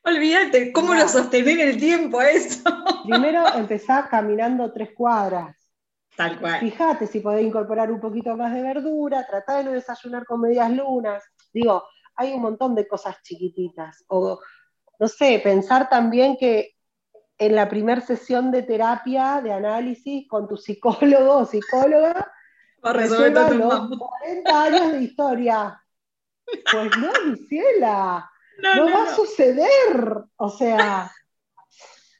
Olvídate, 0.06 0.72
¿cómo 0.72 0.94
lo 0.94 1.08
sostener 1.08 1.58
el 1.58 1.78
tiempo 1.78 2.20
eso? 2.22 2.62
Primero 3.04 3.44
empezar 3.54 4.08
caminando 4.08 4.72
tres 4.72 4.90
cuadras. 4.94 5.56
Tal 6.16 6.38
cual. 6.38 6.60
Fíjate 6.60 7.08
si 7.08 7.18
podés 7.18 7.44
incorporar 7.44 7.90
un 7.90 7.98
poquito 7.98 8.36
más 8.36 8.54
de 8.54 8.62
verdura, 8.62 9.26
tratar 9.26 9.58
de 9.58 9.64
no 9.64 9.72
desayunar 9.72 10.24
con 10.24 10.40
medias 10.40 10.70
lunas. 10.70 11.24
Digo, 11.52 11.82
hay 12.14 12.32
un 12.32 12.40
montón 12.40 12.76
de 12.76 12.86
cosas 12.86 13.20
chiquititas. 13.24 14.04
O, 14.06 14.38
no 15.00 15.08
sé, 15.08 15.40
pensar 15.42 15.88
también 15.88 16.36
que 16.36 16.76
en 17.36 17.56
la 17.56 17.68
primera 17.68 18.00
sesión 18.00 18.52
de 18.52 18.62
terapia, 18.62 19.40
de 19.42 19.52
análisis 19.52 20.28
con 20.28 20.46
tu 20.46 20.56
psicólogo 20.56 21.38
o 21.38 21.46
psicóloga, 21.46 22.32
resuelva 22.80 23.50
los 23.50 23.98
40 23.98 24.62
años 24.62 24.92
de 24.92 25.02
historia. 25.02 25.82
Pues 26.72 26.96
no, 26.98 27.12
Luciela, 27.24 28.30
no, 28.58 28.86
va 28.86 29.04
a 29.04 29.14
suceder. 29.14 30.24
O 30.36 30.48
sea, 30.48 31.10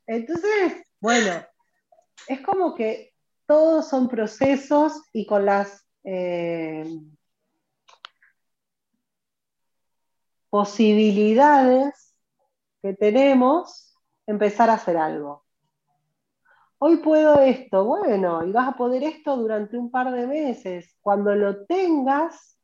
entonces, 0.07 0.85
bueno, 1.01 1.45
es 2.29 2.41
como 2.41 2.75
que 2.75 3.15
todos 3.47 3.89
son 3.89 4.09
procesos 4.09 5.03
y 5.13 5.27
con 5.27 5.47
las 5.47 5.87
eh, 6.05 6.85
posibilidades 10.51 12.15
que 12.83 12.95
tenemos, 12.95 13.95
empezar 14.27 14.71
a 14.71 14.75
hacer 14.75 14.97
algo. 14.97 15.45
Hoy 16.79 16.99
puedo 16.99 17.41
esto, 17.41 17.85
bueno, 17.85 18.45
y 18.45 18.53
vas 18.53 18.69
a 18.69 18.77
poder 18.77 19.03
esto 19.03 19.37
durante 19.37 19.79
un 19.79 19.91
par 19.91 20.13
de 20.13 20.27
meses. 20.27 20.97
Cuando 21.01 21.35
lo 21.35 21.65
tengas 21.65 22.59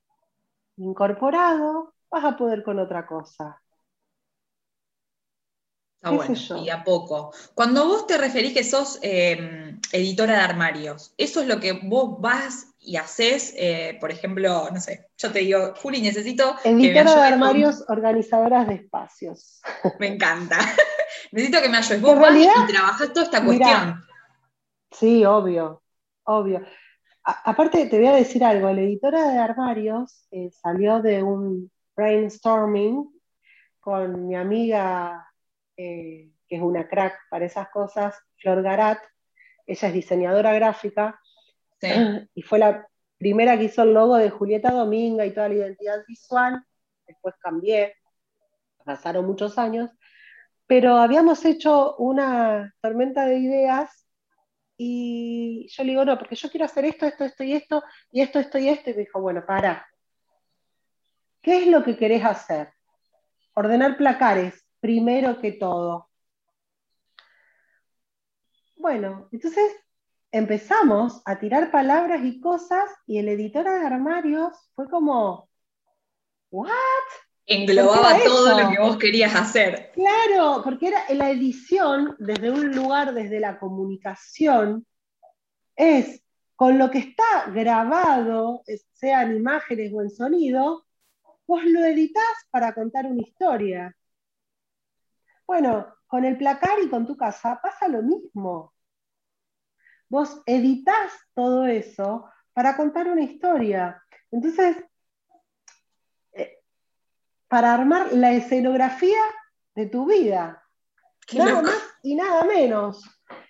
incorporado, 0.77 1.95
vas 2.11 2.25
a 2.25 2.37
poder 2.37 2.63
con 2.63 2.79
otra 2.79 3.07
cosa. 3.07 3.62
Ah, 6.05 6.11
bueno, 6.11 6.35
y 6.65 6.69
a 6.69 6.83
poco. 6.83 7.33
Cuando 7.55 7.87
vos 7.87 8.09
te 8.09 8.19
referís 8.19 8.53
que 8.53 8.65
sos 8.65 8.99
em, 9.03 9.81
editora 9.93 10.35
de 10.35 10.41
armarios, 10.41 11.15
¿eso 11.17 11.41
es 11.41 11.47
lo 11.47 11.61
que 11.61 11.75
vos 11.75 12.21
vas 12.21 12.75
y 12.81 12.97
haces? 12.97 13.55
Eh, 13.57 13.99
por 14.01 14.11
ejemplo, 14.11 14.69
no 14.73 14.81
sé, 14.81 15.07
yo 15.17 15.31
te 15.31 15.39
digo, 15.39 15.75
Juli, 15.77 16.03
necesito. 16.03 16.57
Editora 16.65 17.15
de 17.15 17.23
armarios, 17.23 17.85
organizadoras 17.89 18.67
de 18.67 18.75
espacios. 18.75 19.63
Me 20.01 20.09
encanta. 20.09 20.59
necesito 21.31 21.63
que 21.63 21.69
me 21.69 21.79
ayudes. 21.79 22.03
Vos 22.03 22.19
vas 22.19 22.35
y 22.35 22.73
trabajás 22.73 23.13
toda 23.13 23.25
esta 23.25 23.45
cuestión. 23.45 24.03
sí, 24.91 25.25
obvio, 25.25 25.85
obvio. 26.25 26.63
aparte, 27.23 27.87
te 27.87 27.99
voy 27.99 28.09
a 28.09 28.17
decir 28.17 28.43
algo: 28.43 28.73
la 28.73 28.81
editora 28.81 29.31
de 29.31 29.39
armarios 29.39 30.27
eh, 30.33 30.51
salió 30.51 31.01
de 31.01 31.23
un 31.23 31.71
brainstorming 31.95 33.09
con 33.79 34.27
mi 34.27 34.35
amiga 34.35 35.32
eh, 35.83 36.31
que 36.47 36.57
es 36.57 36.63
una 36.63 36.89
crack 36.89 37.15
para 37.29 37.47
esas 37.47 37.69
cosas, 37.71 38.17
Flor 38.37 38.63
Garat. 38.63 38.99
Ella 39.67 39.89
es 39.89 39.95
diseñadora 39.95 40.53
gráfica 40.53 41.21
y 42.35 42.43
fue 42.43 42.59
la 42.59 42.87
primera 43.19 43.57
que 43.57 43.65
hizo 43.65 43.83
el 43.83 43.95
logo 43.95 44.17
de 44.17 44.31
Julieta 44.31 44.71
Dominga 44.71 45.27
y 45.27 45.33
toda 45.33 45.49
la 45.49 45.57
identidad 45.57 46.05
visual. 46.07 46.65
Después 47.07 47.35
cambié, 47.41 47.97
pasaron 48.85 49.27
muchos 49.27 49.59
años, 49.59 49.91
pero 50.67 50.97
habíamos 50.97 51.45
hecho 51.45 51.97
una 51.97 52.75
tormenta 52.81 53.27
de 53.27 53.39
ideas 53.39 54.07
y 54.77 55.69
yo 55.69 55.85
le 55.85 55.91
digo, 55.91 56.05
no, 56.05 56.19
porque 56.19 56.35
yo 56.35 56.51
quiero 56.51 56.67
hacer 56.67 56.85
esto, 56.85 57.07
esto, 57.07 57.25
esto 57.25 57.45
y 57.45 57.53
esto, 57.55 57.85
y 58.11 58.21
esto, 58.21 58.39
esto 58.39 58.59
y 58.59 58.69
esto, 58.69 58.91
y 58.91 58.95
me 58.95 59.01
dijo, 59.01 59.21
bueno, 59.21 59.45
para. 59.47 59.87
¿Qué 61.41 61.59
es 61.59 61.67
lo 61.67 61.83
que 61.83 61.97
querés 61.97 62.25
hacer? 62.25 62.73
Ordenar 63.55 63.97
placares 63.97 64.62
primero 64.83 65.41
que 65.41 65.53
todo. 65.53 66.11
Bueno, 68.75 69.29
entonces 69.31 69.73
empezamos 70.33 71.23
a 71.25 71.39
tirar 71.39 71.71
palabras 71.71 72.25
y 72.25 72.41
cosas 72.41 72.91
y 73.07 73.19
el 73.19 73.29
editor 73.29 73.65
de 73.65 73.87
armarios 73.87 74.53
fue 74.75 74.91
como, 74.91 75.49
¿what? 76.51 76.69
Englobaba 77.47 78.19
todo 78.25 78.61
lo 78.61 78.71
que 78.71 78.81
vos 78.81 78.97
querías 78.97 79.35
hacer. 79.37 79.93
Claro, 79.95 80.63
porque 80.65 80.89
era 80.89 81.05
la 81.15 81.31
edición 81.31 82.17
desde 82.19 82.51
un 82.51 82.75
lugar, 82.75 83.15
desde 83.15 83.39
la 83.39 83.61
comunicación, 83.61 84.85
es 85.77 86.25
con 86.57 86.77
lo 86.77 86.91
que 86.91 86.99
está 86.99 87.51
grabado, 87.55 88.65
sea 88.95 89.23
en 89.23 89.37
imágenes 89.37 89.93
o 89.95 90.03
en 90.03 90.11
sonido, 90.11 90.87
vos 91.47 91.63
lo 91.65 91.85
editas 91.85 92.25
para 92.51 92.75
contar 92.75 93.07
una 93.07 93.23
historia. 93.23 93.97
Bueno, 95.53 95.99
con 96.07 96.25
el 96.25 96.39
placar 96.39 96.79
y 96.83 96.89
con 96.89 97.07
tu 97.07 97.15
casa 97.15 97.61
pasa 97.63 97.87
lo 97.87 98.01
mismo. 98.01 98.73
Vos 100.09 100.41
editas 100.47 101.13
todo 101.35 101.67
eso 101.67 102.25
para 102.55 102.75
contar 102.75 103.07
una 103.09 103.21
historia. 103.21 104.03
Entonces, 104.31 104.79
eh, 106.33 106.59
para 107.49 107.75
armar 107.75 108.15
la 108.15 108.33
escenografía 108.33 109.21
de 109.75 109.89
tu 109.89 110.07
vida. 110.07 110.65
nada 111.35 111.61
más 111.61 111.99
y 112.03 112.15
nada 112.15 112.45
menos. 112.45 113.05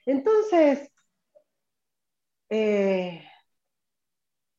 Entonces, 0.04 0.92
eh, 2.50 3.24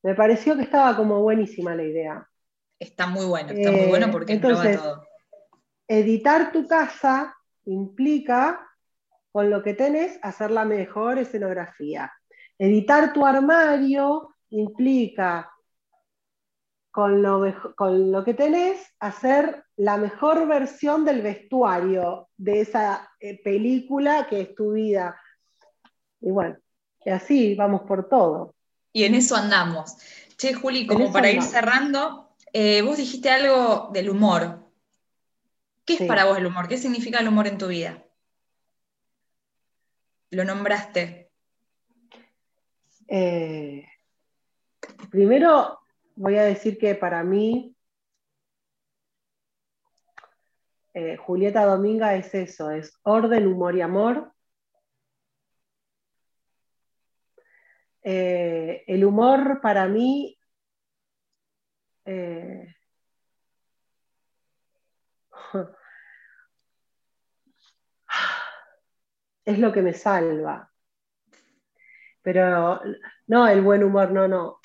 me 0.02 0.16
pareció 0.16 0.56
que 0.56 0.62
estaba 0.62 0.96
como 0.96 1.22
buenísima 1.22 1.76
la 1.76 1.84
idea. 1.84 2.30
Está 2.80 3.06
muy 3.06 3.26
bueno, 3.26 3.52
está 3.52 3.70
muy 3.70 3.88
bueno 3.88 4.12
porque 4.12 4.32
entonces, 4.32 4.78
todo. 4.78 5.13
Editar 5.88 6.52
tu 6.52 6.68
casa 6.68 7.36
implica, 7.66 8.68
con 9.32 9.50
lo 9.50 9.64
que 9.64 9.74
tenés, 9.74 10.20
hacer 10.22 10.52
la 10.52 10.66
mejor 10.66 11.18
escenografía. 11.18 12.12
Editar 12.58 13.14
tu 13.14 13.26
armario 13.26 14.36
implica, 14.50 15.52
con 16.92 17.24
lo, 17.24 17.42
con 17.76 18.12
lo 18.12 18.24
que 18.24 18.36
tenés, 18.36 18.80
hacer 19.00 19.66
la 19.78 19.98
mejor 19.98 20.48
versión 20.48 21.04
del 21.04 21.24
vestuario 21.24 22.30
de 22.38 22.62
esa 22.62 23.12
eh, 23.20 23.42
película 23.44 24.28
que 24.30 24.42
es 24.42 24.56
tu 24.56 24.74
vida. 24.74 25.20
Y 26.22 26.30
bueno, 26.30 26.58
y 27.04 27.10
así 27.10 27.56
vamos 27.56 27.82
por 27.82 28.08
todo. 28.08 28.54
Y 28.92 29.06
en 29.06 29.16
eso 29.16 29.36
andamos. 29.36 29.98
Che, 30.38 30.54
Juli, 30.54 30.86
como 30.86 31.12
para 31.12 31.32
ir 31.32 31.42
cerrando, 31.42 32.36
eh, 32.54 32.84
vos 32.84 32.98
dijiste 32.98 33.30
algo 33.30 33.90
del 33.92 34.12
humor. 34.12 34.63
¿Qué 35.86 35.96
es 35.96 36.04
para 36.04 36.26
vos 36.26 36.38
el 36.38 36.46
humor? 36.46 36.68
¿Qué 36.68 36.78
significa 36.78 37.20
el 37.20 37.28
humor 37.28 37.48
en 37.48 37.58
tu 37.58 37.68
vida? 37.68 38.04
Lo 40.30 40.46
nombraste. 40.46 41.32
Eh, 43.08 43.86
primero 45.10 45.80
voy 46.16 46.38
a 46.38 46.44
decir 46.44 46.78
que 46.78 46.96
para 46.96 47.24
mí 47.24 47.76
eh, 50.94 51.18
Julieta 51.18 51.66
Dominga 51.66 52.16
es 52.16 52.34
eso, 52.34 52.72
es 52.72 53.00
orden, 53.04 53.48
humor 53.48 53.76
y 53.76 53.82
amor. 53.82 54.34
Eh, 58.04 58.84
el 58.88 59.06
humor 59.06 59.60
para 59.62 59.88
mí 59.88 60.38
eh, 62.06 62.76
es 69.46 69.60
lo 69.60 69.72
que 69.72 69.82
me 69.82 69.94
salva. 69.94 70.72
Pero 72.22 72.82
no, 73.28 73.48
el 73.48 73.62
buen 73.62 73.84
humor, 73.84 74.12
no, 74.12 74.28
no. 74.28 74.60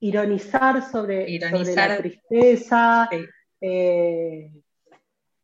Ironizar 0.00 0.82
sobre, 0.90 1.38
la 1.38 1.96
tristeza, 1.96 3.08
eh, 3.60 4.52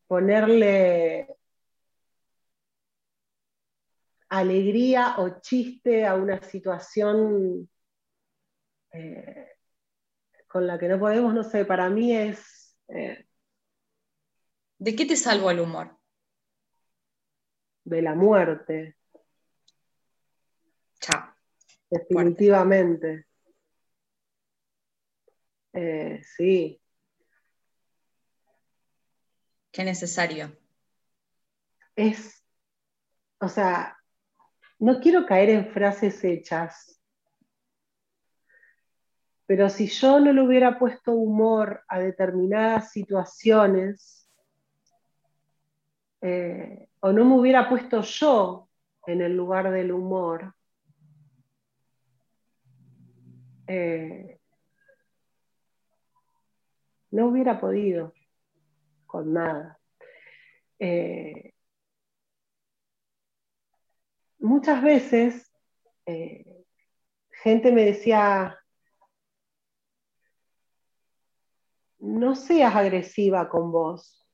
ponerle 0.06 1.28
alegría 4.28 5.14
o 5.18 5.40
chiste 5.40 6.04
a 6.04 6.14
una 6.14 6.42
situación 6.42 7.68
eh, 8.92 9.48
con 10.46 10.66
la 10.66 10.78
que 10.78 10.88
no 10.88 10.98
podemos, 10.98 11.34
no 11.34 11.44
sé, 11.44 11.64
para 11.64 11.88
mí 11.88 12.14
es... 12.14 12.76
Eh, 12.88 13.26
¿De 14.78 14.94
qué 14.94 15.06
te 15.06 15.16
salvo 15.16 15.50
el 15.50 15.60
humor? 15.60 15.97
De 17.88 18.02
la 18.02 18.14
muerte. 18.14 18.96
Chao. 21.00 21.34
Definitivamente. 21.88 23.26
Eh, 25.72 26.20
sí. 26.22 26.82
Qué 29.72 29.84
necesario. 29.84 30.54
Es, 31.96 32.44
o 33.40 33.48
sea, 33.48 33.96
no 34.78 35.00
quiero 35.00 35.24
caer 35.24 35.48
en 35.48 35.70
frases 35.70 36.22
hechas, 36.24 37.00
pero 39.46 39.70
si 39.70 39.86
yo 39.86 40.20
no 40.20 40.30
le 40.30 40.42
hubiera 40.42 40.78
puesto 40.78 41.12
humor 41.12 41.82
a 41.88 42.00
determinadas 42.00 42.92
situaciones, 42.92 44.17
eh, 46.20 46.88
o 47.00 47.12
no 47.12 47.24
me 47.24 47.36
hubiera 47.38 47.68
puesto 47.68 48.02
yo 48.02 48.68
en 49.06 49.20
el 49.22 49.36
lugar 49.36 49.70
del 49.70 49.92
humor, 49.92 50.54
eh, 53.66 54.40
no 57.10 57.28
hubiera 57.28 57.60
podido 57.60 58.12
con 59.06 59.32
nada. 59.32 59.78
Eh, 60.78 61.54
muchas 64.38 64.82
veces 64.82 65.50
eh, 66.06 66.64
gente 67.42 67.72
me 67.72 67.84
decía, 67.84 68.58
no 71.98 72.34
seas 72.34 72.74
agresiva 72.74 73.48
con 73.48 73.72
vos. 73.72 74.27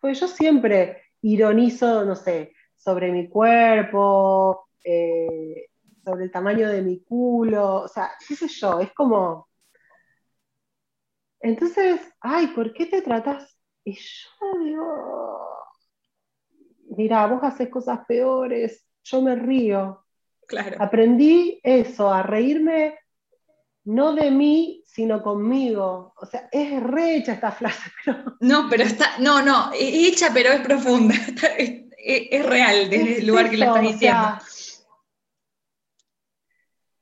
Pues 0.00 0.20
yo 0.20 0.28
siempre 0.28 1.02
ironizo, 1.22 2.04
no 2.04 2.14
sé, 2.14 2.52
sobre 2.76 3.10
mi 3.10 3.28
cuerpo, 3.28 4.68
eh, 4.84 5.68
sobre 6.04 6.24
el 6.24 6.30
tamaño 6.30 6.68
de 6.68 6.82
mi 6.82 7.02
culo, 7.02 7.82
o 7.82 7.88
sea, 7.88 8.10
qué 8.26 8.34
sé 8.34 8.48
yo, 8.48 8.80
es 8.80 8.92
como... 8.92 9.48
Entonces, 11.40 12.00
ay, 12.20 12.48
¿por 12.48 12.72
qué 12.72 12.86
te 12.86 13.02
tratas? 13.02 13.56
Y 13.84 13.94
yo 13.94 14.64
digo, 14.64 15.48
mira, 16.96 17.26
vos 17.26 17.42
haces 17.42 17.68
cosas 17.68 18.00
peores, 18.06 18.86
yo 19.04 19.22
me 19.22 19.36
río. 19.36 20.04
Claro. 20.46 20.76
Aprendí 20.80 21.60
eso, 21.62 22.10
a 22.10 22.22
reírme 22.22 22.98
no 23.88 24.14
de 24.14 24.30
mí, 24.30 24.82
sino 24.86 25.22
conmigo. 25.22 26.12
O 26.16 26.26
sea, 26.26 26.48
es 26.52 26.82
re 26.82 27.16
hecha 27.16 27.32
esta 27.32 27.50
frase, 27.50 27.90
No, 28.40 28.66
pero 28.68 28.84
está, 28.84 29.18
no, 29.18 29.42
no, 29.42 29.70
hecha 29.74 30.28
pero 30.32 30.50
es 30.50 30.60
profunda, 30.60 31.14
es, 31.58 32.46
real 32.46 32.90
desde 32.90 33.20
el 33.20 33.26
lugar 33.26 33.50
que 33.50 33.56
la 33.56 33.66
estás 33.66 33.82
diciendo. 33.82 34.28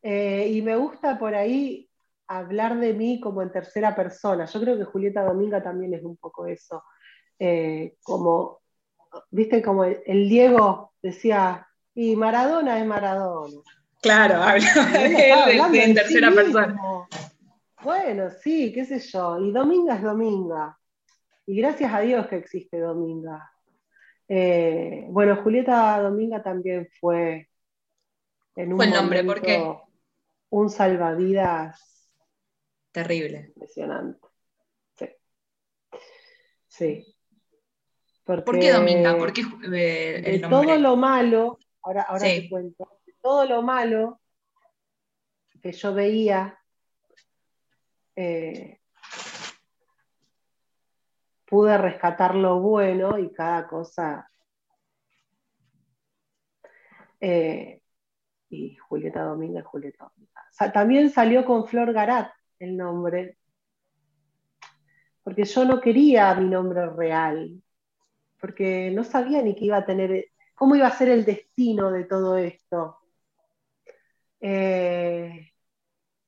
Eh, 0.00 0.52
y 0.52 0.62
me 0.62 0.76
gusta 0.76 1.18
por 1.18 1.34
ahí 1.34 1.90
hablar 2.28 2.78
de 2.78 2.94
mí 2.94 3.18
como 3.18 3.42
en 3.42 3.50
tercera 3.50 3.96
persona. 3.96 4.44
Yo 4.44 4.60
creo 4.60 4.78
que 4.78 4.84
Julieta 4.84 5.24
Dominga 5.24 5.60
también 5.60 5.92
es 5.94 6.04
un 6.04 6.16
poco 6.16 6.46
eso, 6.46 6.84
eh, 7.40 7.96
como 8.04 8.60
viste 9.30 9.60
como 9.60 9.82
el, 9.82 10.28
Diego 10.28 10.92
decía, 11.02 11.66
y 11.94 12.14
Maradona 12.14 12.78
es 12.78 12.86
Maradona. 12.86 13.60
Claro, 14.06 14.34
habla 14.42 15.68
de, 15.68 15.82
en 15.82 15.94
tercera 15.94 16.30
persona. 16.30 16.80
Bueno, 17.82 18.30
sí, 18.40 18.72
qué 18.72 18.84
sé 18.84 19.00
yo. 19.00 19.40
Y 19.40 19.50
Dominga 19.50 19.96
es 19.96 20.02
Dominga. 20.02 20.78
Y 21.44 21.56
gracias 21.56 21.92
a 21.92 22.00
Dios 22.00 22.28
que 22.28 22.36
existe 22.36 22.78
Dominga. 22.78 23.50
Eh, 24.28 25.06
bueno, 25.08 25.42
Julieta 25.42 26.00
Dominga 26.00 26.40
también 26.40 26.88
fue 27.00 27.48
en 28.54 28.72
un 28.72 28.76
fue 28.76 28.86
el 28.86 28.92
nombre, 28.92 29.24
¿por 29.24 29.42
qué? 29.42 29.76
Un 30.50 30.70
salvavidas 30.70 32.08
terrible. 32.92 33.52
Impresionante. 33.56 34.28
Sí. 34.94 35.06
Sí. 36.68 37.16
¿Por 38.22 38.58
qué 38.60 38.70
Dominga? 38.70 39.18
¿Por 39.18 39.32
qué 39.32 39.42
el 40.24 40.42
todo 40.42 40.78
lo 40.78 40.96
malo, 40.96 41.58
ahora, 41.82 42.02
ahora 42.02 42.24
te 42.24 42.48
cuento, 42.48 42.95
todo 43.26 43.44
lo 43.44 43.60
malo 43.60 44.20
que 45.60 45.72
yo 45.72 45.92
veía, 45.92 46.56
eh, 48.14 48.78
pude 51.44 51.76
rescatar 51.76 52.36
lo 52.36 52.60
bueno 52.60 53.18
y 53.18 53.32
cada 53.32 53.66
cosa 53.66 54.30
Eh, 57.18 57.80
y 58.50 58.76
Julieta 58.76 59.24
Domínguez, 59.24 59.64
Julieta 59.64 60.04
Domínguez. 60.04 60.72
también 60.72 61.10
salió 61.10 61.44
con 61.44 61.66
Flor 61.66 61.92
Garat 61.92 62.30
el 62.60 62.76
nombre, 62.76 63.38
porque 65.24 65.44
yo 65.44 65.64
no 65.64 65.80
quería 65.80 66.32
mi 66.36 66.48
nombre 66.48 66.88
real, 66.90 67.60
porque 68.38 68.92
no 68.92 69.02
sabía 69.02 69.42
ni 69.42 69.56
qué 69.56 69.64
iba 69.64 69.78
a 69.78 69.86
tener, 69.86 70.26
cómo 70.54 70.76
iba 70.76 70.86
a 70.86 70.96
ser 70.96 71.08
el 71.08 71.24
destino 71.24 71.90
de 71.90 72.04
todo 72.04 72.36
esto. 72.36 73.00
Eh, 74.40 75.52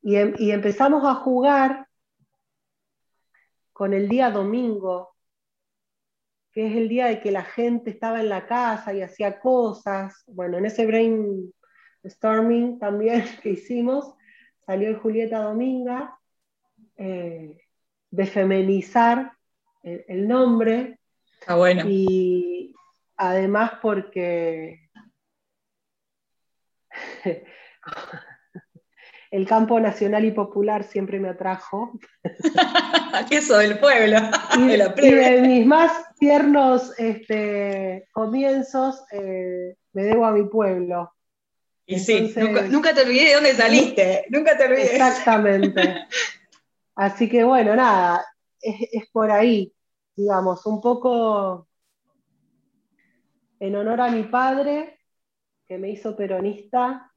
em, 0.03 0.35
y, 0.39 0.51
empezamos 0.51 1.05
a 1.05 1.15
jugar 1.17 1.87
con 3.73 3.93
el 3.93 4.09
día 4.09 4.31
domingo, 4.31 5.15
que 6.53 6.67
es 6.67 6.77
el 6.77 6.89
día 6.89 7.07
de 7.07 7.21
que 7.21 7.31
la 7.31 7.45
gente 7.45 7.91
estaba 7.91 8.21
en 8.21 8.29
la 8.29 8.47
casa 8.47 8.93
y 8.95 9.03
hacía 9.03 9.41
cosas. 9.41 10.25
Bueno, 10.27 10.59
en 10.59 10.67
ese 10.67 10.87
brainstorming 10.87 12.79
también 12.79 13.25
que 13.43 13.51
hicimos, 13.51 14.15
salió 14.67 14.89
el 14.89 14.99
Julieta 14.99 15.43
Dominga, 15.43 16.19
eh, 16.97 17.57
de 18.11 18.27
femenizar 18.27 19.33
el, 19.83 20.27
nombre. 20.27 20.99
Ah, 21.47 21.57
bueno. 21.57 21.85
Y 21.87 22.75
además 23.17 23.73
porque 23.81 24.91
el 29.31 29.47
campo 29.47 29.79
nacional 29.79 30.25
y 30.25 30.31
popular 30.31 30.85
siempre 30.85 31.21
me 31.21 31.29
atrajo. 31.29 31.93
Eso 33.31 33.59
del 33.59 33.79
pueblo. 33.79 34.19
y, 34.57 34.67
de 34.67 35.43
mis 35.43 35.67
más 35.67 35.93
tiernos 36.19 36.99
este, 36.99 38.09
comienzos 38.13 39.03
eh, 39.13 39.77
me 39.93 40.03
debo 40.03 40.25
a 40.25 40.33
mi 40.33 40.45
pueblo. 40.45 41.13
Y 41.87 41.99
sí, 41.99 42.35
nunca, 42.69 42.95
te 42.95 43.01
olvidé 43.01 43.29
de 43.29 43.35
dónde 43.35 43.55
saliste, 43.55 44.27
nunca 44.29 44.59
te 44.59 44.65
olvidé. 44.65 44.93
Exactamente. 44.93 46.07
Así 46.95 47.29
que 47.29 47.45
bueno, 47.45 47.75
nada, 47.75 48.27
es, 48.61 49.09
por 49.11 49.31
ahí, 49.31 49.73
digamos, 50.15 50.67
un 50.67 50.83
poco 50.83 51.67
en 53.61 53.75
honor 53.75 54.03
a 54.03 54.11
mi 54.11 54.25
padre, 54.25 54.99
que 55.67 55.79
me 55.79 55.89
hizo 55.89 56.15
peronista, 56.15 57.08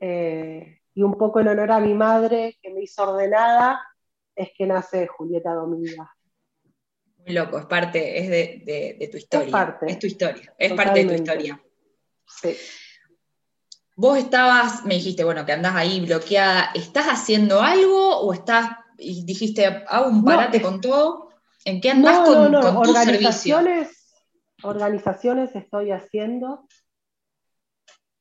eh, 0.00 0.80
y 0.94 1.02
un 1.02 1.16
poco 1.16 1.40
en 1.40 1.48
honor 1.48 1.72
a 1.72 1.80
mi 1.80 1.94
madre, 1.94 2.58
que 2.62 2.70
me 2.72 2.82
hizo 2.82 3.02
ordenada, 3.08 3.80
es 4.34 4.50
que 4.56 4.66
nace 4.66 5.06
Julieta 5.06 5.52
Dominga. 5.52 6.14
Muy 7.18 7.34
loco, 7.34 7.58
es 7.58 7.66
parte, 7.66 8.18
es 8.18 8.30
de, 8.30 9.08
tu 9.10 9.18
historia. 9.18 9.46
Es 9.46 9.52
parte. 9.52 9.86
Es 9.90 9.98
tu 9.98 10.06
historia, 10.06 10.54
es 10.58 10.72
parte 10.72 11.04
de 11.04 11.06
tu 11.06 11.14
historia. 11.14 11.62
Sí. 12.26 12.56
Vos 13.96 14.18
estabas, 14.18 14.84
me 14.86 14.94
dijiste, 14.94 15.22
bueno, 15.24 15.44
que 15.44 15.52
andás 15.52 15.76
ahí 15.76 16.00
bloqueada, 16.00 16.70
¿estás 16.74 17.06
haciendo 17.06 17.60
algo 17.60 18.20
o 18.20 18.32
estás 18.32 18.70
y 19.00 19.24
dijiste, 19.24 19.66
hago 19.66 20.08
un 20.08 20.24
parate 20.24 20.62
con 20.62 20.80
todo. 20.80 21.30
¿En 21.64 21.80
qué 21.80 21.90
andás 21.90 22.26
con, 22.26 22.52
no, 22.52 22.80
organizaciones, 22.80 23.96
Organizaciones 24.62 25.54
estoy 25.56 25.90
haciendo. 25.90 26.68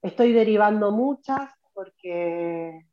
Estoy 0.02 0.32
derivando 0.32 0.92
muchas 0.92 1.52
porque 1.80 2.86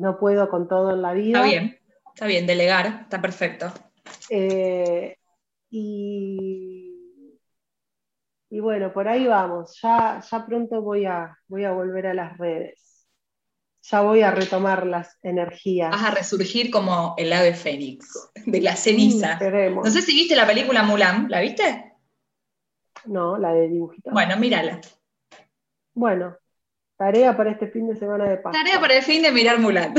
no 0.00 0.18
puedo 0.18 0.48
con 0.48 0.66
todo 0.66 0.92
en 0.92 1.02
la 1.02 1.12
vida. 1.12 1.38
Está 1.38 1.48
bien, 1.48 1.78
está 2.12 2.26
bien, 2.26 2.44
delegar, 2.44 3.02
está 3.02 3.22
perfecto. 3.22 3.72
Eh, 4.30 5.16
y, 5.70 7.38
y, 8.50 8.60
bueno, 8.60 8.92
por 8.92 9.06
ahí 9.06 9.28
vamos. 9.28 9.78
Ya, 9.80 10.20
ya 10.28 10.44
pronto 10.44 10.82
voy 10.82 11.04
a, 11.04 11.38
voy 11.46 11.64
a 11.64 11.70
volver 11.70 12.08
a 12.08 12.14
las 12.14 12.36
redes 12.36 12.84
ya 13.80 14.02
voy 14.02 14.20
a 14.20 14.32
retomar 14.32 14.86
las 14.86 15.16
energías. 15.22 15.90
Vas 15.90 16.04
a 16.04 16.10
resurgir 16.10 16.70
como 16.70 17.14
el 17.16 17.32
ave 17.32 17.54
fénix, 17.54 18.30
de 18.44 18.60
la 18.60 18.76
ceniza. 18.76 19.38
no 19.40 19.90
sé 19.90 20.02
si 20.02 20.14
viste 20.14 20.36
la 20.36 20.46
película 20.46 20.82
Mulan, 20.82 21.30
¿la 21.30 21.40
viste? 21.40 21.94
No, 23.06 23.38
la 23.38 23.54
de 23.54 23.68
dibujitos. 23.68 24.12
Bueno, 24.12 24.36
mírala. 24.36 24.80
Bueno, 25.98 26.36
tarea 26.96 27.36
para 27.36 27.50
este 27.50 27.66
fin 27.66 27.88
de 27.88 27.96
semana 27.96 28.28
de 28.28 28.36
paz. 28.36 28.52
Tarea 28.52 28.78
para 28.78 28.98
el 28.98 29.02
fin 29.02 29.20
de 29.20 29.32
mirar 29.32 29.58
Mulan. 29.58 29.94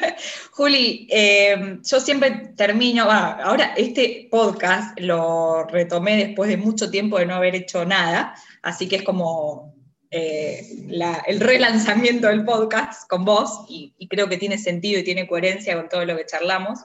Juli, 0.50 1.06
eh, 1.08 1.78
yo 1.80 2.00
siempre 2.00 2.52
termino, 2.56 3.04
ahora 3.04 3.72
este 3.76 4.26
podcast 4.32 4.98
lo 4.98 5.62
retomé 5.62 6.16
después 6.16 6.50
de 6.50 6.56
mucho 6.56 6.90
tiempo 6.90 7.20
de 7.20 7.26
no 7.26 7.36
haber 7.36 7.54
hecho 7.54 7.84
nada, 7.84 8.34
así 8.62 8.88
que 8.88 8.96
es 8.96 9.04
como 9.04 9.76
eh, 10.10 10.66
el 11.28 11.38
relanzamiento 11.38 12.26
del 12.26 12.44
podcast 12.44 13.08
con 13.08 13.24
vos 13.24 13.64
y, 13.68 13.94
creo 14.08 14.28
que 14.28 14.38
tiene 14.38 14.58
sentido 14.58 14.98
y 14.98 15.04
tiene 15.04 15.28
coherencia 15.28 15.76
con 15.76 15.88
todo 15.88 16.04
lo 16.04 16.16
que 16.16 16.26
charlamos. 16.26 16.80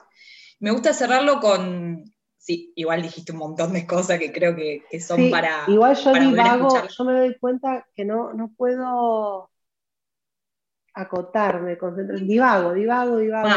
Me 0.60 0.70
gusta 0.70 0.94
cerrarlo 0.94 1.40
con, 1.40 2.04
sí, 2.40 2.72
igual 2.74 3.02
dijiste 3.02 3.32
un 3.32 3.38
montón 3.38 3.72
de 3.74 3.86
cosas 3.86 4.18
que 4.18 4.32
creo 4.32 4.56
que, 4.56 4.82
son 5.00 5.30
para... 5.30 5.64
Igual 5.68 5.94
yo 5.94 6.12
divago, 6.14 6.88
yo 6.88 7.04
me 7.04 7.12
doy 7.12 7.38
cuenta 7.38 7.86
que 7.94 8.04
no, 8.04 8.32
no 8.32 8.50
puedo 8.56 9.50
acotarme, 10.94 11.78
concentrar, 11.78 12.18
divago, 12.20 12.72
divago, 12.72 13.18
divago, 13.18 13.48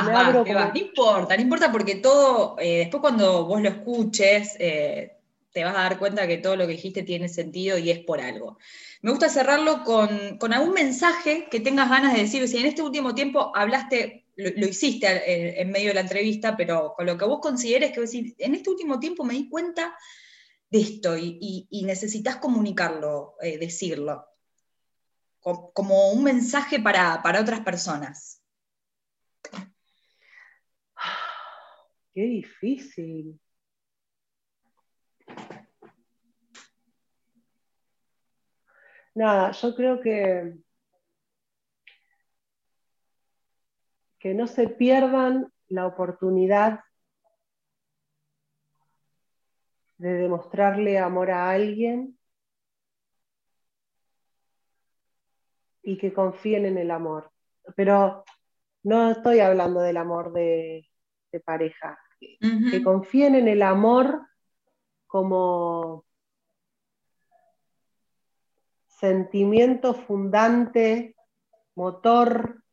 No 0.46 0.72
importa, 0.76 1.36
no 1.36 1.42
importa 1.42 1.72
porque 1.72 1.96
todo, 1.96 2.58
eh, 2.60 2.80
después 2.80 3.02
cuando 3.02 3.46
vos 3.46 3.62
lo 3.62 3.70
escuches, 3.70 4.56
eh, 4.60 5.18
te 5.52 5.64
vas 5.64 5.76
a 5.76 5.84
dar 5.84 5.98
cuenta 5.98 6.28
que 6.28 6.38
todo 6.38 6.56
lo 6.56 6.66
que 6.66 6.74
dijiste 6.74 7.04
tiene 7.04 7.30
sentido 7.30 7.78
y 7.78 7.90
es 7.90 8.00
por 8.00 8.20
algo. 8.20 8.58
Me 9.02 9.12
gusta 9.12 9.30
cerrarlo 9.30 9.84
con, 9.84 10.10
algún 10.54 10.74
mensaje 10.74 11.48
que 11.50 11.60
tengas 11.60 11.90
ganas 11.90 12.14
de 12.14 12.22
decir. 12.22 12.48
Si 12.48 12.58
en 12.58 12.66
este 12.66 12.82
último 12.82 13.16
tiempo 13.16 13.52
hablaste, 13.56 14.23
lo, 14.36 14.68
hiciste 14.68 15.62
en, 15.62 15.72
medio 15.72 15.90
de 15.90 15.96
la 15.96 16.02
entrevista, 16.02 16.58
pero 16.58 16.94
con 16.96 17.06
lo 17.06 17.18
que 17.18 17.26
vos 17.26 17.40
consideres 17.40 17.92
que 17.92 18.02
decir, 18.02 18.36
en 18.38 18.56
este 18.56 18.70
último 18.70 19.00
tiempo 19.00 19.24
me 19.24 19.34
di 19.34 19.50
cuenta 19.50 19.96
de 20.70 20.80
esto 20.80 21.18
y, 21.18 21.68
necesitas 21.86 22.38
comunicarlo, 22.38 23.36
eh, 23.42 23.58
decirlo, 23.58 24.26
como, 25.40 26.12
un 26.12 26.24
mensaje 26.24 26.80
para, 26.80 27.22
para 27.22 27.42
otras 27.42 27.60
personas. 27.62 28.42
Qué 32.14 32.22
difícil. 32.22 33.40
Nada, 39.16 39.52
yo 39.52 39.76
creo 39.76 40.02
que, 40.02 40.54
que 44.24 44.34
no 44.34 44.48
se 44.48 44.70
pierdan 44.70 45.52
la 45.68 45.86
oportunidad 45.86 46.80
de 49.98 50.14
demostrarle 50.14 50.98
amor 50.98 51.30
a 51.30 51.50
alguien 51.50 52.18
y 55.82 55.98
que 55.98 56.14
confíen 56.14 56.66
en 56.66 56.78
el 56.78 56.90
amor. 56.90 57.34
Pero 57.76 58.24
no 58.84 59.12
estoy 59.12 59.42
hablando 59.42 59.82
del 59.82 59.98
amor 59.98 60.32
de, 60.32 60.90
pareja, 61.44 62.00
que 62.18 62.82
confíen 62.82 63.36
en 63.36 63.50
el 63.50 63.62
amor 63.62 64.26
como 65.06 66.06
sentimiento 68.88 69.94
fundante, 69.94 71.14
motor, 71.76 72.64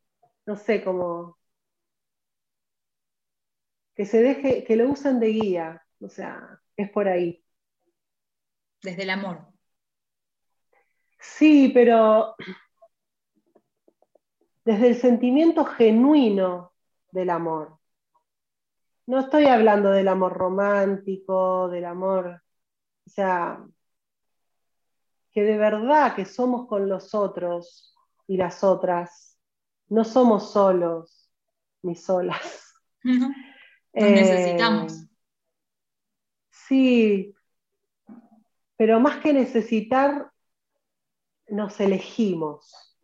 no 0.46 0.54
sé, 0.54 0.84
como 0.84 1.39
que 3.94 4.06
se 4.06 4.22
deje, 4.22 4.64
que 4.64 4.76
lo 4.76 4.88
usen 4.88 5.20
de 5.20 5.28
guía, 5.28 5.86
o 6.00 6.08
sea, 6.08 6.60
es 6.76 6.90
por 6.90 7.08
ahí. 7.08 7.44
Desde 8.82 9.02
el 9.02 9.10
amor. 9.10 9.46
Sí, 11.18 11.70
pero 11.74 12.34
desde 14.64 14.88
el 14.88 14.96
sentimiento 14.96 15.64
genuino 15.64 16.72
del 17.12 17.30
amor. 17.30 17.78
No 19.06 19.20
estoy 19.20 19.46
hablando 19.46 19.90
del 19.90 20.08
amor 20.08 20.34
romántico, 20.34 21.68
del 21.68 21.84
amor, 21.84 22.42
o 23.06 23.10
sea, 23.10 23.64
que 25.32 25.42
de 25.42 25.58
verdad 25.58 26.14
que 26.14 26.24
somos 26.24 26.66
con 26.66 26.88
los 26.88 27.14
otros 27.14 27.96
y 28.26 28.36
las 28.36 28.62
otras, 28.62 29.38
no 29.88 30.04
somos 30.04 30.52
solos 30.52 31.30
ni 31.82 31.96
solas. 31.96 32.72
Nos 33.92 34.04
eh, 34.04 34.10
necesitamos. 34.12 35.06
Sí, 36.50 37.34
pero 38.76 39.00
más 39.00 39.18
que 39.18 39.32
necesitar, 39.32 40.30
nos 41.48 41.78
elegimos. 41.80 42.96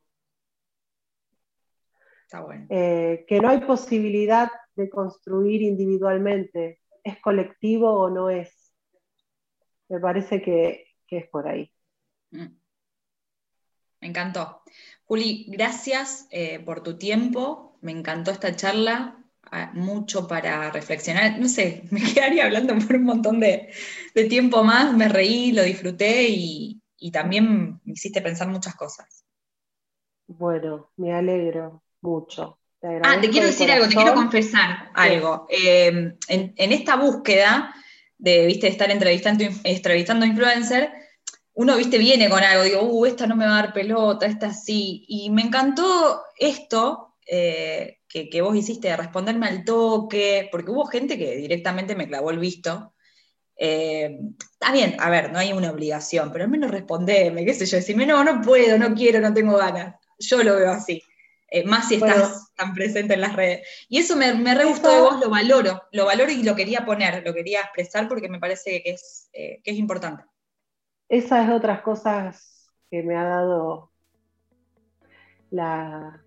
Está 2.23 2.41
bueno. 2.41 2.67
Eh, 2.71 3.25
que 3.29 3.41
no 3.41 3.49
hay 3.49 3.61
posibilidad 3.61 4.51
de 4.75 4.89
construir 4.89 5.63
individualmente, 5.63 6.81
¿es 7.03 7.21
colectivo 7.21 7.91
o 7.93 8.11
no 8.11 8.31
es? 8.31 8.73
Me 9.89 10.01
parece 10.01 10.43
que, 10.43 10.95
es 11.11 11.29
por 11.29 11.49
ahí. 11.49 11.73
Mm. 12.31 12.57
Me 14.01 14.09
encantó. 14.09 14.63
Juli, 15.05 15.47
gracias 15.49 16.27
eh, 16.31 16.61
por 16.61 16.83
tu 16.83 16.99
tiempo. 16.99 17.79
Me 17.81 17.93
encantó 17.93 18.31
esta 18.31 18.55
charla. 18.55 19.23
Mucho 19.73 20.27
para 20.27 20.71
reflexionar. 20.71 21.39
No 21.39 21.49
sé, 21.49 21.85
me 21.91 22.03
quedaría 22.03 22.45
hablando 22.45 22.77
por 22.79 22.97
un 22.97 23.05
montón 23.05 23.41
de, 23.41 23.71
tiempo 24.29 24.65
más. 24.65 24.95
Me 24.95 25.09
reí, 25.09 25.53
lo 25.53 25.63
disfruté 25.63 26.27
y, 26.29 26.83
también 27.13 27.81
me 27.85 27.93
hiciste 27.93 28.21
pensar 28.21 28.49
muchas 28.49 28.75
cosas. 28.75 29.25
Bueno, 30.27 30.91
me 30.97 31.15
alegro 31.15 31.83
mucho. 32.01 32.59
ah, 32.83 33.19
te 33.21 33.31
quiero 33.31 33.47
decir 33.47 33.71
algo, 33.71 33.89
te 33.89 33.95
quiero 33.95 34.15
confesar 34.15 34.91
algo. 34.95 35.47
Eh, 35.49 36.17
en, 36.29 36.73
esta 36.73 36.97
búsqueda 36.97 37.73
de, 38.19 38.47
viste, 38.47 38.67
estar 38.67 38.91
entrevistando, 38.91 39.45
entrevistando 39.63 40.27
influencer, 40.27 40.91
uno, 41.59 41.77
viste, 41.77 41.97
viene 41.97 42.29
con 42.29 42.43
algo, 42.43 42.65
digo, 42.65 42.83
uh, 42.83 43.07
esta 43.07 43.27
no 43.27 43.35
me 43.35 43.47
va 43.47 43.59
a 43.59 43.63
dar 43.63 43.73
pelota, 43.73 44.27
esta 44.27 44.53
sí. 44.53 45.05
Y 45.09 45.31
me 45.31 45.43
encantó 45.43 46.23
esto 46.39 47.15
eh, 47.27 48.01
que, 48.31 48.43
vos 48.43 48.57
hiciste 48.57 48.89
de 48.89 48.97
responderme 48.97 49.47
al 49.47 49.65
toque, 49.65 50.49
porque 50.51 50.71
hubo 50.71 50.87
gente 50.87 51.19
que 51.19 51.37
directamente 51.37 51.95
me 51.95 52.09
clavó 52.09 52.31
el 52.31 52.39
visto. 52.39 52.95
Eh, 53.57 54.19
está 54.53 54.73
bien, 54.73 54.97
a 54.99 55.11
ver, 55.11 55.33
no 55.33 55.39
hay 55.39 55.53
una 55.53 55.71
obligación, 55.71 56.31
pero 56.33 56.45
al 56.45 56.51
menos 56.51 56.71
respondeme, 56.71 57.45
qué 57.45 57.55
sé 57.55 57.67
yo, 57.67 57.77
decirme, 57.77 58.07
no, 58.07 58.23
no 58.25 58.43
puedo, 58.43 58.79
no 58.79 58.95
quiero, 58.95 59.21
no 59.21 59.33
tengo 59.33 59.57
ganas. 59.57 59.97
Yo 60.19 60.43
lo 60.43 60.57
veo 60.57 60.73
así. 60.73 61.03
Eh, 61.49 61.65
más 61.65 61.89
si 61.89 61.95
estás 61.95 62.53
tan 62.57 62.75
presente 62.75 63.15
en 63.15 63.21
las 63.21 63.37
redes. 63.37 63.67
Y 63.89 63.99
eso 63.99 64.17
me, 64.17 64.35
me 64.35 64.55
re 64.55 64.65
gustó 64.65 64.91
de 64.91 65.01
vos, 65.01 65.21
lo 65.21 65.31
valoro, 65.31 65.83
lo 65.93 66.07
valoro 66.07 66.31
y 66.31 66.43
lo 66.43 66.57
quería 66.57 66.85
poner, 66.85 67.23
lo 67.25 67.33
quería 67.33 67.61
expresar 67.61 68.09
porque 68.09 68.29
me 68.29 68.41
parece 68.41 68.83
que 68.83 68.91
es, 68.91 69.29
que 69.33 69.61
es 69.65 69.77
importante 69.77 70.25
esa 71.09 71.45
es 71.45 71.51
otras 71.51 71.83
cosas 71.83 72.71
que 72.91 73.03
me 73.03 73.17
ha 73.17 73.25
dado 73.25 73.93
la, 75.51 76.23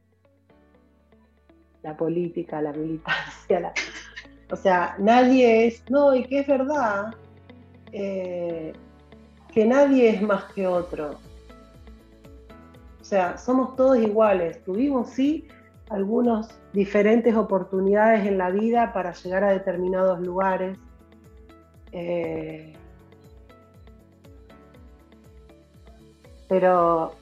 la 1.83 1.95
política, 1.95 2.61
la 2.61 2.73
militancia. 2.73 3.73
o 4.51 4.55
sea, 4.55 4.95
nadie 4.99 5.67
es, 5.67 5.83
no, 5.89 6.13
y 6.15 6.23
que 6.25 6.39
es 6.39 6.47
verdad, 6.47 7.13
eh, 7.91 8.73
que 9.53 9.65
nadie 9.65 10.09
es 10.09 10.21
más 10.21 10.45
que 10.53 10.67
otro. 10.67 11.19
O 12.99 13.03
sea, 13.03 13.37
somos 13.37 13.75
todos 13.75 13.97
iguales. 13.97 14.63
Tuvimos, 14.63 15.09
sí, 15.09 15.47
algunas 15.89 16.59
diferentes 16.73 17.35
oportunidades 17.35 18.25
en 18.27 18.37
la 18.37 18.51
vida 18.51 18.93
para 18.93 19.13
llegar 19.13 19.43
a 19.43 19.51
determinados 19.51 20.19
lugares. 20.19 20.77
Eh, 21.91 22.73
pero 26.47 27.15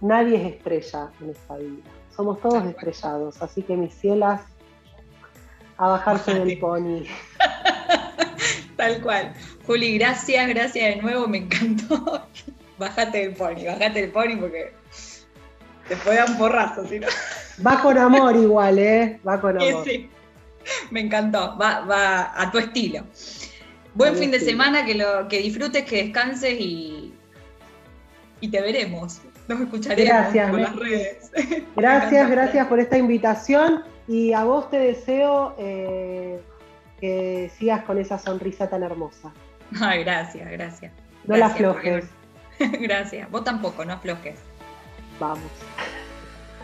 nadie 0.00 0.36
es 0.36 0.54
estrella 0.54 1.10
en 1.20 1.30
esta 1.30 1.56
vida. 1.56 1.99
Somos 2.14 2.40
todos 2.40 2.64
estrellados, 2.64 3.40
así 3.42 3.62
que 3.62 3.76
mis 3.76 3.94
cielas, 3.94 4.42
a 5.78 5.88
bajarse 5.88 6.34
del 6.34 6.58
pony. 6.58 7.04
Tal 8.76 9.00
cual. 9.02 9.32
Juli, 9.66 9.98
gracias, 9.98 10.48
gracias 10.48 10.96
de 10.96 11.02
nuevo, 11.02 11.26
me 11.26 11.38
encantó. 11.38 12.26
Bájate 12.78 13.18
del 13.18 13.34
pony, 13.34 13.66
bájate 13.66 14.00
del 14.00 14.10
pony 14.10 14.36
porque 14.40 14.72
te 15.86 15.96
puede 15.96 16.16
dar 16.16 16.30
un 16.30 16.38
porrazo, 16.38 16.82
no. 16.82 17.06
Va 17.66 17.82
con 17.82 17.98
amor 17.98 18.34
igual, 18.36 18.78
¿eh? 18.78 19.20
Va 19.26 19.38
con 19.38 19.60
amor. 19.60 19.84
Sí, 19.84 20.08
Me 20.90 21.00
encantó, 21.00 21.58
va, 21.60 21.80
va 21.80 22.40
a 22.40 22.50
tu 22.50 22.58
estilo. 22.58 23.04
Buen 23.94 24.16
fin 24.16 24.30
de 24.30 24.40
semana, 24.40 24.86
que, 24.86 24.94
lo, 24.94 25.28
que 25.28 25.40
disfrutes, 25.40 25.84
que 25.84 26.04
descanses 26.04 26.58
y, 26.58 27.12
y 28.40 28.48
te 28.48 28.62
veremos. 28.62 29.20
Nos 29.50 29.62
escucharemos 29.62 30.08
gracias, 30.08 30.48
por 30.48 30.60
las 30.60 30.76
redes. 30.76 31.32
Gracias, 31.76 32.30
gracias 32.30 32.66
por 32.68 32.78
esta 32.78 32.96
invitación 32.96 33.82
y 34.06 34.32
a 34.32 34.44
vos 34.44 34.70
te 34.70 34.78
deseo 34.78 35.56
eh, 35.58 36.40
que 37.00 37.50
sigas 37.58 37.82
con 37.82 37.98
esa 37.98 38.16
sonrisa 38.16 38.68
tan 38.68 38.84
hermosa. 38.84 39.32
Ay, 39.80 40.04
gracias, 40.04 40.48
gracias. 40.52 40.92
No 41.24 41.36
la 41.36 41.46
aflojes. 41.46 42.04
Gracias. 42.58 43.28
Vos 43.30 43.42
tampoco, 43.42 43.84
no 43.84 43.94
aflojes. 43.94 44.38
Vamos. 45.18 45.50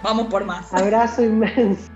Vamos 0.03 0.28
por 0.28 0.45
más. 0.45 0.72
Abrazo 0.72 1.24
inmenso. 1.24 1.91